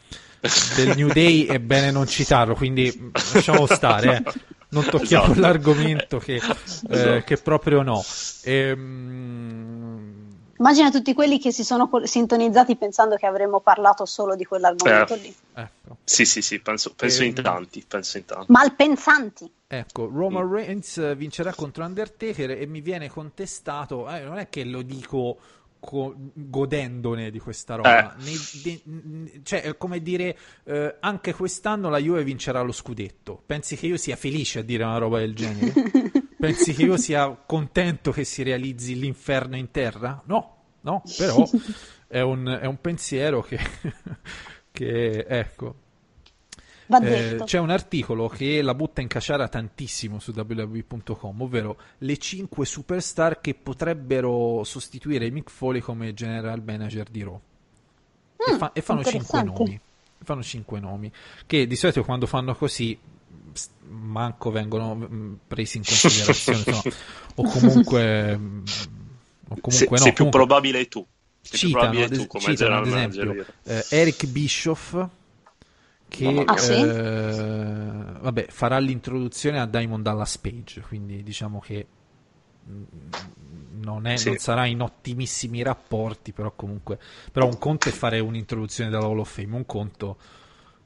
del 0.76 0.95
New 0.95 1.09
Day 1.09 1.45
è 1.45 1.59
bene 1.59 1.91
non 1.91 2.07
citarlo, 2.07 2.55
quindi 2.55 3.11
lasciamo 3.34 3.65
stare, 3.68 4.24
eh. 4.26 4.34
non 4.70 4.84
tocchiamo 4.84 5.26
Esatto. 5.26 5.39
l'argomento 5.39 6.18
che, 6.20 6.36
eh, 6.39 6.41
Esatto. 6.89 7.24
che 7.26 7.38
proprio 7.38 7.82
no. 7.82 8.03
Ehm, 8.43 10.36
Immagina 10.59 10.89
tutti 10.89 11.13
quelli 11.13 11.39
che 11.39 11.51
si 11.51 11.63
sono 11.63 11.88
col- 11.88 12.07
sintonizzati 12.07 12.76
pensando 12.78 13.15
che 13.15 13.28
avremmo 13.28 13.59
parlato 13.59 14.05
solo 14.05 14.36
di 14.36 14.43
quell'argomento 14.43 15.13
Eh. 15.13 15.18
lì. 15.18 15.36
ecco. 15.53 15.97
Sì, 16.03 16.26
sì, 16.26 16.41
sì, 16.41 16.59
penso, 16.59 16.93
penso 16.95 17.24
in 17.24 17.34
Ehm. 17.38 17.43
tanti, 17.43 17.86
penso 17.88 18.18
in 18.18 18.26
tanti. 18.26 18.51
Malpensanti. 18.51 19.51
Ecco, 19.68 20.09
Roman 20.11 20.49
Reigns 20.49 20.97
eh, 20.97 21.15
vincerà 21.15 21.53
contro 21.53 21.84
Undertaker 21.84 22.51
e 22.51 22.65
mi 22.65 22.82
viene 22.82 23.09
contestato, 23.09 24.09
eh, 24.09 24.22
non 24.22 24.38
è 24.38 24.49
che 24.49 24.63
lo 24.63 24.82
dico 24.82 25.07
co- 25.18 25.38
godendone 25.80 27.32
di 27.32 27.39
questa 27.39 27.75
roba, 27.75 28.15
Eh. 28.15 28.23
Ne- 28.23 28.61
de- 28.63 28.82
n- 28.86 29.30
cioè 29.43 29.61
è 29.61 29.78
come 29.78 30.01
dire 30.01 30.38
eh, 30.65 30.95
anche 30.99 31.34
quest'anno 31.34 31.89
la 31.89 31.99
Juve 31.99 32.23
vincerà 32.23 32.61
lo 32.61 32.71
scudetto. 32.71 33.41
Pensi 33.45 33.75
che 33.75 33.88
io 33.88 33.97
sia 33.97 34.15
felice 34.15 34.59
a 34.59 34.63
dire 34.63 34.84
una 34.84 34.97
roba 34.97 35.19
del 35.19 35.34
genere? 35.36 35.73
Pensi 36.39 36.73
che 36.73 36.84
io 36.84 36.97
sia 36.97 37.30
contento 37.45 38.11
che 38.11 38.23
si 38.23 38.43
realizzi 38.43 38.97
l'inferno 38.99 39.55
in 39.55 39.71
terra? 39.71 40.21
No, 40.25 40.55
no, 40.82 41.01
però 41.17 41.47
è 42.07 42.21
un, 42.21 42.59
è 42.61 42.65
un 42.65 42.80
pensiero 42.80 43.41
che, 43.41 43.59
che 44.71 45.25
ecco. 45.28 45.75
Va 46.90 47.00
Eh, 47.02 47.42
c'è 47.44 47.60
un 47.60 47.70
articolo 47.70 48.28
che 48.30 48.62
la 48.62 48.74
butta 48.74 49.02
in 49.02 49.08
caciara 49.08 49.48
tantissimo 49.50 50.20
su 50.20 50.32
www.com, 50.34 51.42
ovvero 51.42 51.78
le 52.00 52.18
5 52.18 52.66
superstar 52.66 53.42
che 53.42 53.54
potrebbero 53.56 54.64
sostituire 54.64 55.30
Mick 55.30 55.50
Foley 55.52 55.82
come 55.82 56.14
general 56.14 56.62
manager 56.64 57.08
di 57.10 57.24
Raw. 57.24 57.40
e, 58.38 58.54
Mm, 58.54 58.58
fa- 58.58 58.72
e 58.74 58.82
fanno 58.82 59.04
5 59.04 59.20
interessante. 59.20 59.60
nomi. 59.64 59.80
Fanno 60.24 60.44
5 60.44 60.80
nomi. 60.80 61.12
Che 61.46 61.68
di 61.68 61.76
solito 61.76 62.04
quando 62.04 62.26
fanno 62.26 62.56
così 62.56 62.98
manco 63.90 64.52
vengono 64.52 65.38
presi 65.48 65.78
in 65.78 65.84
considerazione, 65.84 66.60
insomma, 66.66 66.96
o 67.36 67.44
comunque 67.44 68.38
mm, 68.38 68.64
o 69.50 69.58
comunque 69.60 69.72
Se- 69.72 69.88
no, 69.90 69.98
sei 69.98 70.14
più 70.14 70.26
comunque 70.30 70.40
probabile 70.40 70.88
tu. 70.88 71.06
Sei 71.42 71.60
più 71.60 71.68
citano, 71.70 71.90
probabile 71.92 72.06
ad, 72.06 72.14
tu 72.22 72.28
come 72.28 72.44
citano, 72.44 72.78
ad 72.78 72.88
esempio 72.88 73.26
manager. 73.26 73.54
eh, 73.64 73.86
Eric 73.90 74.26
Bischoff 74.28 75.08
che. 76.08 76.43
Ah, 76.45 76.58
sì? 76.58 76.72
eh, 76.74 78.20
vabbè, 78.20 78.47
farà 78.49 78.78
l'introduzione 78.80 79.60
a 79.60 79.66
Diamond 79.66 80.03
Dallas 80.03 80.38
Page 80.38 80.82
quindi 80.82 81.24
diciamo 81.24 81.60
che 81.60 81.86
mm, 82.70 82.84
non, 83.82 84.08
è- 84.08 84.18
Sì. 84.18 84.30
non 84.30 84.38
sarà 84.38 84.66
in 84.66 84.82
ottimissimi 84.82 85.62
rapporti 85.64 86.32
però 86.32 86.51
comunque 86.55 86.99
però 87.32 87.45
un 87.47 87.58
conto 87.58 87.89
è 87.89 87.91
fare 87.91 88.20
un'introduzione 88.20 88.89
dalla 88.89 89.05
Hall 89.05 89.20
of 89.20 89.32
Fame 89.34 89.55
un 89.55 89.66
conto 89.66 90.18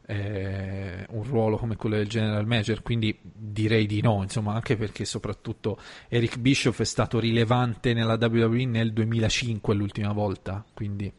è 0.04 1.06
un 1.10 1.24
ruolo 1.24 1.58
come 1.58 1.76
quello 1.76 1.96
del 1.96 2.08
general 2.08 2.46
manager 2.46 2.82
quindi 2.82 3.18
direi 3.22 3.86
di 3.86 4.02
no 4.02 4.24
insomma 4.24 4.54
anche 4.56 4.76
perché 4.76 5.06
soprattutto 5.06 5.78
Eric 6.10 6.38
Bischoff 6.40 6.82
è 6.82 6.86
stato 6.86 7.20
rilevante 7.20 7.94
nella 7.94 8.18
WWE 8.20 8.66
nel 8.66 8.92
2005 8.92 9.74
l'ultima 9.76 10.12
volta 10.12 10.66
quindi 10.74 11.12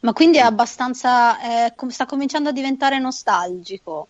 Ma 0.00 0.12
quindi 0.12 0.38
è 0.38 0.42
abbastanza. 0.42 1.66
eh, 1.66 1.74
com- 1.74 1.90
sta 1.90 2.06
cominciando 2.06 2.48
a 2.48 2.52
diventare 2.52 2.98
nostalgico. 2.98 4.08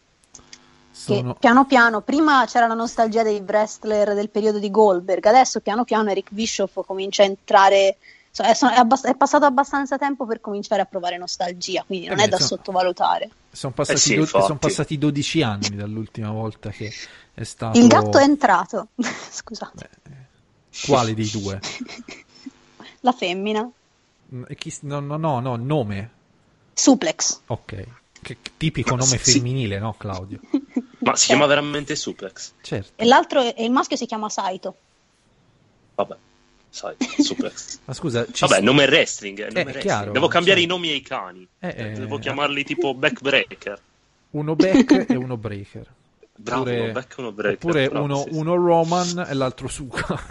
Che 0.93 1.17
sono 1.17 1.35
piano 1.35 1.65
piano, 1.65 2.01
prima 2.03 2.45
c'era 2.47 2.67
la 2.67 2.75
nostalgia 2.75 3.23
dei 3.23 3.43
wrestler 3.47 4.15
del 4.15 4.29
periodo 4.29 4.59
di 4.59 4.71
Goldberg, 4.71 5.25
adesso 5.25 5.61
piano 5.61 5.85
piano 5.85 6.11
Eric 6.11 6.29
Bischoff 6.31 6.79
comincia 6.87 7.23
a 7.23 7.27
entrare. 7.27 7.97
so- 8.31 8.43
è, 8.45 8.55
abbast- 8.77 9.07
è 9.07 9.15
passato 9.17 9.45
abbastanza 9.47 9.97
tempo 9.99 10.27
per 10.27 10.41
cominciare 10.41 10.83
a 10.83 10.85
provare 10.85 11.17
nostalgia, 11.17 11.83
quindi 11.85 12.07
non 12.07 12.19
Eh 12.19 12.23
è 12.23 12.25
beh, 12.25 12.31
da 12.31 12.37
insomma. 12.37 12.61
sottovalutare. 12.63 13.31
Sono 13.51 13.73
passati, 13.73 13.97
Eh 13.99 14.01
sì, 14.01 14.15
do- 14.15 14.21
infatti. 14.21 14.47
son 14.47 14.59
passati 14.59 14.99
12 14.99 15.43
anni 15.43 15.75
dall'ultima 15.75 16.31
volta 16.31 16.71
che 16.71 16.93
è 17.35 17.43
stato. 17.45 17.79
Il 17.79 17.87
gatto 17.89 18.19
è 18.19 18.23
entrato. 18.23 18.89
Scusate. 19.31 19.89
Quale 20.87 21.15
dei 21.15 21.31
due? 21.31 21.59
La 23.01 23.13
femmina. 23.13 23.69
Chi- 24.57 24.75
No, 24.83 25.01
no, 25.01 25.17
no, 25.17 25.41
no, 25.41 25.57
nome. 25.57 26.11
Suplex. 26.75 27.41
Ok. 27.47 27.65
Che, 28.23 28.37
che 28.43 28.51
tipico 28.57 28.95
nome 28.97 29.17
Sì. 29.19 29.33
femminile, 29.33 29.79
no, 29.79 29.95
Claudio? 29.99 30.41
Ma 31.01 31.17
si 31.17 31.27
chiama 31.29 31.47
veramente 31.47 31.97
Suplex? 31.97 32.53
Certo. 32.61 32.93
E 33.03 33.07
l'altro, 33.07 33.41
è- 33.41 33.55
e 33.57 33.65
il 33.65 33.71
maschio 33.71 33.97
si 33.97 34.07
chiama 34.07 34.29
Saito. 34.29 34.77
Vabbè, 35.95 36.17
sai, 36.69 36.95
Suplex. 37.19 37.79
Ma 37.87 37.95
scusa, 37.95 38.27
ci 38.31 38.47
Vabbè, 38.47 38.61
nome 38.61 38.85
wrestling. 38.85 39.39
È 39.41 39.47
nome 39.47 39.61
Eh, 39.61 39.63
wrestling. 39.65 39.85
chiaro, 39.87 40.13
Devo 40.13 40.29
cambiare 40.29 40.61
cioè- 40.61 40.69
i 40.69 40.71
nomi 40.73 40.91
ai 40.91 41.01
cani. 41.01 41.49
Eh, 41.59 41.75
eh, 41.77 41.91
Devo 41.93 42.19
chiamarli 42.19 42.63
tipo 42.65 42.95
Backbreaker. 42.95 43.81
uno 44.31 44.55
back 44.55 45.07
e 45.11 45.17
uno 45.17 45.37
breaker. 45.37 45.87
Bravo, 46.43 46.63
Oppure- 46.63 46.81
uno 46.81 46.93
back 46.93 47.11
e 47.17 47.21
uno 47.21 47.33
breaker. 47.33 47.57
Oppure 47.65 47.89
bravo, 47.91 48.05
uno, 48.05 48.17
sì, 48.23 48.29
uno 48.33 48.55
Roman 48.55 49.27
e 49.29 49.35
l'altro 49.35 49.69
Suka. 49.69 50.07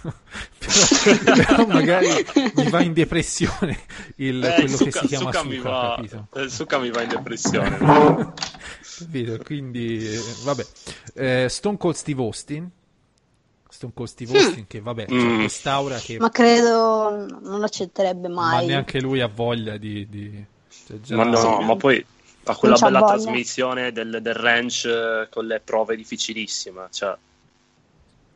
però, 0.57 1.35
però 1.35 1.65
magari 1.67 2.07
mi 2.55 2.69
va 2.69 2.81
in 2.81 2.93
depressione 2.93 3.79
il, 4.15 4.43
Eh, 4.43 4.53
quello 4.55 4.77
che 4.77 4.91
Suka- 4.91 4.99
si 5.01 5.07
chiama 5.07 5.31
Suka 5.31 5.39
Suka, 5.39 5.49
mi 5.49 5.57
va, 5.59 5.93
capito? 5.95 6.27
eh, 6.33 6.49
Suka 6.49 6.77
mi 6.79 6.89
va 6.91 7.01
in 7.03 7.09
depressione. 7.09 7.77
Capito? 8.99 9.37
Quindi, 9.43 10.05
eh, 10.07 10.19
vabbè. 10.43 10.65
Eh, 11.13 11.45
Stone 11.49 11.77
Cold 11.77 11.95
Steve 11.95 12.21
Austin. 12.21 12.69
Stone 13.69 13.93
Cold 13.95 14.09
Steve 14.09 14.37
Austin, 14.37 14.67
che 14.67 14.81
vabbè, 14.81 15.05
Mm. 15.11 15.39
quest'aura 15.39 15.97
che 15.99 16.17
Ma 16.17 16.29
credo 16.31 17.25
non 17.41 17.63
accetterebbe 17.63 18.27
ma 18.27 18.49
mai. 18.51 18.65
neanche 18.65 18.99
lui 18.99 19.21
ha 19.21 19.27
voglia 19.33 19.77
di... 19.77 20.07
di- 20.09 20.45
cioè, 20.87 20.99
già- 20.99 21.15
ma 21.15 21.23
no, 21.23 21.61
ma 21.61 21.75
poi 21.75 22.03
ha 22.51 22.55
quella 22.55 22.77
bella 22.77 23.01
voglia. 23.01 23.01
trasmissione 23.01 23.91
del, 23.91 24.19
del 24.21 24.33
ranch 24.33 24.85
eh, 24.85 25.27
con 25.29 25.45
le 25.47 25.59
prove 25.61 25.95
difficilissime. 25.95 26.87
Cioè, 26.91 27.17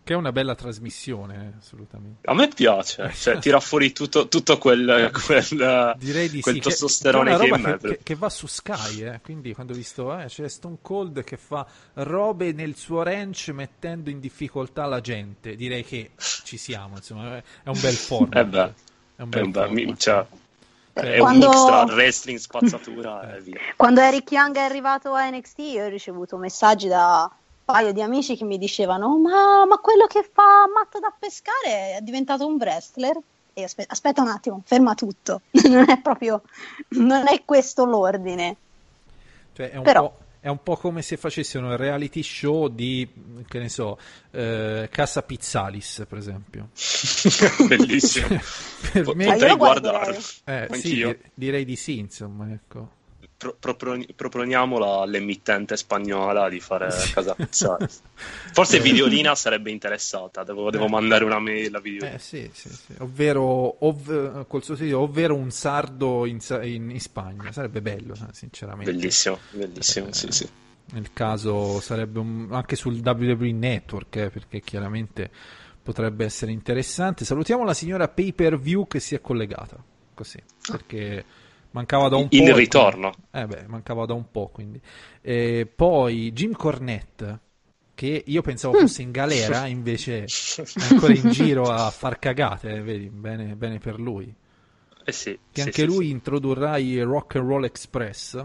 Che 0.05 0.11
è 0.13 0.17
una 0.17 0.33
bella 0.33 0.53
trasmissione, 0.53 1.53
eh, 1.53 1.57
assolutamente. 1.59 2.27
A 2.27 2.33
me 2.33 2.49
piace, 2.49 3.09
cioè 3.13 3.37
tira 3.39 3.61
fuori 3.61 3.93
tutto, 3.93 4.27
tutto 4.27 4.57
quel, 4.57 5.09
quel, 5.25 5.95
Direi 5.97 6.29
di 6.29 6.41
quel 6.41 6.55
sì, 6.55 6.59
che- 6.59 6.69
testosterone 6.69 7.37
che, 7.37 7.47
è 7.47 7.51
che, 7.51 7.61
che, 7.61 7.77
che- 7.79 7.99
che 8.03 8.15
va 8.15 8.29
su 8.29 8.45
Sky, 8.45 9.01
eh, 9.03 9.21
quindi 9.21 9.53
quando 9.53 9.71
ho 9.71 9.75
visto 9.77 10.17
eh, 10.17 10.25
c'è 10.25 10.49
Stone 10.49 10.79
Cold 10.81 11.23
che 11.23 11.37
fa 11.37 11.65
robe 11.93 12.51
nel 12.51 12.75
suo 12.75 13.01
ranch 13.03 13.49
mettendo 13.53 14.09
in 14.09 14.19
difficoltà 14.19 14.85
la 14.87 14.99
gente, 14.99 15.55
direi 15.55 15.85
che 15.85 16.11
ci 16.43 16.57
siamo, 16.57 16.97
insomma, 16.97 17.37
è 17.37 17.43
è 17.63 17.69
un 17.69 17.79
bel 17.79 17.97
format. 17.97 18.35
Eh 18.35 18.45
beh, 18.45 18.73
è 19.15 19.21
un 19.21 19.29
è, 19.29 19.39
bel 19.39 19.43
un 19.43 19.51
bel- 19.51 19.71
mi- 19.71 19.97
cioè, 19.97 20.25
è 20.93 21.17
Quando- 21.17 21.47
un 21.47 21.51
mix 21.53 21.65
tra 21.65 21.83
wrestling, 21.83 22.37
spazzatura 22.39 23.33
e 23.35 23.41
via. 23.41 23.59
Quando 23.75 24.01
Eric 24.01 24.31
Young 24.31 24.55
è 24.55 24.59
arrivato 24.61 25.13
a 25.13 25.29
NXT, 25.29 25.59
io 25.59 25.85
ho 25.85 25.89
ricevuto 25.89 26.37
messaggi 26.37 26.87
da 26.87 27.29
un 27.29 27.37
paio 27.65 27.91
di 27.93 28.01
amici 28.01 28.35
che 28.37 28.43
mi 28.43 28.57
dicevano: 28.57 29.17
Ma, 29.19 29.65
ma 29.65 29.77
quello 29.77 30.05
che 30.07 30.27
fa 30.31 30.65
matto 30.73 30.99
da 30.99 31.11
pescare 31.17 31.95
è 31.97 31.99
diventato 32.01 32.45
un 32.45 32.55
wrestler? 32.59 33.17
E 33.55 33.63
aspe- 33.63 33.85
aspetta 33.87 34.21
un 34.21 34.29
attimo, 34.29 34.61
ferma 34.65 34.95
tutto. 34.95 35.41
non 35.69 35.89
è 35.89 35.99
proprio, 35.99 36.41
non 36.89 37.27
è 37.27 37.41
questo 37.45 37.85
l'ordine. 37.85 38.55
Cioè, 39.53 39.71
è 39.71 39.77
un, 39.77 39.83
Però- 39.83 40.09
po', 40.09 40.17
è 40.43 40.49
un 40.49 40.61
po' 40.61 40.75
come 40.75 41.01
se 41.01 41.15
facessero 41.15 41.67
un 41.67 41.77
reality 41.77 42.21
show 42.21 42.67
di, 42.67 43.07
che 43.47 43.59
ne 43.59 43.69
so, 43.69 43.97
eh, 44.31 44.89
Casa 44.91 45.21
Pizzalis, 45.21 46.03
per 46.05 46.17
esempio. 46.17 46.67
Bellissimo. 47.65 48.27
per 48.91 49.03
Po- 49.03 49.15
me, 49.15 49.23
Potrei 49.31 49.49
lo 49.51 49.55
guardarlo. 49.55 50.17
eh, 50.43 50.67
sì, 50.73 51.17
direi 51.33 51.63
di 51.63 51.77
sì, 51.77 51.97
insomma, 51.99 52.51
ecco. 52.51 52.89
Pro- 53.43 53.55
proponi- 53.59 54.07
proponiamola 54.15 55.01
all'emittente 55.01 55.75
spagnola 55.75 56.47
di 56.47 56.61
fare 56.61 56.89
casa 57.13 57.35
pizzale. 57.35 57.89
Forse 58.53 58.77
Eh. 58.77 58.79
Videolina 58.79 59.35
sarebbe 59.35 59.69
interessata. 59.69 60.43
Devo, 60.45 60.69
devo 60.71 60.85
Eh. 60.85 60.89
mandare 60.89 61.25
una 61.25 61.39
mail 61.39 61.75
a 61.75 61.79
Videolina. 61.81 62.15
Eh, 62.15 62.19
sì, 62.19 62.49
sì, 62.53 62.69
sì. 62.69 62.93
Ovvero, 62.99 63.43
ov- 63.85 64.47
col 64.47 64.63
suo 64.63 64.75
titolo, 64.75 65.03
ovvero 65.03 65.35
un 65.35 65.51
sardo 65.51 66.25
in, 66.25 66.37
in- 66.63 66.89
in 66.91 66.99
Spagna. 67.01 67.51
Sarebbe 67.51 67.81
bello, 67.81 68.13
eh, 68.13 68.27
sinceramente. 68.31 68.91
Bellissimo, 68.93 69.39
bellissimo. 69.51 70.07
Eh, 70.07 70.13
Sì, 70.13 70.27
sì. 70.31 70.49
Nel 70.93 71.11
caso 71.11 71.81
sarebbe 71.81 72.19
un- 72.19 72.47
anche 72.51 72.75
sul 72.77 73.01
WWE 73.03 73.51
Network, 73.51 74.15
eh, 74.15 74.29
perché 74.29 74.61
chiaramente 74.61 75.29
potrebbe 75.83 76.23
essere 76.23 76.51
interessante. 76.53 77.25
Salutiamo 77.25 77.65
la 77.65 77.73
signora 77.73 78.07
Pay 78.07 78.31
Per 78.31 78.57
View 78.57 78.87
che 78.87 79.01
si 79.01 79.15
è 79.15 79.19
collegata. 79.21 79.75
Così, 80.13 80.39
perché 80.69 81.25
mancava 81.73 82.09
da 82.09 82.17
un 82.17 82.33
po'. 82.33 82.35
In 82.35 82.49
e 82.49 82.53
ritorno. 82.53 83.11
quindi- 83.11 83.27
eh 83.31 83.47
beh, 83.47 83.67
mancava 83.67 84.05
da 84.05 84.13
un 84.13 84.29
po', 84.31 84.49
quindi. 84.49 84.81
Eh, 85.21 85.67
poi 85.73 86.31
Jim 86.33 86.53
Cornette, 86.53 87.39
che 87.95 88.23
io 88.25 88.41
pensavo 88.41 88.75
fosse 88.75 89.01
in 89.01 89.11
galera, 89.11 89.65
invece 89.67 90.33
è 90.77 90.85
ancora 90.85 91.13
in 91.13 91.29
giro 91.29 91.71
a 91.71 91.91
far 91.91 92.19
cagate, 92.19 92.71
eh, 92.75 92.81
vedi, 92.81 93.09
bene, 93.09 93.55
bene 93.55 93.79
per 93.79 93.99
lui 93.99 94.33
Eh 95.05 95.11
sì, 95.11 95.39
che 95.51 95.61
sì, 95.61 95.61
anche 95.61 95.83
sì, 95.87 95.87
lui 95.87 96.09
introdurrà 96.09 96.77
i 96.77 96.99
Rock 97.01 97.35
and 97.35 97.47
Roll 97.47 97.65
Express 97.65 98.43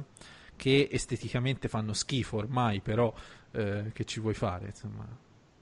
che 0.57 0.89
esteticamente 0.91 1.69
fanno 1.69 1.93
schifo 1.93 2.37
ormai 2.37 2.81
però 2.81 3.13
eh, 3.53 3.91
che 3.93 4.05
ci 4.05 4.21
vuoi 4.21 4.35
fare 4.35 4.67
insomma 4.67 5.07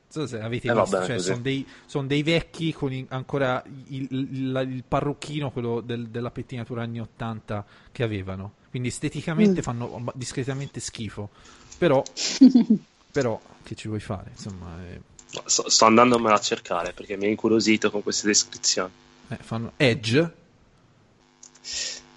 so 0.09 0.27
se 0.27 0.41
avete 0.41 0.69
Eh, 0.69 0.73
visto 0.75 0.91
bene 0.91 1.07
cioè, 1.07 1.19
sono 1.19 1.41
dei, 1.41 1.67
son 1.87 2.07
dei 2.07 2.23
vecchi 2.23 2.73
con 2.73 2.93
i- 2.93 3.07
ancora 3.11 3.63
il, 3.89 4.07
il- 4.11 4.67
il 4.71 4.85
parrucchino 4.87 5.51
quello 5.51 5.81
del- 5.81 6.09
della 6.09 6.31
pettinatura 6.31 6.83
anni 6.83 7.01
80 7.01 7.65
che 7.93 8.03
avevano. 8.03 8.55
Quindi 8.71 8.89
esteticamente 8.89 9.61
Mm. 9.61 9.63
fanno 9.65 10.13
discretamente 10.15 10.81
schifo. 10.81 11.31
Però 11.79 12.03
però 13.13 13.41
che 13.63 13.75
ci 13.75 13.89
vuoi 13.89 14.01
fare? 14.01 14.31
Insomma 14.31 14.77
eh, 14.85 15.01
Sto, 15.45 15.69
sto 15.69 15.85
andandomela 15.87 16.37
a 16.37 16.41
cercare 16.41 16.93
perché 16.93 17.17
mi 17.17 17.27
ha 17.27 17.29
incuriosito 17.29 17.91
con 17.91 18.03
queste 18.03 18.27
descrizioni. 18.29 18.91
eh, 19.29 19.37
fanno 19.43 19.73
Edge? 19.77 20.35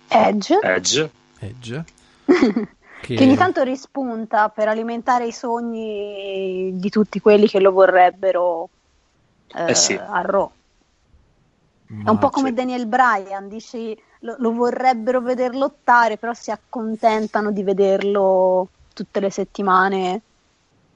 Edge, 0.09 0.53
Edge, 0.61 1.11
Edge 1.39 1.85
che 3.01 3.23
ogni 3.23 3.35
tanto 3.35 3.63
rispunta 3.63 4.49
per 4.49 4.67
alimentare 4.67 5.25
i 5.27 5.31
sogni 5.31 6.71
di 6.75 6.89
tutti 6.89 7.19
quelli 7.19 7.47
che 7.47 7.59
lo 7.59 7.71
vorrebbero 7.71 8.69
eh, 9.55 9.71
Eh 9.71 9.75
sì. 9.75 9.93
a 9.93 10.21
Raw. 10.21 10.51
È 11.87 11.93
ma- 11.93 12.11
un 12.11 12.17
po' 12.17 12.29
come. 12.29 12.53
Daniel 12.53 12.85
Bryan, 12.85 13.47
dici 13.47 13.97
lo, 14.19 14.35
lo 14.37 14.53
vorrebbero 14.53 15.21
veder 15.21 15.55
lottare, 15.55 16.17
però 16.17 16.33
si 16.33 16.51
accontentano 16.51 17.51
di 17.51 17.63
vederlo 17.63 18.67
tutte 18.93 19.19
le 19.19 19.29
settimane 19.31 20.21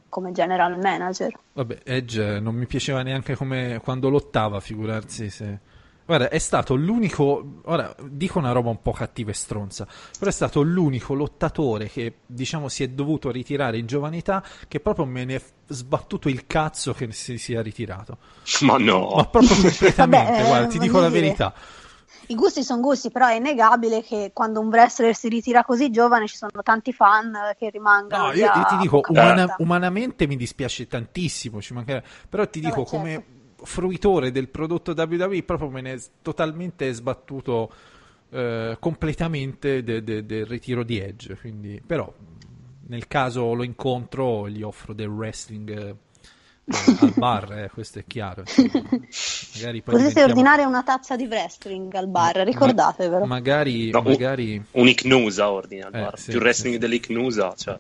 come 0.10 0.32
general 0.32 0.78
manager. 0.80 1.34
Vabbè, 1.54 1.80
Edge 1.84 2.40
non 2.40 2.54
mi 2.54 2.68
piaceva 2.68 3.02
neanche 3.02 3.36
come 3.36 3.80
quando 3.84 4.10
lottava, 4.10 4.60
figurarsi 4.60 5.30
se... 5.30 5.72
Guarda, 6.06 6.30
è 6.30 6.38
stato 6.38 6.76
l'unico, 6.76 7.62
ora 7.64 7.96
dico 8.10 8.38
una 8.40 8.52
roba 8.52 8.70
un 8.70 8.82
po' 8.82 8.92
cattiva 8.92 9.32
e 9.32 9.34
stronza, 9.34 9.88
però 10.18 10.30
è 10.30 10.34
stato 10.34 10.62
l'unico 10.62 11.14
lottatore 11.14 11.88
che, 11.90 12.18
diciamo, 12.26 12.68
si 12.68 12.84
è 12.84 12.90
dovuto 12.90 13.32
ritirare 13.32 13.78
in 13.78 13.86
giovane 13.86 14.18
età 14.18 14.44
che 14.68 14.80
proprio 14.82 15.06
me 15.06 15.24
ne 15.24 15.36
è 15.36 15.42
sbattuto 15.68 16.28
il 16.28 16.46
cazzo 16.46 16.94
che 16.94 17.12
si 17.14 17.38
sia 17.38 17.62
ritirato. 17.62 18.18
ma 18.62 18.78
no, 18.78 19.10
Ma 19.14 19.26
proprio 19.26 19.58
completamente, 19.62 20.44
Vabbè, 20.44 20.44
guarda, 20.44 20.68
ti 20.68 20.80
dico 20.80 21.00
voglio 21.00 21.00
la 21.00 21.10
dire, 21.10 21.10
verità. 21.10 21.54
I 22.28 22.36
gusti 22.36 22.64
sono 22.64 22.82
gusti, 22.82 23.12
però 23.12 23.28
è 23.28 23.36
innegabile 23.36 24.02
che 24.02 24.32
quando 24.34 24.60
un 24.60 24.68
wrestler 24.68 25.16
si 25.16 25.28
ritira 25.30 25.64
così 25.64 25.90
giovane 25.92 26.28
ci 26.28 26.36
sono 26.36 26.52
tanti 26.64 26.94
fan 26.94 27.54
che 27.58 27.70
rimangono. 27.70 28.26
No, 28.26 28.32
io, 28.34 28.50
io 28.54 28.66
ti 28.66 28.78
dico, 28.78 29.06
umana- 29.10 29.54
umanamente 29.58 30.28
mi 30.28 30.36
dispiace 30.36 30.88
tantissimo, 30.88 31.62
ci 31.62 31.74
mancherebbe. 31.74 32.06
però 32.30 32.48
ti 32.48 32.60
Vabbè, 32.60 32.62
dico 32.62 32.86
certo. 32.86 33.24
Fruitore 33.64 34.32
del 34.32 34.50
prodotto 34.50 34.94
WWE 34.96 35.44
proprio 35.44 35.70
me 35.70 35.82
ne 35.82 35.94
è 35.94 36.02
totalmente 36.22 36.92
sbattuto 36.94 37.72
eh, 38.32 38.78
completamente 38.80 39.84
de- 39.84 40.04
de- 40.04 40.26
del 40.26 40.46
ritiro 40.46 40.84
di 40.84 40.98
Edge, 41.00 41.36
quindi, 41.38 41.82
però 41.86 42.12
nel 42.88 43.08
caso 43.08 43.54
lo 43.54 43.64
incontro 43.64 44.50
gli 44.50 44.62
offro 44.64 44.94
del 44.94 45.08
wrestling 45.08 45.70
eh, 45.70 45.96
al 47.02 47.14
bar, 47.16 47.52
eh, 47.60 47.70
questo 47.74 48.00
è 48.00 48.06
chiaro. 48.08 48.44
Magari 48.46 49.82
poi 49.82 49.94
Potete 49.96 50.10
diventiamo- 50.10 50.28
ordinare 50.30 50.64
una 50.66 50.82
tazza 50.84 51.16
di 51.16 51.26
wrestling 51.26 51.94
al 51.94 52.08
bar, 52.08 52.38
ricordatevelo. 52.38 53.20
Ma- 53.20 53.26
magari, 53.26 53.90
No, 53.92 54.00
un- 54.00 54.06
magari 54.06 54.64
un 54.72 54.88
Icnusa 54.88 55.52
ordina 55.52 55.88
al 55.88 55.96
Eh, 55.96 56.00
bar. 56.02 56.18
sì, 56.20 56.32
Più 56.32 56.40
wrestling 56.40 56.76
sì. 56.76 56.80
dell'Icnusa, 56.80 57.54
cioè, 57.56 57.78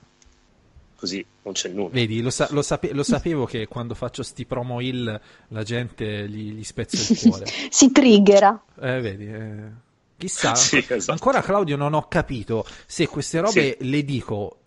così 1.03 1.25
non 1.41 1.53
c'è 1.53 1.67
nulla. 1.67 1.89
Vedi, 1.89 2.21
lo, 2.21 2.29
sa- 2.29 2.47
lo 2.51 2.61
sape- 2.61 2.93
lo 2.93 3.03
sapevo 3.03 3.43
che 3.45 3.67
quando 3.67 3.93
faccio 3.93 4.23
sti 4.23 4.45
promo 4.45 4.79
hill 4.79 5.19
la 5.49 5.63
gente 5.63 6.29
gli, 6.29 6.53
gli 6.53 6.63
spezza 6.63 6.95
il 7.11 7.19
cuore. 7.19 7.45
si 7.69 7.91
triggera. 7.91 8.63
Eh, 8.79 9.01
vedi, 9.01 9.27
eh, 9.27 9.69
chissà, 10.15 10.55
Sì, 10.55 10.77
esatto. 10.87 11.11
ancora 11.11 11.41
Claudio 11.41 11.75
non 11.75 11.93
ho 11.93 12.07
capito 12.07 12.65
se 12.85 13.05
queste 13.07 13.41
robe 13.41 13.75
le 13.81 14.03
dico 14.05 14.59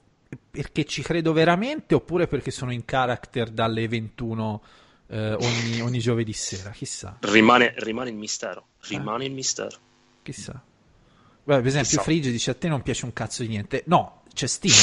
perché 0.50 0.84
ci 0.84 1.00
credo 1.00 1.32
veramente 1.32 1.94
oppure 1.94 2.26
perché 2.26 2.50
sono 2.50 2.70
in 2.70 2.84
character 2.84 3.48
dalle 3.48 3.88
21 3.88 4.62
eh, 5.08 5.32
ogni, 5.32 5.80
ogni 5.80 5.98
giovedì 6.00 6.34
sera, 6.34 6.68
chissà, 6.70 7.16
Rimane, 7.20 7.72
rimane 7.78 8.10
il 8.10 8.16
mistero. 8.16 8.66
Rimane 8.88 9.24
il 9.24 9.32
mistero. 9.32 9.76
chissà. 10.22 10.62
Beh, 11.44 11.56
per 11.58 11.66
esempio. 11.66 12.02
Frigge 12.02 12.30
dice 12.30 12.50
a 12.50 12.54
te 12.54 12.66
non 12.68 12.82
piace 12.82 13.04
un 13.06 13.12
cazzo 13.12 13.42
di 13.42 13.48
niente. 13.48 13.84
No, 13.86 14.22
c'è 14.36 14.46
Sting, 14.46 14.76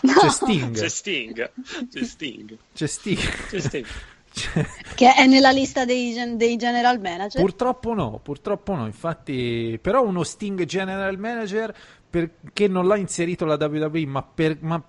c'è 0.00 0.30
Sting, 0.30 0.72
C'è 0.72 0.88
Sting. 0.88 1.50
C'è 1.92 2.02
Sting. 2.04 2.58
c'è 2.72 2.86
Sting. 2.86 3.18
C'è 3.50 3.60
Sting. 3.60 3.86
C'è- 4.32 4.66
Che 4.94 5.12
è 5.12 5.26
nella 5.26 5.50
lista 5.50 5.84
dei, 5.84 6.14
gen- 6.14 6.38
dei 6.38 6.56
general 6.56 6.98
manager. 6.98 7.42
Purtroppo 7.42 7.92
no, 7.92 8.18
purtroppo 8.22 8.74
no, 8.74 8.86
infatti, 8.86 9.78
però 9.80 10.02
uno 10.02 10.22
Sting 10.24 10.64
General 10.64 11.16
Manager 11.18 11.76
perché 12.08 12.66
non 12.66 12.86
l'ha 12.86 12.96
inserito 12.96 13.44
la 13.44 13.56
WWE, 13.60 14.06
ma, 14.06 14.22
per, 14.22 14.56
ma 14.60 14.82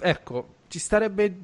ecco, 0.00 0.56
ci 0.66 0.78
starebbe, 0.80 1.34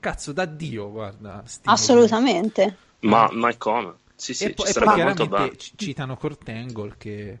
cazzo, 0.00 0.32
da 0.32 0.46
Dio, 0.46 0.90
guarda, 0.90 1.42
Sting. 1.44 1.68
Assolutamente. 1.74 2.76
Ma, 3.00 3.28
ma 3.30 3.50
è 3.50 3.56
come? 3.58 3.94
Sì, 4.14 4.32
sì, 4.32 4.44
e, 4.44 4.46
ci 4.48 4.52
e 4.52 4.54
poi 4.54 4.94
chiaramente 4.94 5.28
bene. 5.28 5.56
ci- 5.58 5.72
citano 5.76 6.16
Kurt 6.16 6.48
Angle 6.48 6.94
che 6.96 7.38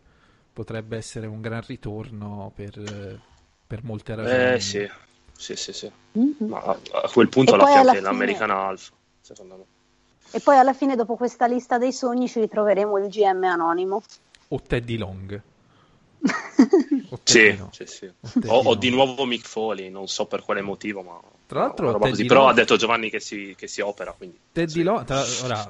potrebbe 0.52 0.96
essere 0.98 1.26
un 1.26 1.40
gran 1.40 1.62
ritorno 1.66 2.52
per, 2.54 2.78
eh, 2.78 3.18
per 3.66 3.82
molte 3.84 4.14
ragioni. 4.14 4.54
Eh 4.54 4.60
sì, 4.60 4.88
sì, 5.36 5.56
sì, 5.56 5.72
sì. 5.72 5.90
Mhm. 6.12 6.36
Ma 6.48 6.58
a, 6.60 6.78
a 7.02 7.08
quel 7.10 7.28
punto 7.28 7.54
E 7.54 7.58
fianca 7.58 7.80
alla 7.80 7.90
fine- 7.90 8.00
dell'American 8.02 8.50
Alpha, 8.50 8.92
secondo 9.20 9.56
me. 9.56 9.64
E 10.30 10.40
poi 10.40 10.56
alla 10.58 10.72
fine, 10.72 10.96
dopo 10.96 11.16
questa 11.16 11.46
lista 11.46 11.78
dei 11.78 11.92
sogni, 11.92 12.28
ci 12.28 12.40
ritroveremo 12.40 12.98
il 12.98 13.08
GM 13.08 13.44
anonimo. 13.44 14.02
O 14.48 14.60
Teddy 14.60 14.96
Long. 14.96 15.40
O 17.10 17.20
Sì, 17.22 17.32
Teddy 17.40 17.56
Long. 17.58 17.72
sì, 17.72 17.86
sì. 17.86 18.06
O 18.06 18.30
O, 18.48 18.58
o 18.70 18.74
di 18.74 18.90
nuovo 18.90 19.24
Mick 19.24 19.46
Foley, 19.46 19.90
non 19.90 20.08
so 20.08 20.26
per 20.26 20.42
quale 20.42 20.60
motivo, 20.60 21.02
ma 21.02 21.20
Tra 21.46 21.60
l'altro, 21.60 21.96
così. 21.98 22.24
Però 22.24 22.40
Long- 22.40 22.50
ha 22.50 22.54
detto 22.54 22.76
Giovanni 22.76 23.10
che 23.10 23.20
si, 23.20 23.54
che 23.56 23.66
si 23.68 23.80
opera, 23.80 24.12
quindi 24.12 24.38
Teddy 24.52 24.72
sì. 24.72 24.82
Long, 24.82 25.04
tra- 25.04 25.22
ora 25.44 25.68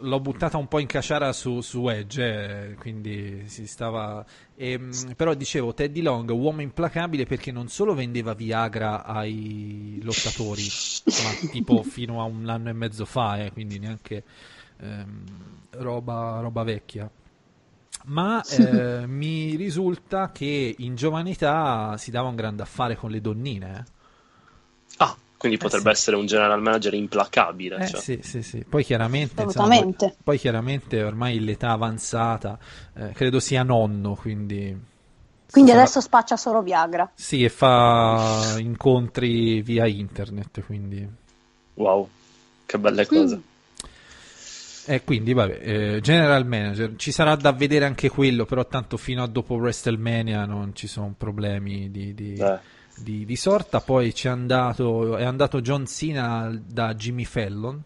l'ho 0.00 0.20
buttata 0.20 0.56
un 0.56 0.66
po' 0.66 0.78
in 0.78 0.86
caciara 0.86 1.32
su, 1.32 1.60
su 1.60 1.86
Edge, 1.88 2.70
eh, 2.70 2.74
quindi 2.74 3.46
si 3.48 3.66
stava. 3.66 4.24
ehm, 4.56 5.12
però 5.14 5.34
dicevo, 5.34 5.74
Teddy 5.74 6.00
Long, 6.00 6.28
uomo 6.30 6.62
implacabile 6.62 7.26
perché 7.26 7.52
non 7.52 7.68
solo 7.68 7.94
vendeva 7.94 8.32
Viagra 8.34 9.04
ai 9.04 10.00
lottatori, 10.02 10.72
ma 11.16 11.36
tipo 11.48 11.82
fino 11.82 12.20
a 12.20 12.24
un 12.24 12.48
anno 12.48 12.70
e 12.70 12.72
mezzo 12.72 13.04
fa, 13.04 13.44
eh, 13.44 13.52
quindi 13.52 13.78
neanche 13.78 14.24
ehm, 14.80 15.24
roba, 15.72 16.40
roba 16.40 16.62
vecchia. 16.62 17.10
Ma 18.06 18.44
eh, 18.48 19.06
mi 19.06 19.54
risulta 19.56 20.30
che 20.32 20.74
in 20.78 20.94
giovane 20.94 21.30
età 21.30 21.96
si 21.98 22.10
dava 22.10 22.28
un 22.28 22.36
grande 22.36 22.62
affare 22.62 22.96
con 22.96 23.10
le 23.10 23.20
donnine. 23.20 23.84
Ah, 24.98 25.16
quindi 25.36 25.56
Eh, 25.58 25.60
potrebbe 25.60 25.86
sì. 25.94 26.00
essere 26.00 26.16
un 26.16 26.26
general 26.26 26.60
manager 26.60 26.94
implacabile. 26.94 27.76
Eh, 27.84 27.86
cioè. 27.88 28.00
sì, 28.00 28.18
sì, 28.22 28.42
sì. 28.42 28.64
Poi 28.68 28.84
chiaramente, 28.84 29.42
insomma, 29.42 29.80
poi, 29.80 30.12
poi 30.22 30.38
chiaramente 30.38 31.02
ormai 31.02 31.40
l'età 31.42 31.70
avanzata, 31.70 32.58
eh, 32.94 33.10
credo 33.12 33.40
sia 33.40 33.62
nonno, 33.62 34.14
quindi 34.14 34.76
Quindi 35.50 35.70
Sarà- 35.70 35.82
adesso 35.82 36.00
spaccia 36.02 36.36
solo 36.36 36.60
Viagra. 36.62 37.10
sì, 37.14 37.42
e 37.42 37.48
fa 37.48 38.56
incontri 38.58 39.62
via 39.62 39.86
internet, 39.86 40.62
quindi 40.64 41.08
Wow, 41.74 42.06
che 42.66 42.78
belle 42.78 43.06
cose. 43.06 43.36
Mm. 43.36 43.40
e 44.90 45.04
quindi 45.04 45.32
vabbè, 45.34 45.58
eh, 45.96 46.00
General 46.00 46.46
Manager, 46.46 46.94
ci 46.96 47.12
sarà 47.12 47.34
da 47.36 47.52
vedere 47.52 47.84
anche 47.84 48.08
quello, 48.08 48.44
però 48.46 48.66
tanto 48.66 48.96
fino 48.96 49.22
a 49.22 49.26
dopo 49.26 49.54
WrestleMania 49.54 50.44
non 50.46 50.74
ci 50.74 50.86
sono 50.86 51.14
problemi 51.16 51.90
di, 51.90 52.14
di- 52.14 52.34
Eh. 52.38 52.58
Di- 53.02 53.24
di 53.24 53.36
sorta. 53.36 53.80
Poi 53.80 54.12
c'è 54.12 54.28
andato, 54.28 55.16
è 55.16 55.24
andato 55.24 55.60
John 55.60 55.86
Cena 55.86 56.50
da 56.64 56.94
Jimmy 56.94 57.24
Fallon. 57.24 57.82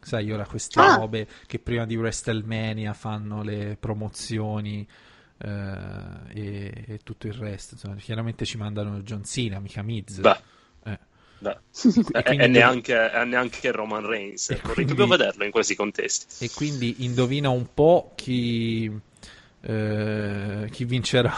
Sai, 0.00 0.30
ora 0.30 0.44
queste 0.44 0.78
Ah. 0.80 0.96
robe 0.96 1.26
che 1.46 1.58
prima 1.58 1.86
di 1.86 1.96
WrestleMania 1.96 2.92
fanno 2.92 3.42
le 3.42 3.76
promozioni 3.80 4.86
eh, 5.38 5.48
e, 6.32 6.84
e 6.86 6.98
tutto 7.02 7.26
il 7.26 7.32
resto. 7.32 7.74
Insomma, 7.74 7.96
chiaramente 7.96 8.44
ci 8.44 8.56
mandano 8.56 9.00
John 9.00 9.24
Cena, 9.24 9.58
mica 9.60 9.82
Miz. 9.82 10.18
Beh, 10.20 10.36
Eh. 10.84 10.98
beh. 11.38 11.50
E 11.50 12.18
E, 12.18 12.22
quindi- 12.22 12.44
e 12.44 12.46
neanche, 12.48 13.10
e 13.12 13.24
neanche 13.24 13.72
Roman 13.72 14.06
Reigns. 14.06 14.50
E 14.50 14.54
Vorrei 14.56 14.74
quindi- 14.74 14.94
proprio 14.94 15.16
vederlo 15.18 15.44
in 15.44 15.50
questi 15.50 15.74
contesti. 15.74 16.44
E 16.44 16.50
quindi 16.54 16.96
indovina 17.04 17.48
un 17.48 17.66
po' 17.74 18.12
chi, 18.14 18.90
eh, 19.62 20.68
chi 20.70 20.84
vincerà 20.84 21.34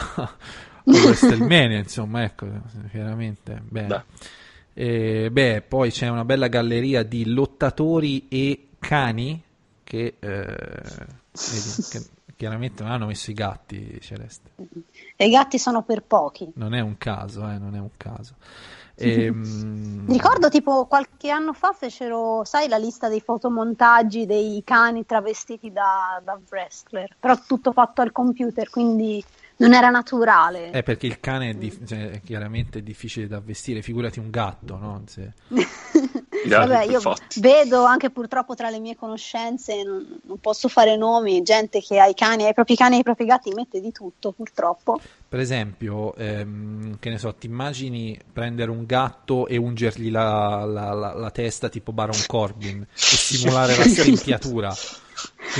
WrestleMania, 1.03 1.79
insomma, 1.79 2.23
ecco, 2.23 2.47
chiaramente. 2.89 3.61
Bene. 3.67 3.87
Beh. 3.87 4.03
E, 4.73 5.31
beh, 5.31 5.63
poi 5.67 5.91
c'è 5.91 6.07
una 6.07 6.23
bella 6.23 6.47
galleria 6.47 7.03
di 7.03 7.25
lottatori 7.25 8.27
e 8.29 8.69
cani 8.79 9.41
che, 9.83 10.15
eh, 10.19 10.27
vedi, 10.27 11.83
che 11.89 12.05
chiaramente 12.35 12.83
non 12.83 12.91
hanno 12.91 13.07
messo 13.07 13.31
i 13.31 13.33
gatti, 13.33 13.99
Celeste. 13.99 14.51
E 15.15 15.25
i 15.25 15.29
gatti 15.29 15.57
sono 15.57 15.81
per 15.81 16.03
pochi. 16.03 16.51
Non 16.55 16.73
è 16.73 16.79
un 16.79 16.97
caso, 16.97 17.49
eh, 17.49 17.57
non 17.57 17.75
è 17.75 17.79
un 17.79 17.91
caso. 17.97 18.35
Ehm, 18.99 20.05
Mi 20.07 20.13
ricordo 20.13 20.49
tipo 20.49 20.87
qualche 20.87 21.29
anno 21.29 21.53
fa 21.53 21.71
fecero, 21.71 22.43
sai, 22.45 22.67
la 22.67 22.77
lista 22.77 23.07
dei 23.07 23.21
fotomontaggi 23.21 24.25
dei 24.25 24.63
cani 24.65 25.05
travestiti 25.05 25.71
da, 25.71 26.19
da 26.23 26.39
wrestler, 26.49 27.15
però 27.19 27.37
tutto 27.45 27.71
fatto 27.73 28.01
al 28.01 28.11
computer, 28.11 28.71
quindi 28.71 29.23
non 29.57 29.73
era 29.73 29.89
naturale. 29.89 30.71
Eh, 30.71 30.83
perché 30.83 31.07
il 31.07 31.19
cane 31.19 31.49
è, 31.49 31.53
dif- 31.53 31.85
cioè, 31.85 32.09
è 32.11 32.21
chiaramente 32.21 32.81
difficile 32.83 33.27
da 33.27 33.39
vestire, 33.39 33.81
figurati 33.81 34.19
un 34.19 34.29
gatto, 34.29 34.77
no? 34.77 35.03
Se- 35.07 35.33
Vabbè, 36.47 36.83
io 36.83 36.99
vedo 37.37 37.83
anche 37.83 38.09
purtroppo 38.09 38.53
tra 38.55 38.69
le 38.69 38.79
mie 38.79 38.95
conoscenze, 38.95 39.83
non, 39.83 40.19
non 40.23 40.39
posso 40.39 40.67
fare 40.69 40.95
nomi, 40.95 41.41
gente 41.41 41.81
che 41.81 41.99
ha 41.99 42.05
i 42.05 42.13
cani, 42.13 42.45
ha 42.45 42.49
i 42.49 42.53
propri 42.53 42.75
cani 42.75 42.97
e 42.97 42.99
i 42.99 43.03
propri 43.03 43.25
gatti, 43.25 43.51
mette 43.53 43.81
di 43.81 43.91
tutto 43.91 44.31
purtroppo. 44.31 44.99
Per 45.27 45.39
esempio, 45.39 46.13
ehm, 46.15 46.99
che 46.99 47.09
ne 47.09 47.17
so, 47.17 47.33
ti 47.35 47.47
immagini 47.47 48.17
prendere 48.31 48.71
un 48.71 48.85
gatto 48.85 49.47
e 49.47 49.57
ungergli 49.57 50.09
la, 50.09 50.63
la- 50.63 50.93
la- 50.93 51.13
la 51.13 51.31
testa 51.31 51.67
tipo 51.67 51.91
Baron 51.91 52.21
Corbin 52.27 52.81
e 52.81 52.85
simulare 52.95 53.75
la 53.75 53.83
stempiatura. 53.83 54.73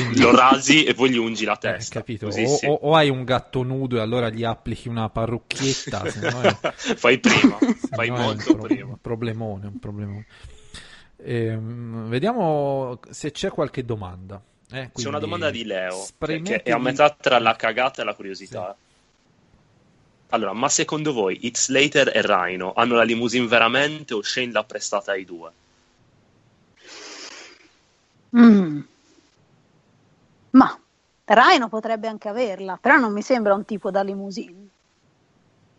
Quindi- 0.03 0.19
Lo 0.21 0.35
rasi 0.35 0.83
e 0.83 0.93
poi 0.93 1.09
gli 1.09 1.17
ungi 1.17 1.45
la 1.45 1.55
eh, 1.55 1.59
testa. 1.59 1.99
capito? 1.99 2.25
Così 2.27 2.43
O, 2.43 2.47
sì. 2.47 2.65
o- 2.67 2.79
o 2.81 2.95
hai 2.95 3.09
un 3.09 3.23
gatto 3.23 3.63
nudo 3.63 3.97
e 3.97 3.99
allora 4.01 4.29
gli 4.29 4.43
applichi 4.43 4.87
una 4.89 5.09
parrucchietta, 5.09 6.09
se 6.09 6.29
no 6.29 6.41
è, 6.41 6.55
Fai 6.95 7.17
prima, 7.19 7.57
se 7.59 7.87
fai 7.91 8.09
un, 8.09 8.19
molto 8.19 8.53
pro- 8.55 8.63
prima. 8.67 8.85
un 8.87 8.97
problemone, 9.01 9.67
un 9.67 9.79
problemone. 9.79 10.25
Ehm, 11.23 12.09
vediamo 12.09 12.99
se 13.09 13.31
c'è 13.31 13.49
qualche 13.49 13.83
domanda. 13.83 14.41
eh, 14.71 14.91
C'è 14.93 15.07
una 15.07 15.19
domanda 15.19 15.49
di 15.49 15.63
Leo, 15.65 16.05
che- 16.43 16.61
è 16.63 16.71
a 16.71 16.77
metà 16.77 17.09
tra 17.09 17.39
la 17.39 17.55
cagata 17.55 18.01
e 18.01 18.05
la 18.05 18.13
curiosità. 18.13 18.75
Allora, 20.29 20.51
ma 20.53 20.67
secondo 20.67 21.13
voi 21.13 21.39
Heath 21.41 21.57
Slater 21.57 22.11
e 22.13 22.21
Rhino 22.21 22.73
hanno 22.75 22.95
la 22.95 23.03
limousine 23.03 23.47
veramente 23.47 24.13
o 24.13 24.21
Shane 24.21 24.51
l'ha 24.51 24.63
prestata 24.65 25.13
ai 25.13 25.23
due? 25.23 25.49
Mm. 28.37 28.79
Ma 30.57 30.79
Rhino 31.25 31.69
potrebbe 31.69 32.07
anche 32.07 32.29
averla, 32.29 32.77
però 32.81 32.97
non 32.97 33.13
mi 33.13 33.21
sembra 33.21 33.53
un 33.53 33.63
tipo 33.63 33.91
da 33.91 34.01
limousine. 34.01 34.67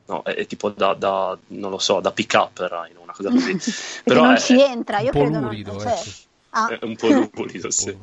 No, 0.07 0.23
è, 0.23 0.35
è 0.35 0.47
tipo 0.47 0.71
da, 0.71 0.95
da- 0.95 1.37
non 1.49 1.71
lo 1.71 1.79
so, 1.79 2.01
da 2.01 2.13
pick 2.13 2.35
up 2.35 2.59
Rhino, 2.59 3.01
una 3.03 3.13
cosa 3.13 3.31
così. 3.31 3.59
Però 4.05 4.23
non 4.23 4.35
è, 4.35 4.39
ci 4.39 4.61
entra, 4.61 5.01
io 5.01 5.11
credo 5.11 5.41
non 5.41 5.43
lurido, 5.51 5.79
cioè, 5.79 5.93
ecco. 5.93 6.11
ha- 6.51 6.69
è 6.69 6.85
un 6.85 6.97
po' 6.97 7.09
lubrido, 7.09 7.69
sì. 7.73 7.97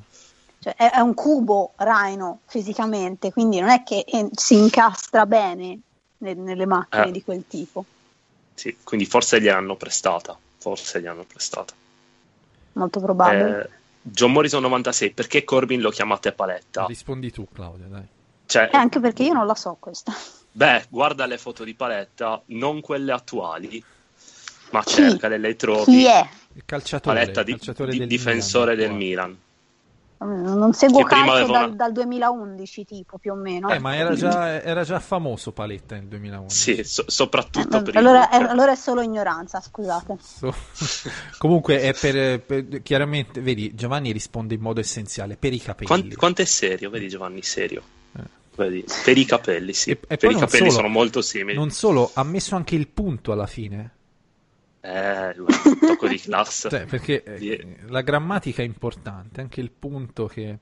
cioè, 0.59 0.76
è, 0.76 0.91
è 0.91 0.99
un 0.99 1.13
cubo 1.13 1.73
Rhino 1.78 2.41
fisicamente, 2.45 3.32
quindi 3.32 3.59
non 3.59 3.69
è 3.69 3.82
che 3.84 4.03
eh, 4.05 4.30
si 4.34 4.55
incastra 4.55 5.26
bene 5.26 5.80
ne- 6.17 6.34
nelle 6.34 6.65
macchine 6.65 7.07
Eh. 7.07 7.11
di 7.11 7.23
quel 7.23 7.45
tipo. 7.47 7.86
Sì, 8.53 8.78
quindi 8.84 9.05
forse 9.05 9.41
gliel'hanno 9.41 9.76
prestata, 9.76 10.38
forse 10.57 10.99
gliel'hanno 10.99 11.26
prestata. 11.26 11.73
Molto 12.73 12.99
probabile. 12.99 13.61
Eh, 13.61 13.69
John 14.08 14.32
Morrison 14.34 14.62
96, 14.62 15.12
perché 15.14 15.43
Corbin 15.43 15.82
lo 15.82 15.89
chiamate 15.89 16.32
paletta? 16.32 16.86
Rispondi 16.86 17.32
tu, 17.32 17.47
Claudia, 17.51 17.88
dai. 17.88 18.03
Cioè, 18.45 18.70
Eh, 18.72 18.78
anche 18.78 18.99
perché 18.99 19.24
io 19.24 19.34
non 19.34 19.47
la 19.47 19.56
so 19.56 19.78
questa. 19.80 20.14
beh, 20.51 20.86
guarda 20.89 21.26
le 21.26 21.39
foto 21.39 21.64
di 21.64 21.74
paletta, 21.74 22.39
non 22.47 22.82
quelle 22.82 23.12
attuali, 23.12 23.84
ma 24.70 24.84
cercale, 24.84 25.39
le 25.39 25.56
trovi. 25.56 25.84
Chi 25.86 26.06
è? 26.06 26.30
Il 26.53 26.64
calciatore, 26.66 27.16
Paletta 27.16 27.39
il 27.39 27.45
di, 27.47 27.51
calciatore 27.53 27.91
di- 27.91 27.97
del 27.97 28.08
difensore 28.08 28.76
Milan, 28.76 28.88
del 28.89 28.97
Milan. 28.97 29.39
Non 30.18 30.74
seguo 30.74 31.03
calcio 31.03 31.51
dal, 31.51 31.66
una- 31.66 31.68
dal 31.76 31.91
2011, 31.91 32.86
tipo 32.86 33.18
più 33.18 33.34
o 33.34 33.36
meno. 33.36 33.70
Eh, 33.70 33.80
ma 33.80 33.95
era 33.95 34.13
già, 34.16 34.61
era 34.61 34.84
già 34.84 34.99
famoso 34.99 35.51
Paletta 35.51 35.95
nel 35.95 36.05
2011. 36.07 36.76
Sì, 36.76 36.84
so- 36.84 37.03
soprattutto 37.07 37.84
Eh, 37.86 37.97
allora, 37.97 38.30
è, 38.30 38.38
allora 38.38 38.72
è 38.72 38.76
solo 38.76 39.01
ignoranza, 39.01 39.59
scusate. 39.59 40.18
So- 40.22 40.53
Comunque 41.38 41.82
è 41.82 41.93
per, 41.93 42.39
per- 42.41 42.82
chiaramente, 42.82 43.41
vedi, 43.41 43.76
Giovanni 43.76 44.11
risponde 44.11 44.53
in 44.55 44.61
modo 44.61 44.80
essenziale 44.80 45.36
per 45.36 45.53
i 45.53 45.59
capelli. 45.59 45.88
Quanto, 45.88 46.16
quanto 46.16 46.41
è 46.41 46.45
serio, 46.45 46.89
vedi 46.89 47.07
Giovanni, 47.09 47.41
serio. 47.43 47.82
Eh. 48.18 48.22
Vedi, 48.55 48.86
per 49.03 49.18
i 49.18 49.26
capelli, 49.26 49.74
sì. 49.74 49.89
E- 49.91 49.99
e 50.07 50.18
per 50.18 50.32
i 50.32 50.36
capelli 50.36 50.57
solo- 50.70 50.72
sono 50.72 50.88
molto 50.88 51.22
simili. 51.22 51.57
Non 51.57 51.72
solo, 51.72 52.09
ha 52.13 52.24
messo 52.24 52.55
anche 52.55 52.76
il 52.76 52.88
punto 52.88 53.32
alla 53.34 53.47
fine. 53.47 53.95
Eh, 54.86 55.36
un 55.39 55.79
tocco 55.79 56.07
di 56.07 56.17
classe. 56.21 56.69
Cioè, 56.69 56.86
perché 56.86 57.23
eh, 57.23 57.38
Di- 57.38 57.75
la 57.88 58.01
grammatica 58.01 58.61
è 58.61 58.65
importante, 58.65 59.41
anche 59.41 59.59
il 59.61 59.71
punto 59.71 60.27
che... 60.27 60.59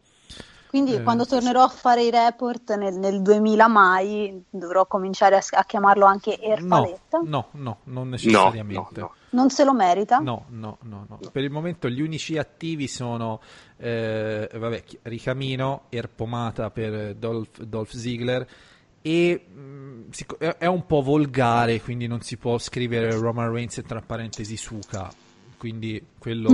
Quindi 0.73 0.95
Eh, 0.95 1.03
quando 1.03 1.25
tornerò 1.27 1.61
a 1.61 1.67
fare 1.67 2.01
i 2.03 2.09
report 2.09 2.73
nel, 2.75 2.95
nel 2.95 3.21
2000 3.21 3.67
mai 3.67 4.43
dovrò 4.49 4.87
cominciare 4.87 5.35
a, 5.35 5.41
a 5.51 5.65
chiamarlo 5.65 6.03
anche 6.05 6.39
Erpaletta. 6.39 7.19
no, 7.23 7.49
no, 7.51 7.79
non 7.83 8.05
No, 8.05 8.09
necessariamente. 8.09 8.99
no, 8.99 9.05
no. 9.05 9.13
Non 9.29 9.49
se 9.51 9.63
lo 9.65 9.73
merita? 9.73 10.17
No, 10.17 10.45
no, 10.49 10.77
no, 10.81 11.05
no. 11.07 11.19
Per 11.31 11.43
il 11.43 11.51
momento 11.51 11.89
gli 11.89 12.01
unici 12.01 12.39
attivi 12.39 12.87
sono 12.87 13.39
eh, 13.77 14.49
vabbè, 14.51 14.83
Ricamino, 15.03 15.83
Erpomata 15.89 16.71
per 16.71 17.13
Dolph, 17.15 17.61
Dolph 17.61 17.91
Ziggler 17.91 18.47
e 19.03 19.45
mh, 19.47 20.09
sic- 20.09 20.37
è 20.37 20.65
un 20.65 20.85
po' 20.87 21.01
volgare, 21.03 21.79
quindi 21.81 22.07
non 22.07 22.21
si 22.21 22.37
può 22.37 22.57
scrivere 22.57 23.15
Roman 23.15 23.51
Reigns 23.51 23.77
e 23.77 23.83
tra 23.83 24.01
parentesi 24.01 24.57
Suka, 24.57 25.11
quindi 25.57 26.03
quello... 26.17 26.51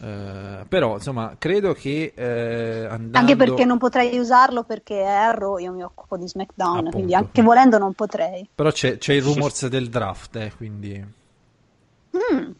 eh, 0.00 0.64
però 0.68 0.94
insomma 0.96 1.34
credo 1.38 1.72
che 1.72 2.12
eh, 2.14 2.84
andando 2.86 3.18
Anche 3.18 3.36
perché 3.36 3.64
non 3.64 3.78
potrei 3.78 4.18
usarlo 4.18 4.62
perché 4.64 5.00
è 5.00 5.06
Arrow, 5.06 5.58
io 5.58 5.72
mi 5.72 5.82
occupo 5.82 6.16
di 6.16 6.28
SmackDown, 6.28 6.76
Appunto. 6.76 6.90
quindi 6.90 7.14
anche 7.14 7.42
volendo 7.42 7.78
non 7.78 7.94
potrei. 7.94 8.48
però 8.54 8.70
c'è, 8.70 8.98
c'è 8.98 9.14
il 9.14 9.22
rumors 9.22 9.66
del 9.68 9.88
draft 9.88 10.36
eh, 10.36 10.52
quindi 10.56 11.16
Mm. 12.16 12.50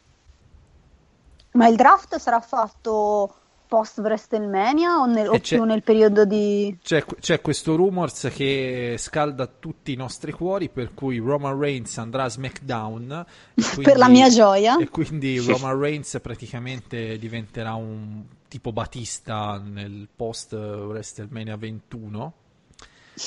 Ma 1.53 1.67
il 1.69 1.77
draft 1.77 2.17
sarà 2.19 2.41
fatto 2.41 3.35
post 3.69 3.99
WrestleMania 3.99 4.99
o, 4.99 5.07
nel, 5.07 5.29
o 5.29 5.39
più 5.39 5.63
nel 5.65 5.83
periodo 5.83 6.25
di... 6.25 6.77
C'è, 6.83 7.05
c'è 7.21 7.41
questo 7.41 7.77
rumors 7.77 8.29
che 8.35 8.97
scalda 8.99 9.47
tutti 9.47 9.93
i 9.93 9.97
nostri 9.97 10.33
cuori, 10.33 10.69
per 10.71 10.95
cui 10.95 11.19
Roman 11.19 11.57
Reigns 11.59 11.97
andrà 11.99 12.25
a 12.25 12.29
SmackDown. 12.29 13.25
e 13.55 13.63
per 13.63 13.75
quindi- 13.75 13.99
la 13.99 14.09
mia 14.09 14.29
gioia? 14.31 14.79
E 14.79 14.89
quindi 14.89 15.39
Roman 15.39 15.79
Reigns 15.79 16.19
praticamente 16.21 17.19
diventerà 17.19 17.75
un 17.75 18.25
tipo 18.49 18.73
Batista 18.73 19.63
nel 19.65 20.09
post 20.17 20.55
WrestleMania 20.55 21.57
21. 21.57 22.33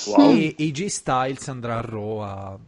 Wow. 0.07 0.31
E 0.35 0.55
AJ 0.57 0.85
Styles 0.87 1.47
andrà 1.47 1.77
a 1.77 1.81
Raw 1.81 2.17
a 2.19 2.59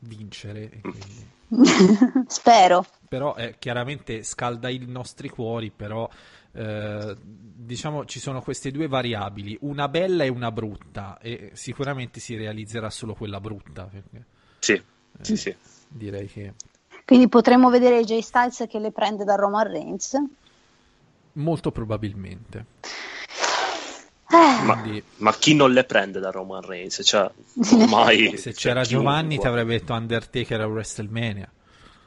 vincere. 0.00 0.70
e 0.70 0.80
quindi- 0.80 1.28
Spero. 2.26 2.86
Però 3.08 3.34
eh, 3.36 3.56
chiaramente 3.58 4.22
scalda 4.22 4.68
i 4.68 4.84
nostri 4.86 5.28
cuori, 5.28 5.70
però 5.70 6.08
eh, 6.52 7.16
diciamo 7.22 8.04
ci 8.04 8.20
sono 8.20 8.40
queste 8.40 8.70
due 8.70 8.86
variabili, 8.86 9.58
una 9.62 9.88
bella 9.88 10.24
e 10.24 10.28
una 10.28 10.52
brutta, 10.52 11.18
e 11.20 11.50
sicuramente 11.54 12.20
si 12.20 12.36
realizzerà 12.36 12.88
solo 12.90 13.14
quella 13.14 13.40
brutta, 13.40 13.84
perché 13.84 14.24
Sì, 14.58 14.80
sì, 15.20 15.36
sì. 15.36 15.56
direi 15.88 16.26
che 16.28 16.54
Quindi 17.04 17.28
potremmo 17.28 17.68
vedere 17.70 17.98
AJ 17.98 18.18
Styles 18.18 18.64
che 18.68 18.78
le 18.78 18.92
prende 18.92 19.24
da 19.24 19.34
Roman 19.34 19.66
Reigns. 19.66 20.16
molto 21.32 21.70
probabilmente. 21.72 22.66
Eh, 24.32 24.62
Ma, 24.64 24.80
ma 25.16 25.32
chi 25.34 25.54
non 25.54 25.72
le 25.72 25.84
prende 25.84 26.20
da 26.20 26.30
Roman 26.30 26.62
Reigns? 26.62 27.00
Cioè, 27.02 27.30
ormai 27.72 28.36
se 28.38 28.52
c'era. 28.52 28.82
Giovanni 28.82 29.38
ti 29.38 29.46
avrebbe 29.46 29.78
detto 29.78 29.92
Undertaker 29.92 30.60
a 30.60 30.66
WrestleMania. 30.66 31.50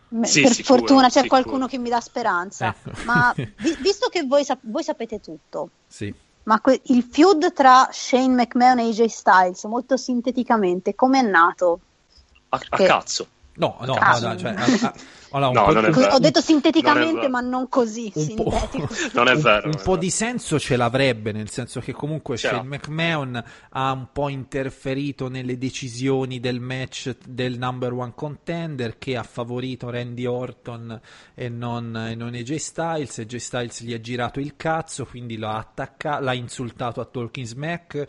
me- 0.10 0.28
Sì, 0.28 0.42
per 0.42 0.54
sicuro, 0.54 0.78
fortuna 0.80 1.04
c'è 1.08 1.22
sicuro. 1.22 1.28
qualcuno 1.28 1.68
che 1.68 1.78
mi 1.78 1.90
dà 1.90 2.00
speranza. 2.00 2.68
Ecco. 2.68 2.92
Ma 3.06 3.34
vi- 3.36 3.76
visto 3.80 4.08
che 4.10 4.24
voi, 4.24 4.46
sap- 4.46 4.62
voi 4.64 4.84
sapete 4.84 5.20
tutto, 5.20 5.70
Sì. 5.88 6.14
ma 6.44 6.62
que- 6.62 6.80
il 6.86 7.04
feud 7.04 7.52
tra 7.52 7.90
Shane 7.92 8.34
McMahon 8.34 8.80
e 8.80 8.84
AJ 8.88 9.06
Styles, 9.06 9.64
molto 9.66 9.98
sinteticamente, 9.98 10.96
come 10.96 11.20
è 11.20 11.24
nato? 11.24 11.80
A, 12.50 12.60
a 12.70 12.78
cazzo. 12.78 13.28
No, 13.56 13.78
no, 13.86 13.94
Ah. 13.94 14.20
no, 14.20 14.30
no, 14.30 14.38
cioè, 14.38 14.52
a- 14.56 14.64
a- 14.88 14.94
allora, 15.32 15.48
un 15.50 15.54
No, 15.54 15.66
po'- 15.66 15.72
non. 16.00 16.12
Ho 16.14 16.20
detto 16.20 16.40
Non 16.40 16.44
sinteticamente, 16.44 17.14
vero. 17.22 17.30
ma 17.30 17.40
non 17.40 17.70
così 17.70 18.12
un 18.16 18.34
po'. 18.36 18.52
Non 19.14 19.28
è 19.28 19.34
un- 19.34 19.42
vero, 19.42 19.66
un 19.68 19.72
non 19.76 19.84
po' 19.84 19.96
di 19.98 20.10
senso 20.10 20.60
ce 20.60 20.76
l'avrebbe, 20.76 21.32
nel 21.32 21.50
senso 21.50 21.80
che 21.80 21.92
comunque. 21.92 22.38
Shane 22.38 22.64
McMahon 22.68 23.44
ha 23.70 23.92
un 23.92 24.08
po' 24.12 24.30
interferito 24.30 25.28
nelle 25.30 25.58
decisioni 25.60 26.40
del 26.40 26.60
match 26.60 27.16
del 27.28 27.58
number 27.60 27.94
one 27.94 28.14
contender 28.16 28.98
che 28.98 29.18
ha 29.18 29.24
favorito 29.24 29.90
Randy 29.92 30.26
Orton 30.26 31.00
e 31.36 31.50
non, 31.50 31.96
e 31.96 32.16
non 32.16 32.34
AJ 32.34 32.56
Styles. 32.56 33.20
AJ 33.20 33.36
Styles 33.36 33.82
gli 33.84 33.94
ha 33.94 34.00
girato 34.00 34.40
il 34.40 34.56
cazzo, 34.56 35.06
quindi 35.06 35.38
l'ha, 35.38 35.58
attacca- 35.58 36.20
l'ha 36.20 36.34
insultato 36.34 37.02
a 37.02 37.06
Talking 37.06 37.46
Smack 37.46 38.08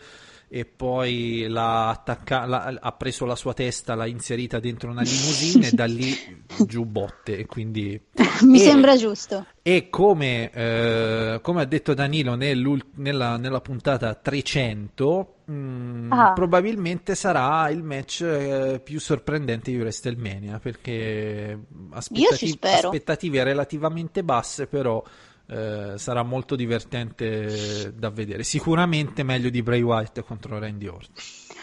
e 0.57 0.65
poi 0.67 1.47
l'ha 1.49 1.89
attacca- 1.89 2.45
l'ha- 2.47 2.79
ha 2.81 2.93
preso 2.93 3.25
la 3.25 3.35
sua 3.35 3.55
testa, 3.55 3.97
l'ha 3.97 4.07
inserita 4.07 4.61
dentro 4.61 4.89
una 4.89 5.03
limousine 5.03 5.67
e 5.67 5.73
da 5.73 5.85
lì 5.85 6.15
giù 6.65 6.85
botte. 6.85 7.39
E 7.39 7.47
quindi 7.47 8.01
Mi 8.43 8.61
E- 8.61 8.63
sembra 8.63 8.95
giusto. 8.97 9.47
e 9.63 9.89
come, 9.91 10.53
eh, 10.53 11.41
come 11.43 11.61
ha 11.61 11.65
detto 11.65 11.93
Danilo 11.95 12.37
nella, 12.37 13.37
nella 13.37 13.61
puntata 13.61 14.15
300, 14.15 15.35
mh, 15.47 16.09
Ah. 16.13 16.33
probabilmente 16.35 17.17
sarà 17.17 17.69
il 17.71 17.83
match 17.83 18.21
eh, 18.23 18.81
più 18.85 19.01
sorprendente 19.01 19.73
di 19.73 19.79
WrestleMania 19.79 20.61
perché 20.61 21.59
aspettati- 21.91 22.47
spero. 22.47 22.89
aspettative 22.91 23.43
relativamente 23.43 24.23
basse, 24.23 24.69
però 24.69 25.03
eh, 25.47 25.95
sarà 25.97 26.23
molto 26.23 26.57
divertente 26.57 27.93
da 27.97 28.11
vedere. 28.11 28.43
Sicuramente 28.45 29.23
meglio 29.23 29.51
di 29.51 29.63
Bray 29.63 29.83
Wyatt 29.83 30.23
contro 30.23 30.59
Randy 30.59 30.87
Orton. 30.87 31.15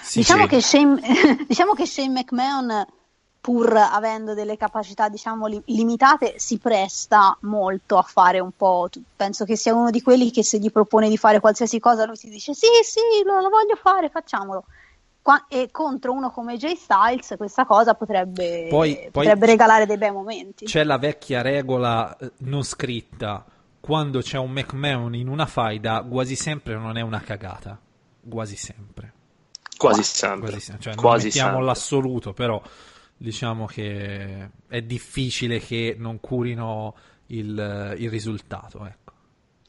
Sì, 0.02 0.20
diciamo, 0.20 0.44
sì. 0.44 0.48
Che 0.50 0.62
Shane, 0.62 1.02
diciamo 1.48 1.74
che 1.74 1.86
Shane 1.86 2.10
McMahon, 2.10 2.86
pur 3.40 3.76
avendo 3.76 4.34
delle 4.36 4.56
capacità 4.58 5.10
diciamo 5.10 5.48
li- 5.48 5.62
limitate, 5.66 6.36
si 6.38 6.60
presta 6.60 7.36
molto 7.42 7.98
a 7.98 8.04
fare 8.04 8.40
un 8.40 8.52
po'. 8.56 8.88
Penso 9.16 9.46
che 9.46 9.56
sia 9.56 9.74
uno 9.74 9.90
di 9.90 10.02
quelli 10.02 10.32
che 10.32 10.44
se 10.44 10.60
gli 10.60 10.72
propone 10.72 11.10
di 11.10 11.18
fare 11.18 11.40
qualsiasi 11.40 11.80
cosa, 11.80 12.06
lui 12.06 12.16
si 12.18 12.30
dice: 12.30 12.54
Sì, 12.54 12.68
sì, 12.84 13.00
lo, 13.26 13.42
lo 13.42 13.50
voglio 13.50 13.76
fare, 13.82 14.10
facciamolo. 14.10 14.66
Qua- 15.24 15.46
e 15.48 15.70
contro 15.72 16.12
uno 16.14 16.32
come 16.32 16.58
Jay 16.58 16.76
Styles, 16.76 17.36
questa 17.38 17.66
cosa 17.66 17.94
potrebbe, 17.94 18.66
Poi- 18.70 18.96
poi 18.96 19.10
potrebbe 19.12 19.46
regalare 19.46 19.86
dei 19.86 19.98
bei 19.98 20.12
momenti. 20.12 20.66
c'è 20.66 20.84
la 20.84 20.98
vecchia 20.98 21.44
regola 21.44 22.18
eh, 22.18 22.32
non 22.40 22.64
scritta 22.64 23.46
quando 23.82 24.22
c'è 24.22 24.38
un 24.38 24.52
McMahon 24.52 25.14
in 25.16 25.28
una 25.28 25.46
faida 25.46 26.06
quasi 26.08 26.36
sempre 26.36 26.76
non 26.76 26.96
è 26.98 27.02
una 27.02 27.20
cagata 27.20 27.78
quasi 28.30 28.56
sempre 28.56 29.14
Quasi 29.78 30.04
sempre. 30.04 30.40
quasi 30.50 30.60
sempre 30.60 30.84
cioè 30.84 30.94
non 30.94 31.04
Quasi 31.04 31.26
mettiamo 31.26 31.50
sempre. 31.50 31.66
l'assoluto 31.66 32.34
però 32.34 32.62
diciamo 33.18 33.66
che 33.66 34.50
è 34.68 34.82
difficile 34.84 35.60
che 35.60 35.96
non 35.98 36.20
curino 36.20 36.96
il, 37.28 37.96
il 37.98 38.10
risultato 38.10 38.86
ecco 38.86 39.14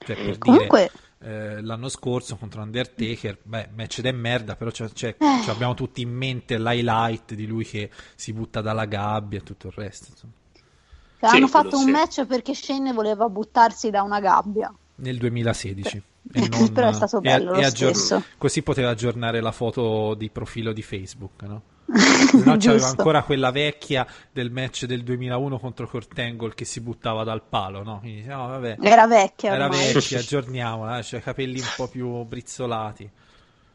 cioè 0.05 0.17
per 0.17 0.39
Comunque, 0.39 0.91
dire 1.21 1.57
eh, 1.57 1.63
l'anno 1.63 1.89
scorso 1.89 2.37
contro 2.37 2.61
Undertaker 2.63 3.39
beh 3.43 3.69
match 3.75 4.01
de 4.01 4.13
merda 4.13 4.57
però 4.57 4.71
c'è- 4.71 4.91
c'è- 4.93 5.17
Eh. 5.19 5.49
abbiamo 5.51 5.73
tutti 5.75 6.03
in 6.03 6.11
mente 6.11 6.59
l'highlight 6.59 7.33
di 7.35 7.47
lui 7.47 7.65
che 7.65 7.89
si 8.15 8.33
butta 8.35 8.61
dalla 8.61 8.85
gabbia 8.85 9.39
e 9.39 9.43
tutto 9.43 9.69
il 9.69 9.73
resto 9.75 10.09
insomma. 10.11 10.33
Sì, 11.29 11.37
hanno 11.37 11.49
fatto 11.49 11.77
un 11.79 11.85
sì. 11.85 11.91
match 11.91 12.25
perché 12.27 12.55
Shane 12.55 12.93
voleva 12.93 13.29
buttarsi 13.29 13.91
da 13.91 14.03
una 14.03 14.21
gabbia. 14.21 14.73
nel 14.97 15.17
2016 15.19 16.03
Eh, 16.33 16.43
e 16.45 16.49
non- 16.51 16.73
però 16.73 16.89
è 16.89 16.93
stato 16.93 17.19
e- 17.19 17.21
bello 17.21 17.53
e 17.55 17.61
lo 17.61 17.67
aggiorn- 17.67 17.95
stesso. 17.95 18.23
così 18.39 18.63
poteva 18.63 18.91
aggiornare 18.91 19.41
la 19.41 19.51
foto 19.53 20.15
di 20.15 20.31
profilo 20.31 20.73
di 20.73 20.83
Facebook 20.83 21.43
no? 21.43 21.63
No 22.45 22.57
c'aveva 22.59 22.87
ancora 22.87 23.23
quella 23.25 23.51
vecchia 23.51 24.07
del 24.31 24.51
match 24.51 24.85
del 24.87 25.03
2001 25.03 25.59
contro 25.59 25.89
Kurt 25.89 26.17
Angle 26.19 26.55
che 26.55 26.65
si 26.65 26.81
buttava 26.81 27.25
dal 27.25 27.43
palo 27.43 27.83
no? 27.83 27.99
Quindi, 27.99 28.23
no, 28.25 28.47
vabbè, 28.49 28.77
Era 28.81 29.07
vecchia 29.07 29.53
era 29.55 29.69
vecchia 29.69 30.19
aggiorniamola 30.21 30.99
i 31.01 31.21
capelli 31.23 31.59
un 31.59 31.67
po' 31.77 31.89
più 31.89 32.23
brizzolati 32.25 33.11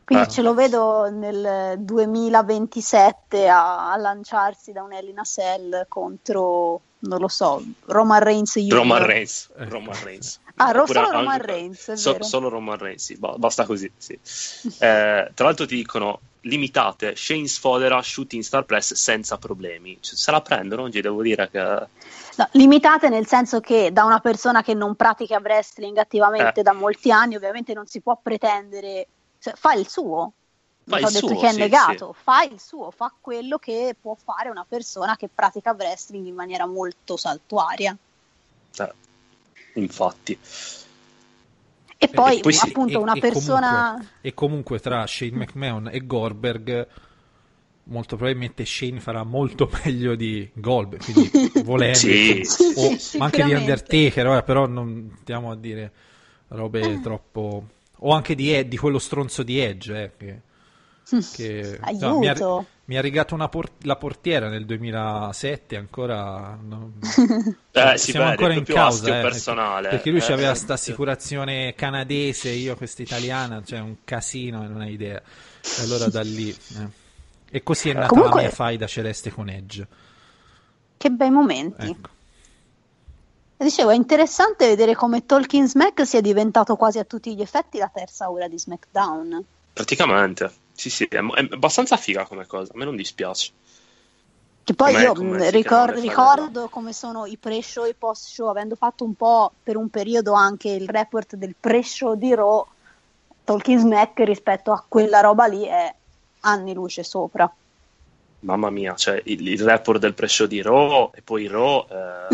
Quindi 0.05 0.23
Eh. 0.25 0.29
ce 0.29 0.41
lo 0.41 0.53
vedo 0.53 1.09
nel 1.11 1.77
2027 1.79 3.47
a, 3.47 3.91
a 3.91 3.97
lanciarsi 3.97 4.71
da 4.71 4.81
un 4.83 4.93
Hell 4.93 5.09
in 5.09 5.19
a 5.19 5.23
Cell 5.23 5.85
contro, 5.89 6.81
non 6.99 7.19
lo 7.19 7.27
so, 7.27 7.63
Roman 7.85 8.19
Reigns 8.21 8.57
Jr. 8.57 8.73
Roman 8.73 9.05
Reigns. 9.05 9.49
Eh. 9.57 9.65
Roman 9.69 10.03
Reigns. 10.03 10.39
Ah, 10.55 10.71
ro- 10.71 10.81
Oppure 10.83 10.99
solo 10.99 11.11
Roman 11.11 11.33
anche- 11.33 11.45
Reigns, 11.45 11.87
è 11.89 11.95
so- 11.97 12.11
vero. 12.13 12.23
solo 12.23 12.49
Roman 12.49 12.77
Reigns, 12.77 13.03
sì, 13.03 13.17
ba- 13.17 13.35
basta 13.37 13.65
così. 13.65 13.91
Sì. 13.95 14.13
Eh, 14.13 15.31
tra 15.33 15.45
l'altro 15.45 15.65
ti 15.67 15.75
dicono 15.75 16.19
limitate, 16.41 17.15
Shane 17.15 17.47
sfodera 17.47 18.01
Shooting 18.01 18.41
Star 18.41 18.63
Press 18.65 18.93
senza 18.93 19.37
problemi. 19.37 19.97
Cioè, 20.01 20.15
se 20.15 20.31
la 20.31 20.41
prendono 20.41 20.83
oggi 20.83 21.01
devo 21.01 21.21
dire 21.21 21.49
che... 21.51 21.59
No, 21.59 22.47
limitate 22.53 23.09
nel 23.09 23.27
senso 23.27 23.59
che 23.59 23.91
da 23.91 24.03
una 24.05 24.19
persona 24.19 24.63
che 24.63 24.73
non 24.73 24.95
pratica 24.95 25.39
wrestling 25.43 25.97
attivamente 25.97 26.61
Eh. 26.61 26.63
da 26.63 26.73
molti 26.73 27.11
anni 27.11 27.35
ovviamente 27.35 27.73
non 27.73 27.85
si 27.87 27.99
può 28.01 28.17
pretendere, 28.21 29.07
cioè, 29.39 29.53
fa 29.55 29.73
il 29.73 29.87
suo. 29.89 30.31
Fa 30.87 30.99
Non 30.99 31.03
ho 31.03 31.07
il 31.07 31.11
detto 31.11 31.35
suo, 31.35 31.41
che 31.41 31.49
è 31.49 31.51
sì, 31.51 31.59
negato, 31.59 32.13
fa 32.13 32.43
il 32.43 32.59
suo, 32.59 32.91
fa 32.91 33.13
quello 33.19 33.57
che 33.59 33.95
può 33.99 34.15
fare 34.15 34.49
una 34.49 34.65
persona 34.67 35.15
che 35.15 35.29
pratica 35.29 35.71
wrestling 35.73 36.25
in 36.25 36.33
maniera 36.35 36.65
molto 36.65 37.15
saltuaria. 37.17 37.95
eh, 38.79 38.93
infatti. 39.75 40.39
E 41.99 42.07
poi, 42.09 42.39
poi 42.39 42.53
sì, 42.53 42.71
appunto 42.71 42.99
E- 42.99 43.01
una 43.01 43.17
e 43.17 43.19
persona... 43.19 43.93
comunque, 43.93 44.07
e 44.21 44.33
comunque 44.33 44.79
tra 44.79 45.05
Shane 45.07 45.31
McMahon 45.35 45.89
e 45.91 46.05
Goldberg 46.05 46.87
molto 47.83 48.15
probabilmente 48.17 48.65
Shane 48.65 48.99
farà 48.99 49.23
molto 49.23 49.69
meglio 49.83 50.15
di 50.15 50.49
Goldberg 50.53 51.01
quindi 51.03 51.33
volendo 51.59 52.17
Sì, 52.19 52.43
sì, 52.45 52.73
o- 52.73 52.97
sì, 52.99 53.17
ma 53.17 53.25
anche 53.25 53.43
di. 53.43 53.53
Undertaker 53.53 54.27
ora, 54.27 54.43
però 54.43 54.65
non 54.67 55.15
stiamo 55.21 55.51
a 55.51 55.55
dire 55.55 55.91
robe 56.49 56.99
troppo 56.99 57.67
o 57.99 58.11
anche 58.13 58.35
di, 58.35 58.53
Ed- 58.53 58.67
di 58.67 58.77
quello 58.77 58.99
stronzo 58.99 59.43
di 59.43 59.59
Edge 59.59 60.03
eh, 60.03 60.11
che, 60.17 60.41
che- 61.33 61.79
no, 61.99 62.17
mi, 62.19 62.27
ha, 62.27 62.35
mi 62.85 62.97
ha 62.97 63.01
rigato 63.01 63.33
una 63.35 63.47
por- 63.49 63.71
la 63.83 63.95
portiera 63.95 64.49
nel 64.49 64.65
2007 64.65 65.75
ancora 65.75 66.57
non- 66.61 66.93
Eh, 67.71 67.97
si 67.97 68.11
siamo 68.11 68.25
vede, 68.29 68.37
ancora 68.37 68.53
in 68.53 68.63
causa 68.65 69.17
eh, 69.19 69.21
personale. 69.21 69.89
perché 69.89 70.09
lui 70.09 70.19
Eh, 70.19 70.33
aveva 70.33 70.51
eh, 70.51 70.55
sta 70.55 70.73
assicurazione 70.73 71.73
canadese 71.75 72.49
io 72.49 72.75
questa 72.75 73.01
italiana 73.01 73.61
cioè 73.63 73.79
un 73.79 73.97
casino 74.03 74.63
e 74.63 74.67
non 74.67 74.81
hai 74.81 74.93
idea 74.93 75.17
e 75.19 75.81
allora 75.83 76.07
da 76.09 76.21
lì 76.21 76.49
eh. 76.49 76.87
e 77.49 77.63
così 77.63 77.89
è 77.89 77.93
nata 77.93 78.07
Comunque- 78.07 78.35
la 78.41 78.47
mia 78.47 78.51
faida 78.55 78.87
celeste 78.87 79.31
con 79.31 79.49
Edge 79.49 79.87
Che 80.97 81.09
bei 81.09 81.29
momenti. 81.29 81.85
ecco. 81.91 82.09
Dicevo, 83.59 83.89
è 83.89 83.95
interessante 83.95 84.67
vedere 84.67 84.93
come 84.93 85.25
Talking 85.25 85.67
Smack 85.67 86.05
sia 86.05 86.21
diventato 86.21 86.75
quasi 86.75 86.99
a 86.99 87.03
tutti 87.05 87.35
gli 87.35 87.41
effetti 87.41 87.79
la 87.79 87.89
terza 87.91 88.29
ora 88.29 88.47
di 88.47 88.59
SmackDown. 88.59 89.43
Praticamente. 89.73 90.51
Sì, 90.77 90.91
sì, 90.91 91.05
è, 91.05 91.17
è 91.17 91.47
abbastanza 91.49 91.97
figa 91.97 92.23
come 92.25 92.45
cosa. 92.45 92.71
A 92.71 92.77
me 92.77 92.85
non 92.85 92.95
dispiace. 92.95 93.51
Che 94.63 94.73
poi 94.75 94.93
Com'è- 94.93 95.03
io 95.03 95.43
si 95.43 95.49
ricor- 95.49 95.97
ricordo 95.97 96.67
come 96.67 96.93
sono 96.93 97.25
i 97.25 97.35
pre-show 97.35 97.85
e 97.85 97.89
i 97.89 97.95
post-show, 97.97 98.47
avendo 98.47 98.75
fatto 98.75 99.03
un 99.05 99.15
po' 99.15 99.51
per 99.63 99.75
un 99.75 99.89
periodo 99.89 100.33
anche 100.33 100.69
il 100.69 100.87
report 100.87 101.35
del 101.35 101.55
pre-show 101.59 102.15
di 102.15 102.35
Raw, 102.35 102.63
Talking 103.43 103.79
Smack 103.79 104.19
rispetto 104.19 104.71
a 104.71 104.85
quella 104.87 105.21
roba 105.21 105.47
lì 105.47 105.63
è 105.63 105.95
anni 106.41 106.73
luce 106.73 107.03
sopra. 107.03 107.51
Mamma 108.41 108.69
mia, 108.69 108.93
cioè 108.93 109.19
il, 109.25 109.47
il 109.47 109.61
report 109.63 109.99
del 109.99 110.13
pre-show 110.13 110.45
di 110.45 110.61
Raw 110.61 111.09
e 111.11 111.21
poi 111.23 111.47
Raw 111.47 111.87
eh, 111.89 112.27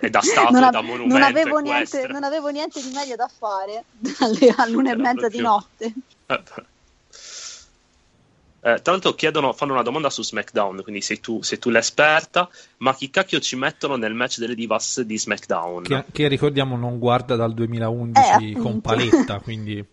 è 0.00 0.10
da 0.10 0.20
è 0.20 0.36
av- 0.36 0.70
da 0.70 0.82
monumento. 0.82 1.14
non 1.14 1.22
avevo 1.22 1.58
niente, 1.60 2.06
non 2.08 2.22
avevo 2.22 2.48
niente 2.48 2.82
di 2.82 2.90
meglio 2.92 3.16
da 3.16 3.28
fare 3.28 3.84
alle, 4.20 4.54
all'una 4.58 4.92
e 4.92 4.96
mezza 4.96 5.28
di 5.28 5.40
notte. 5.40 5.94
Eh, 8.66 8.82
tra 8.82 8.90
l'altro 8.90 9.14
chiedono, 9.14 9.52
fanno 9.52 9.74
una 9.74 9.82
domanda 9.82 10.10
su 10.10 10.24
SmackDown, 10.24 10.82
quindi 10.82 11.00
sei 11.00 11.20
tu, 11.20 11.40
sei 11.40 11.60
tu 11.60 11.70
l'esperta, 11.70 12.48
ma 12.78 12.92
chi 12.96 13.10
cacchio 13.10 13.38
ci 13.38 13.54
mettono 13.54 13.94
nel 13.94 14.12
match 14.12 14.38
delle 14.38 14.56
divas 14.56 15.02
di 15.02 15.16
SmackDown? 15.16 15.84
Che, 15.84 16.04
che 16.10 16.26
ricordiamo 16.26 16.76
non 16.76 16.98
guarda 16.98 17.36
dal 17.36 17.54
2011 17.54 18.50
Eh, 18.50 18.58
con 18.58 18.80
paletta, 18.80 19.38
quindi 19.38 19.84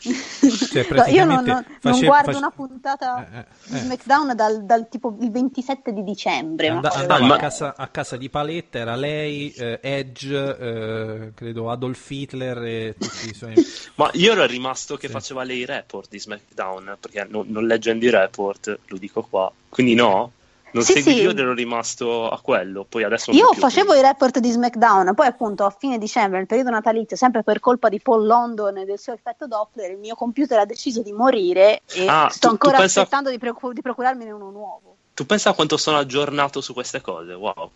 Cioè, 0.42 0.86
No, 0.90 1.04
io 1.06 1.24
non, 1.24 1.44
non- 1.44 1.44
non 1.44 1.64
face- 1.80 2.06
guardo 2.06 2.26
face- 2.32 2.38
una 2.38 2.50
puntata 2.50 3.28
Eh, 3.30 3.38
eh, 3.38 3.46
di 3.66 3.76
eh. 3.76 3.78
SmackDown 3.80 4.34
dal, 4.34 4.64
dal 4.64 4.88
tipo 4.88 5.16
il 5.20 5.30
27 5.30 5.92
di 5.92 6.02
dicembre. 6.02 6.68
And- 6.68 6.80
del 7.06 7.22
ma- 7.22 7.34
a, 7.34 7.38
casa, 7.38 7.74
a 7.76 7.86
casa 7.88 8.16
di 8.16 8.28
Paletta, 8.28 8.78
era 8.78 8.96
lei, 8.96 9.52
eh, 9.52 9.78
Edge, 9.82 10.34
eh, 10.58 11.32
credo 11.34 11.70
Adolf 11.70 12.10
Hitler 12.10 12.58
e 12.64 12.94
tutti 12.98 13.28
i 13.28 13.34
suoi... 13.34 13.54
Ma 13.96 14.10
io 14.14 14.32
ero 14.32 14.44
rimasto 14.46 14.96
che 14.96 15.06
Sì. 15.06 15.12
faceva 15.12 15.42
lei 15.44 15.58
i 15.58 15.64
report 15.64 16.08
di 16.10 16.18
SmackDown, 16.18 16.96
perché 17.00 17.26
non, 17.28 17.46
non 17.48 17.66
leggendo 17.66 18.04
i 18.04 18.10
report, 18.10 18.78
lo 18.86 18.96
dico 18.98 19.22
qua, 19.28 19.50
quindi 19.68 19.94
no, 19.94 20.32
non 20.72 20.82
Sì, 20.82 20.92
segui 20.94 21.14
sì. 21.14 21.20
io 21.22 21.30
ed 21.30 21.38
ero 21.38 21.54
rimasto 21.54 22.28
a 22.28 22.40
quello, 22.40 22.84
poi 22.88 23.04
adesso 23.04 23.30
Io 23.32 23.50
più, 23.50 23.60
facevo 23.60 23.88
quindi- 23.90 24.04
i 24.04 24.08
report 24.08 24.38
di 24.38 24.50
SmackDown, 24.50 25.14
poi 25.14 25.26
appunto 25.26 25.64
a 25.64 25.70
fine 25.70 25.98
dicembre, 25.98 26.38
nel 26.38 26.46
periodo 26.46 26.70
natalizio, 26.70 27.16
sempre 27.16 27.42
per 27.42 27.60
colpa 27.60 27.88
di 27.88 28.00
Paul 28.00 28.26
London 28.26 28.78
e 28.78 28.84
del 28.84 28.98
suo 28.98 29.12
effetto 29.12 29.46
Doppler, 29.46 29.90
il 29.92 29.98
mio 29.98 30.14
computer 30.14 30.58
ha 30.58 30.64
deciso 30.64 31.02
di 31.02 31.12
morire 31.12 31.80
e 31.92 32.06
Ah, 32.06 32.28
sto 32.30 32.38
tu- 32.40 32.46
tu 32.46 32.52
ancora 32.52 32.78
pensa- 32.78 33.00
aspettando 33.00 33.30
di, 33.30 33.38
procu- 33.38 33.72
di 33.72 33.82
procurarmene 33.82 34.30
uno 34.30 34.50
nuovo. 34.50 34.96
Tu 35.14 35.26
pensa 35.26 35.50
a 35.50 35.52
quanto 35.52 35.76
sono 35.76 35.98
aggiornato 35.98 36.60
su 36.60 36.72
queste 36.72 37.00
cose, 37.00 37.34
wow. 37.34 37.70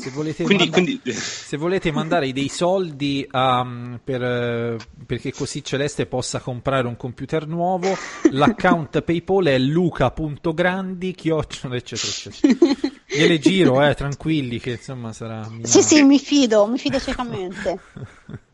Se 0.00 0.10
volete, 0.10 0.44
Quindi, 0.44 0.70
manda- 0.70 0.82
quindi... 0.82 1.12
se 1.12 1.56
volete 1.58 1.92
mandare 1.92 2.32
dei 2.32 2.48
soldi 2.48 3.26
a- 3.30 3.98
per, 4.02 4.22
eh, 4.22 4.76
perché 5.06 5.32
così 5.32 5.62
Celeste 5.62 6.06
possa 6.06 6.40
comprare 6.40 6.86
un 6.86 6.96
computer 6.96 7.46
nuovo, 7.46 7.94
l'account 8.30 9.02
PayPal 9.02 9.44
è 9.46 9.58
luca.grandi, 9.58 11.12
chiocciola, 11.14 11.76
eccetera, 11.76 12.08
eccetera. 12.08 12.94
Gliele 13.06 13.38
giro, 13.38 13.86
eh, 13.86 13.94
tranquilli, 13.94 14.58
che 14.58 14.70
insomma 14.72 15.12
sarà... 15.12 15.46
Sì, 15.62 15.82
sì, 15.82 16.02
mi 16.02 16.18
fido, 16.18 16.66
mi 16.66 16.78
fido 16.78 16.98
ciecamente. 16.98 17.78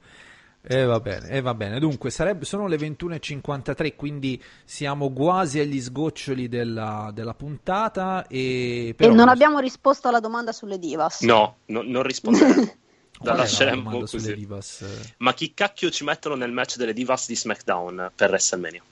E 0.68 0.84
va 0.84 0.98
bene, 0.98 1.28
e 1.28 1.40
va 1.40 1.54
bene. 1.54 1.78
Dunque, 1.78 2.10
sarebbe, 2.10 2.44
sono 2.44 2.66
le 2.66 2.76
21.53, 2.76 3.94
quindi 3.94 4.42
siamo 4.64 5.12
quasi 5.12 5.60
agli 5.60 5.80
sgoccioli 5.80 6.48
della, 6.48 7.10
della 7.14 7.34
puntata. 7.34 8.26
E, 8.26 8.92
però, 8.96 9.12
e 9.12 9.14
non 9.14 9.28
abbiamo 9.28 9.60
risposto 9.60 10.08
alla 10.08 10.18
domanda 10.18 10.50
sulle 10.50 10.80
divas. 10.80 11.20
No, 11.20 11.58
no- 11.66 11.82
non 11.82 12.02
è 12.04 12.74
la 13.22 13.34
lasceremo 13.34 13.90
così. 13.90 14.18
sulle 14.18 14.34
divas? 14.34 14.84
Ma 15.18 15.34
chi 15.34 15.54
cacchio 15.54 15.88
ci 15.90 16.02
mettono 16.02 16.34
nel 16.34 16.50
match 16.50 16.76
delle 16.78 16.92
divas 16.92 17.28
di 17.28 17.36
SmackDown 17.36 18.10
per 18.16 18.30
WrestleMania? 18.30 18.82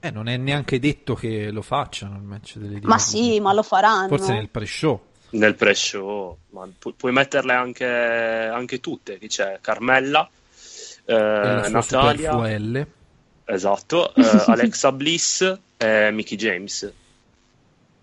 Eh, 0.00 0.10
non 0.10 0.26
è 0.26 0.36
neanche 0.36 0.80
detto 0.80 1.14
che 1.14 1.52
lo 1.52 1.62
facciano 1.62 2.16
il 2.16 2.22
match 2.22 2.56
delle 2.56 2.80
divas. 2.80 2.88
Ma 2.88 2.98
sì, 2.98 3.38
ma 3.38 3.52
lo 3.52 3.62
faranno. 3.62 4.08
Forse 4.08 4.32
nel 4.32 4.48
pre-show. 4.48 5.00
Nel 5.30 5.54
pre-show, 5.54 6.36
ma 6.50 6.68
pu- 6.76 6.96
puoi 6.96 7.12
metterle 7.12 7.52
anche, 7.52 7.86
anche 7.86 8.80
tutte. 8.80 9.18
Chi 9.18 9.28
c'è? 9.28 9.60
Carmella, 9.62 10.28
eh, 11.04 11.68
Natalia, 11.68 12.32
FUL. 12.32 12.86
esatto, 13.44 14.14
eh, 14.16 14.44
Alexa 14.46 14.92
Bliss 14.92 15.58
e 15.76 16.10
Mickey 16.12 16.36
James. 16.36 16.92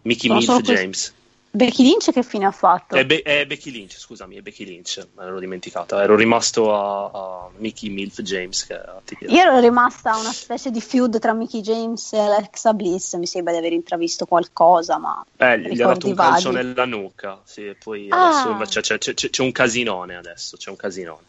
Mickey 0.03 0.41
solo 0.41 0.59
questi- 0.59 0.73
James. 0.73 1.13
Becky 1.51 1.81
Lynch 1.81 2.11
che 2.11 2.21
fine 2.21 2.45
ha 2.45 2.51
fatto? 2.51 2.95
E, 2.95 3.07
Be- 3.07 3.23
e 3.23 3.47
Becky 3.47 3.71
Lynch, 3.71 3.97
scusami, 3.97 4.35
è 4.35 4.41
Becky 4.41 4.65
Lynch, 4.65 5.03
me 5.15 5.23
l'ero 5.23 5.39
dimenticata. 5.39 5.99
Ero 6.03 6.15
rimasto 6.15 6.71
a, 6.75 7.05
a 7.11 7.49
Mickey 7.57 7.89
Milf 7.89 8.21
James. 8.21 8.67
Che. 8.67 8.79
Io 9.25 9.41
ero 9.41 9.59
rimasta 9.59 10.11
a 10.11 10.19
una 10.19 10.31
specie 10.31 10.69
di 10.69 10.79
feud 10.79 11.17
tra 11.17 11.33
Mickey 11.33 11.61
James 11.61 12.13
e 12.13 12.19
Alexa 12.19 12.71
Bliss, 12.75 13.15
mi 13.15 13.25
sembra 13.25 13.51
di 13.51 13.57
aver 13.57 13.73
intravisto 13.73 14.27
qualcosa, 14.27 14.99
ma 14.99 15.25
Eh, 15.37 15.59
gli 15.73 15.81
ha 15.81 15.87
dato 15.87 16.05
un 16.07 16.13
calcio 16.13 16.51
nella 16.51 16.85
nuca. 16.85 17.41
Sì, 17.45 17.75
poi 17.83 18.05
Ah. 18.11 18.53
adesso 18.53 18.79
c'è- 18.81 18.97
c'è- 18.99 19.29
c'è 19.31 19.41
un 19.41 19.51
casinone 19.51 20.15
adesso. 20.17 20.55
C'è 20.55 20.69
un 20.69 20.75
casinone 20.75 21.23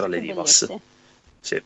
tra 0.00 0.08
le 0.08 0.20
divas. 0.20 0.72
Sì. 1.40 1.62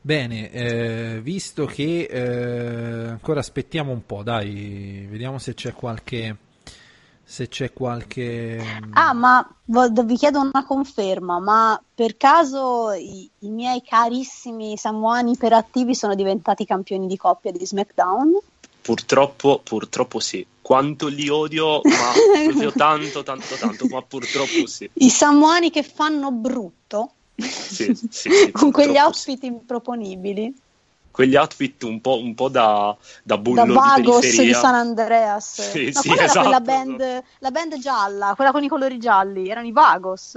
Bene, 0.00 0.52
eh, 0.52 1.20
visto 1.20 1.64
che 1.66 2.02
eh, 2.04 3.08
ancora 3.08 3.40
aspettiamo 3.40 3.90
un 3.90 4.06
po', 4.06 4.22
dai, 4.22 5.06
vediamo 5.10 5.38
se 5.38 5.54
c'è 5.54 5.72
qualche. 5.72 6.36
Se 7.28 7.48
c'è 7.48 7.72
qualche. 7.72 8.62
Ah, 8.92 9.12
ma 9.12 9.44
vi 9.64 10.16
chiedo 10.16 10.40
una 10.40 10.64
conferma, 10.64 11.40
ma 11.40 11.82
per 11.92 12.16
caso 12.16 12.92
i, 12.92 13.28
i 13.40 13.48
miei 13.50 13.82
carissimi 13.82 14.76
samuani 14.76 15.32
iperattivi 15.32 15.92
sono 15.96 16.14
diventati 16.14 16.64
campioni 16.64 17.08
di 17.08 17.16
coppia 17.16 17.50
di 17.50 17.66
SmackDown? 17.66 18.38
Purtroppo, 18.86 19.60
purtroppo 19.64 20.20
sì. 20.20 20.46
Quanto 20.62 21.08
li 21.08 21.28
odio, 21.28 21.80
ma 21.82 22.12
proprio 22.44 22.70
tanto, 22.72 23.24
tanto, 23.24 23.56
tanto, 23.56 23.86
ma 23.90 24.00
purtroppo 24.02 24.64
sì. 24.66 24.88
I 24.94 25.10
samuani 25.10 25.70
che 25.70 25.82
fanno 25.82 26.30
brutto, 26.30 27.14
Sì, 27.34 27.92
sì, 27.94 28.06
sì, 28.30 28.52
con 28.52 28.70
quegli 28.70 28.96
outfit 28.96 29.42
improponibili, 29.42 30.54
Quegli 31.10 31.34
outfit 31.34 31.82
un 31.82 32.00
po', 32.00 32.18
un 32.20 32.34
po' 32.34 32.48
da, 32.48 32.94
da 33.24 33.38
bullo 33.38 33.56
da 33.56 33.64
di 33.64 33.72
Vagos 33.72 34.20
di 34.20 34.22
periferia. 34.22 34.58
San 34.60 34.74
Andreas. 34.74 35.70
Sì, 35.70 35.84
no, 35.86 35.90
sì, 35.90 36.08
quella 36.08 36.22
era 36.22 36.30
esatto, 36.30 36.40
quella 36.42 36.60
band, 36.60 37.22
la 37.38 37.50
band 37.50 37.78
gialla, 37.78 38.34
quella 38.36 38.52
con 38.52 38.62
i 38.62 38.68
colori 38.68 38.98
gialli, 38.98 39.48
erano 39.48 39.66
i 39.66 39.72
Vagos. 39.72 40.36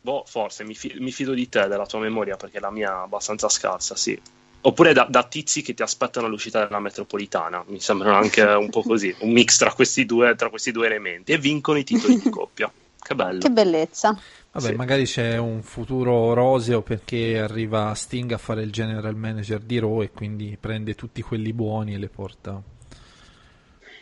Boh, 0.00 0.24
forse 0.26 0.64
mi, 0.64 0.74
fi- 0.74 0.94
mi 1.00 1.12
fido 1.12 1.34
di 1.34 1.48
te, 1.48 1.66
della 1.68 1.84
tua 1.84 1.98
memoria, 1.98 2.36
perché 2.36 2.60
la 2.60 2.70
mia 2.70 2.92
è 2.92 3.02
abbastanza 3.02 3.48
scarsa, 3.48 3.94
sì. 3.94 4.18
Oppure 4.66 4.92
da, 4.92 5.06
da 5.08 5.22
tizi 5.22 5.62
che 5.62 5.74
ti 5.74 5.82
aspettano 5.82 6.26
all'uscita 6.26 6.64
della 6.66 6.80
metropolitana, 6.80 7.62
mi 7.68 7.78
sembrano 7.78 8.16
anche 8.16 8.42
un 8.58 8.68
po' 8.68 8.82
così, 8.82 9.14
un 9.20 9.30
mix 9.30 9.58
tra 9.58 9.72
questi 9.72 10.04
due, 10.04 10.34
tra 10.34 10.48
questi 10.50 10.72
due 10.72 10.86
elementi, 10.86 11.30
e 11.32 11.38
vincono 11.38 11.78
i 11.78 11.84
titoli 11.84 12.18
di 12.18 12.28
coppia. 12.30 12.70
Che 12.98 13.14
bello. 13.14 13.38
Che 13.38 13.50
bellezza. 13.50 14.18
Vabbè, 14.50 14.66
Sì. 14.70 14.74
magari 14.74 15.04
c'è 15.04 15.36
un 15.36 15.62
futuro 15.62 16.32
roseo 16.32 16.82
perché 16.82 17.38
arriva 17.38 17.94
Sting 17.94 18.32
a 18.32 18.38
fare 18.38 18.62
il 18.62 18.72
general 18.72 19.14
manager 19.14 19.60
di 19.60 19.78
Raw 19.78 20.02
e 20.02 20.10
quindi 20.10 20.56
prende 20.58 20.94
tutti 20.96 21.22
quelli 21.22 21.52
buoni 21.52 21.94
e 21.94 21.98
le 21.98 22.08
porta. 22.08 22.60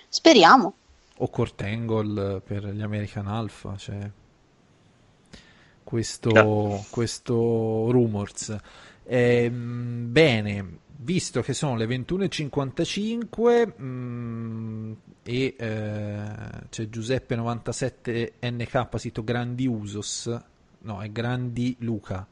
Speriamo. 0.09 0.75
O 1.19 1.29
Kurt 1.29 1.61
Angle 1.61 2.41
per 2.41 2.65
gli 2.69 2.81
American 2.81 3.27
Alpha, 3.27 3.77
cioè 3.77 3.99
questo, 5.83 6.31
Eh. 6.31 6.85
questo 6.89 7.91
rumors. 7.91 8.57
Ehm, 9.07 10.11
bene, 10.11 10.78
visto 10.96 11.42
che 11.42 11.52
sono 11.52 11.76
le 11.76 11.86
21.55 11.86 13.72
mm, 13.82 14.92
e 15.24 15.55
eh, 15.59 16.22
c'è 16.70 16.84
Giuseppe97 16.84 18.32
NK 18.40 18.88
sito 18.98 19.22
Grandi 19.24 19.66
Usos, 19.66 20.34
no, 20.80 21.00
è 21.02 21.11
Grandi 21.11 21.76
Luca. 21.80 22.26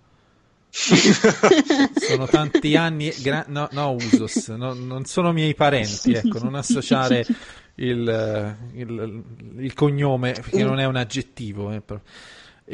Sono 0.74 2.26
tanti 2.26 2.76
anni, 2.76 3.10
gra- 3.22 3.44
no, 3.48 3.68
no, 3.72 3.90
Usos, 3.92 4.48
no, 4.48 4.72
non 4.72 5.04
sono 5.04 5.32
miei 5.32 5.54
parenti, 5.54 6.14
ecco, 6.14 6.38
non 6.38 6.54
associare 6.54 7.26
il, 7.74 8.08
eh, 8.08 8.56
il- 8.80 9.22
il 9.58 9.74
cognome, 9.74 10.32
perché 10.32 10.64
non 10.64 10.78
è 10.80 10.86
un 10.86 10.96
aggettivo. 10.96 11.72
eh, 11.72 11.80
però. 11.82 12.00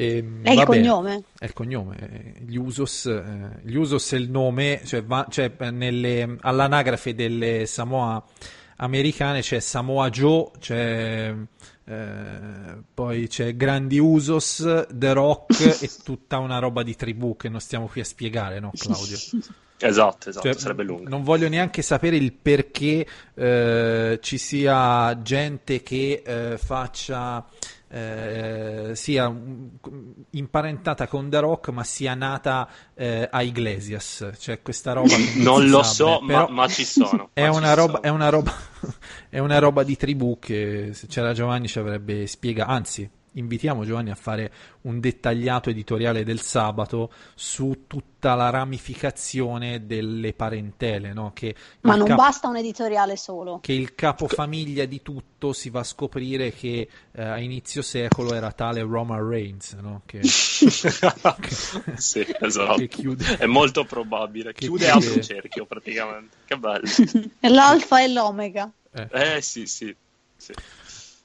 Ehm, 0.00 0.44
È 0.44 0.52
il 0.52 0.62
cognome? 0.64 1.22
È 1.38 1.44
il 1.44 1.52
cognome, 1.52 1.96
eh, 1.98 2.44
gli 2.44 2.56
Usos, 2.56 3.06
eh, 3.06 3.60
gli 3.62 3.74
Usos 3.74 4.12
è 4.12 4.16
il 4.16 4.30
nome, 4.30 4.80
cioè, 4.84 5.02
va- 5.02 5.26
cioè, 5.28 5.50
nelle- 5.70 6.36
all'anagrafe 6.40 7.14
delle 7.14 7.66
Samoa 7.66 8.22
americane 8.76 9.40
c'è 9.40 9.58
Samoa 9.58 10.08
Joe, 10.08 10.50
c'è, 10.60 11.34
eh, 11.84 12.76
poi 12.94 13.26
c'è 13.26 13.56
Grandi 13.56 13.98
Usos, 13.98 14.86
The 14.88 15.12
Rock 15.12 15.48
e 15.82 15.90
tutta 16.04 16.38
una 16.38 16.60
roba 16.60 16.84
di 16.84 16.94
tribù 16.94 17.36
che 17.36 17.48
non 17.48 17.58
stiamo 17.60 17.86
qui 17.86 18.00
a 18.00 18.04
spiegare, 18.04 18.60
no 18.60 18.70
Claudio? 18.76 19.16
Esatto, 19.80 20.30
esatto, 20.30 20.50
Cioè, 20.50 20.58
sarebbe 20.60 20.82
lungo. 20.82 21.08
Non 21.08 21.22
voglio 21.22 21.48
neanche 21.48 21.82
sapere 21.82 22.16
il 22.16 22.32
perché 22.32 23.06
eh, 23.34 24.18
ci 24.20 24.36
sia 24.36 25.22
gente 25.22 25.84
che 25.84 26.20
eh, 26.26 26.58
faccia 26.58 27.46
eh, 27.88 28.90
sia 28.94 29.34
imparentata 30.30 31.06
con 31.06 31.30
The 31.30 31.40
Rock, 31.40 31.68
ma 31.70 31.84
sia 31.84 32.14
nata 32.14 32.68
eh, 32.94 33.28
a 33.30 33.42
Iglesias. 33.42 34.30
Cioè, 34.38 34.62
questa 34.62 34.92
roba. 34.92 35.14
Non 35.38 35.68
lo 35.68 35.82
so, 35.82 36.20
ma, 36.20 36.48
ma 36.48 36.68
ci 36.68 36.84
sono. 36.84 37.30
È 37.34 37.46
ma 37.46 37.52
ci 37.52 37.56
una, 37.58 37.74
roba, 37.74 37.92
sono. 37.92 38.02
è, 38.02 38.08
una 38.08 38.28
roba, 38.28 38.54
è 39.28 39.38
una 39.38 39.58
roba 39.58 39.82
di 39.82 39.96
tribù 39.96 40.38
che 40.38 40.90
se 40.92 41.06
c'era 41.06 41.32
Giovanni 41.32 41.68
ci 41.68 41.78
avrebbe 41.78 42.26
spiegato. 42.26 42.70
Anzi, 42.70 43.10
invitiamo 43.38 43.84
Giovanni 43.84 44.10
a 44.10 44.14
fare 44.14 44.52
un 44.82 45.00
dettagliato 45.00 45.70
editoriale 45.70 46.24
del 46.24 46.40
sabato 46.40 47.12
su 47.34 47.84
tutta 47.86 48.34
la 48.34 48.50
ramificazione 48.50 49.86
delle 49.86 50.32
parentele, 50.32 51.12
no? 51.12 51.32
Che 51.34 51.54
Ma 51.82 51.92
il 51.92 51.98
non 52.00 52.08
cap- 52.08 52.16
basta 52.18 52.48
un 52.48 52.56
editoriale 52.56 53.16
solo. 53.16 53.60
che 53.60 53.72
il 53.72 53.94
capofamiglia 53.94 54.84
di 54.86 55.02
tutto 55.02 55.52
si 55.52 55.70
va 55.70 55.80
a 55.80 55.84
scoprire 55.84 56.52
che 56.52 56.88
eh, 57.12 57.22
a 57.22 57.38
inizio 57.38 57.80
secolo 57.82 58.34
era 58.34 58.50
tale 58.52 58.80
Roman 58.82 59.26
Reigns, 59.26 59.72
no? 59.74 60.02
Che, 60.04 60.20
sì, 60.24 60.66
esatto. 62.40 62.74
che 62.76 62.88
chiude. 62.88 63.36
È 63.38 63.46
molto 63.46 63.84
probabile. 63.84 64.52
Che 64.52 64.66
Chiude 64.66 64.86
chiude- 64.86 65.06
apre 65.06 65.14
un 65.16 65.22
cerchio 65.22 65.64
praticamente. 65.66 66.36
Che 66.44 66.56
bello. 66.56 66.86
È 67.38 67.48
l'alfa 67.48 68.02
e 68.02 68.08
l'omega. 68.08 68.70
Eh 69.10 69.40
sì, 69.42 69.66
sì. 69.66 69.94
sì. 70.36 70.52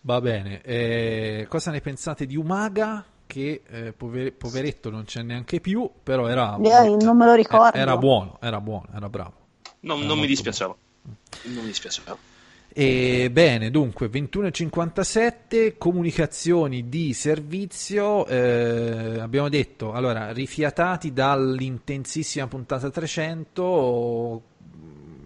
Va 0.06 0.20
bene, 0.20 0.62
eh, 0.64 1.45
cosa 1.47 1.72
ne 1.72 1.80
pensate 1.80 2.26
di 2.26 2.36
Umaga? 2.36 3.06
Che 3.26 3.62
eh, 3.66 3.93
pover- 3.93 4.34
poveretto 4.34 4.89
non 4.89 5.06
c'è 5.06 5.22
neanche 5.22 5.62
più, 5.62 5.89
però 6.04 6.28
era, 6.28 6.58
Io 6.62 6.95
non 6.97 7.16
me 7.16 7.26
lo 7.26 7.34
ricordo. 7.34 7.78
eh, 7.78 7.80
era 7.80 7.95
buono, 7.97 8.38
era 8.41 8.60
buono, 8.60 8.88
era 8.93 9.08
bravo. 9.08 9.34
Non, 9.82 9.99
Era 9.99 10.08
non 10.08 10.20
mi 10.20 10.28
dispiaceva. 10.28 10.76
Non 11.43 11.64
mi 11.64 11.68
dispiaceva. 11.68 12.18
E 12.76 13.30
bene, 13.32 13.72
dunque 13.72 14.10
21.57, 14.10 15.78
comunicazioni 15.78 16.89
di 16.89 17.14
servizio, 17.14 18.26
eh, 18.26 19.20
abbiamo 19.20 19.47
detto, 19.47 19.93
allora, 19.93 20.32
rifiatati 20.34 21.14
dall'intensissima 21.14 22.47
puntata 22.47 22.89
300, 22.89 24.41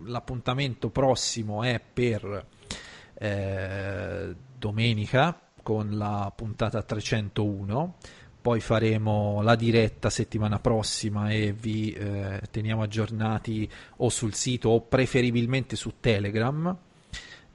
l'appuntamento 0.05 0.89
prossimo 0.89 1.63
è 1.63 1.81
per 1.81 2.45
eh, 3.19 4.35
domenica 4.57 5.39
con 5.61 5.97
la 5.97 6.31
puntata 6.35 6.81
301. 6.81 7.95
Poi 8.41 8.59
faremo 8.61 9.41
la 9.41 9.55
diretta 9.55 10.09
settimana 10.09 10.59
prossima 10.59 11.31
e 11.31 11.51
vi 11.51 11.91
eh, 11.91 12.41
teniamo 12.49 12.81
aggiornati 12.81 13.69
o 13.97 14.09
sul 14.09 14.33
sito 14.33 14.69
o 14.69 14.81
preferibilmente 14.81 15.75
su 15.75 15.95
Telegram. 15.99 16.75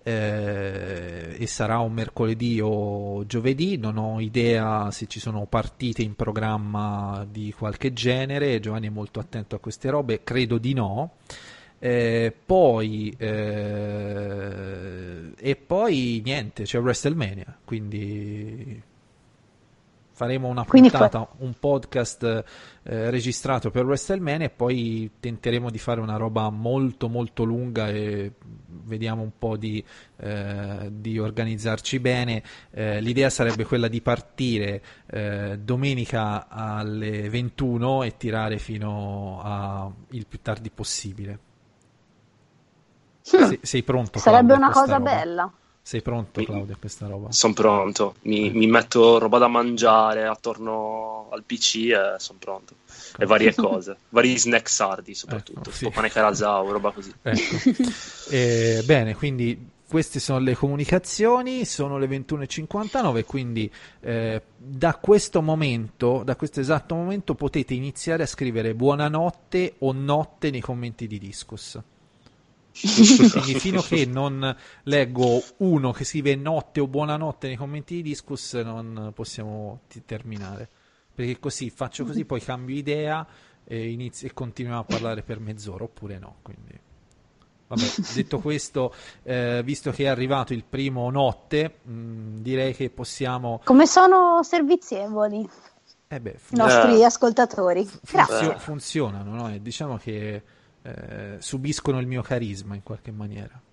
Eh, 0.04 1.36
e 1.38 1.46
sarà 1.46 1.78
un 1.78 1.92
mercoledì 1.92 2.60
o 2.60 3.24
giovedì. 3.24 3.78
Non 3.78 3.96
ho 3.96 4.20
idea 4.20 4.90
se 4.90 5.06
ci 5.06 5.18
sono 5.18 5.46
partite 5.46 6.02
in 6.02 6.14
programma 6.14 7.26
di 7.26 7.54
qualche 7.56 7.94
genere. 7.94 8.60
Giovanni 8.60 8.88
è 8.88 8.90
molto 8.90 9.20
attento 9.20 9.56
a 9.56 9.60
queste 9.60 9.88
robe, 9.88 10.22
credo 10.22 10.58
di 10.58 10.74
no. 10.74 11.12
Eh, 11.84 12.32
poi 12.46 13.12
eh, 13.18 14.52
e 15.36 15.56
poi 15.56 16.22
niente, 16.24 16.62
c'è 16.62 16.78
WrestleMania, 16.78 17.58
quindi 17.64 18.80
faremo 20.12 20.46
una 20.46 20.62
puntata, 20.62 21.26
un 21.38 21.54
podcast 21.58 22.22
eh, 22.84 23.10
registrato 23.10 23.72
per 23.72 23.84
WrestleMania 23.84 24.46
e 24.46 24.50
poi 24.50 25.10
tenteremo 25.18 25.70
di 25.70 25.78
fare 25.78 26.00
una 26.00 26.16
roba 26.16 26.48
molto 26.50 27.08
molto 27.08 27.42
lunga 27.42 27.88
e 27.88 28.30
vediamo 28.84 29.22
un 29.22 29.32
po' 29.36 29.56
di, 29.56 29.84
eh, 30.18 30.88
di 30.88 31.18
organizzarci 31.18 31.98
bene. 31.98 32.44
Eh, 32.70 33.00
l'idea 33.00 33.28
sarebbe 33.28 33.64
quella 33.64 33.88
di 33.88 34.00
partire 34.00 34.82
eh, 35.06 35.58
domenica 35.60 36.46
alle 36.46 37.28
21 37.28 38.04
e 38.04 38.16
tirare 38.16 38.58
fino 38.58 39.40
a 39.42 39.90
il 40.10 40.26
più 40.28 40.38
tardi 40.40 40.70
possibile. 40.70 41.50
Sei, 43.22 43.58
sei 43.62 43.82
pronto? 43.82 44.18
Sarebbe 44.18 44.54
Claudia, 44.54 44.66
a 44.66 44.68
una 44.68 44.70
cosa 44.70 44.96
roba? 44.96 45.10
bella. 45.10 45.52
Sei 45.84 46.00
pronto, 46.00 46.42
Claudia, 46.44 46.74
a 46.74 46.78
questa 46.78 47.06
roba? 47.08 47.32
Sono 47.32 47.54
pronto. 47.54 48.14
Mi, 48.22 48.50
mi 48.50 48.66
metto 48.66 49.18
roba 49.18 49.38
da 49.38 49.48
mangiare 49.48 50.26
attorno 50.26 51.28
al 51.32 51.42
PC 51.42 51.74
e 51.90 52.14
sono 52.18 52.38
pronto. 52.38 52.74
E 53.18 53.26
varie 53.26 53.52
cose. 53.52 53.96
Vari 54.10 54.38
snack 54.38 54.68
sardi 54.68 55.14
soprattutto. 55.14 55.60
Ecco, 55.60 55.70
sì. 55.70 55.78
Tipo 55.78 55.90
pane 55.90 56.08
carazao, 56.08 56.70
roba 56.70 56.92
così. 56.92 57.12
Ecco. 57.22 57.40
Eh, 58.30 58.82
bene, 58.84 59.16
quindi 59.16 59.70
queste 59.92 60.20
sono 60.20 60.38
le 60.38 60.54
comunicazioni, 60.54 61.66
sono 61.66 61.98
le 61.98 62.06
21.59, 62.06 63.24
quindi 63.26 63.70
eh, 64.00 64.40
da 64.56 64.94
questo 64.94 65.42
momento, 65.42 66.22
da 66.24 66.34
questo 66.34 66.60
esatto 66.60 66.94
momento, 66.94 67.34
potete 67.34 67.74
iniziare 67.74 68.22
a 68.22 68.26
scrivere 68.26 68.74
buonanotte 68.74 69.74
o 69.80 69.92
notte 69.92 70.50
nei 70.50 70.62
commenti 70.62 71.06
di 71.06 71.18
Discus. 71.18 71.78
Quindi 72.72 73.54
fino 73.58 73.80
a 73.80 73.84
che 73.84 74.06
non 74.06 74.56
leggo 74.84 75.42
uno 75.58 75.92
che 75.92 76.04
scrive 76.04 76.34
notte 76.36 76.80
o 76.80 76.86
buonanotte 76.86 77.46
nei 77.48 77.56
commenti 77.56 77.96
di 77.96 78.02
Discus, 78.02 78.54
non 78.54 79.12
possiamo 79.14 79.80
ti- 79.88 80.02
terminare. 80.04 80.68
Perché 81.14 81.38
così 81.38 81.68
faccio 81.70 82.04
così, 82.04 82.24
poi 82.24 82.40
cambio 82.40 82.74
idea 82.74 83.26
e, 83.64 83.90
inizio, 83.90 84.26
e 84.26 84.32
continuiamo 84.32 84.80
a 84.80 84.84
parlare 84.84 85.22
per 85.22 85.38
mezz'ora, 85.40 85.84
oppure 85.84 86.18
no. 86.18 86.36
Quindi. 86.42 86.80
Vabbè, 87.68 87.86
detto 88.14 88.38
questo, 88.40 88.94
eh, 89.22 89.62
visto 89.64 89.90
che 89.92 90.04
è 90.04 90.08
arrivato 90.08 90.52
il 90.52 90.64
primo 90.68 91.10
notte, 91.10 91.78
mh, 91.82 92.40
direi 92.40 92.74
che 92.74 92.90
possiamo. 92.90 93.60
Come 93.64 93.86
sono 93.86 94.42
servizievoli 94.42 95.48
Eh 96.08 96.20
beh, 96.20 96.30
i 96.30 96.38
fun- 96.38 96.58
nostri 96.58 97.00
Eh. 97.00 97.04
ascoltatori. 97.04 97.88
Grazie. 98.10 98.36
funzio- 98.36 98.58
funzionano, 98.58 99.34
no? 99.34 99.58
Diciamo 99.58 99.96
che 99.96 100.42
eh, 100.82 101.36
subiscono 101.40 101.98
il 102.00 102.06
mio 102.06 102.22
carisma 102.22 102.74
in 102.74 102.82
qualche 102.82 103.10
maniera. 103.10 103.60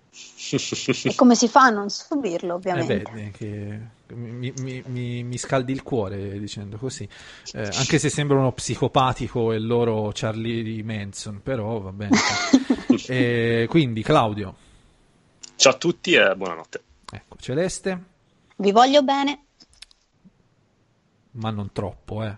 E 1.02 1.14
come 1.14 1.34
si 1.36 1.48
fa 1.48 1.62
a 1.64 1.70
non 1.70 1.88
subirlo, 1.88 2.54
Eh 2.54 2.56
ovviamente? 2.56 3.10
beh, 3.12 3.22
eh, 3.26 3.30
che 3.30 3.80
mi, 4.14 4.52
mi- 4.56 4.82
mi- 4.86 5.22
mi 5.22 5.38
scaldi 5.38 5.72
il 5.72 5.82
cuore 5.82 6.38
dicendo 6.38 6.76
così, 6.76 7.08
Eh, 7.52 7.62
anche 7.62 7.98
se 7.98 8.08
sembra 8.08 8.36
uno 8.38 8.52
psicopatico 8.52 9.52
il 9.52 9.66
loro 9.66 10.10
Charlie 10.12 10.82
Manson, 10.82 11.40
però 11.42 11.78
va 11.80 11.92
bene. 11.92 12.16
Eh, 13.06 13.66
quindi 13.68 14.02
Claudio, 14.02 14.54
Ciao 15.56 15.72
a 15.72 15.76
tutti 15.76 16.12
e 16.14 16.34
buonanotte. 16.36 16.82
ecco, 17.12 17.36
Celeste, 17.38 18.04
Vi 18.56 18.72
voglio 18.72 19.02
bene. 19.02 19.44
ma 21.32 21.50
non 21.50 21.70
troppo, 21.72 22.22
eh. 22.24 22.36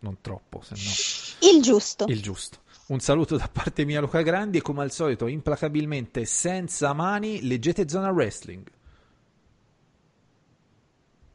Non 0.00 0.18
troppo, 0.20 0.60
se 0.62 0.74
no. 0.76 1.50
Il 1.50 1.62
giusto. 1.62 2.04
Il 2.08 2.20
giusto. 2.22 2.58
Un 2.88 3.00
saluto 3.00 3.36
da 3.36 3.48
parte 3.52 3.84
mia 3.84 4.00
Luca 4.00 4.22
Grandi 4.22 4.58
e 4.58 4.62
come 4.62 4.84
al 4.84 4.92
solito 4.92 5.26
implacabilmente 5.26 6.24
senza 6.24 6.92
mani 6.92 7.42
leggete 7.42 7.88
Zona 7.88 8.10
Wrestling. 8.10 8.62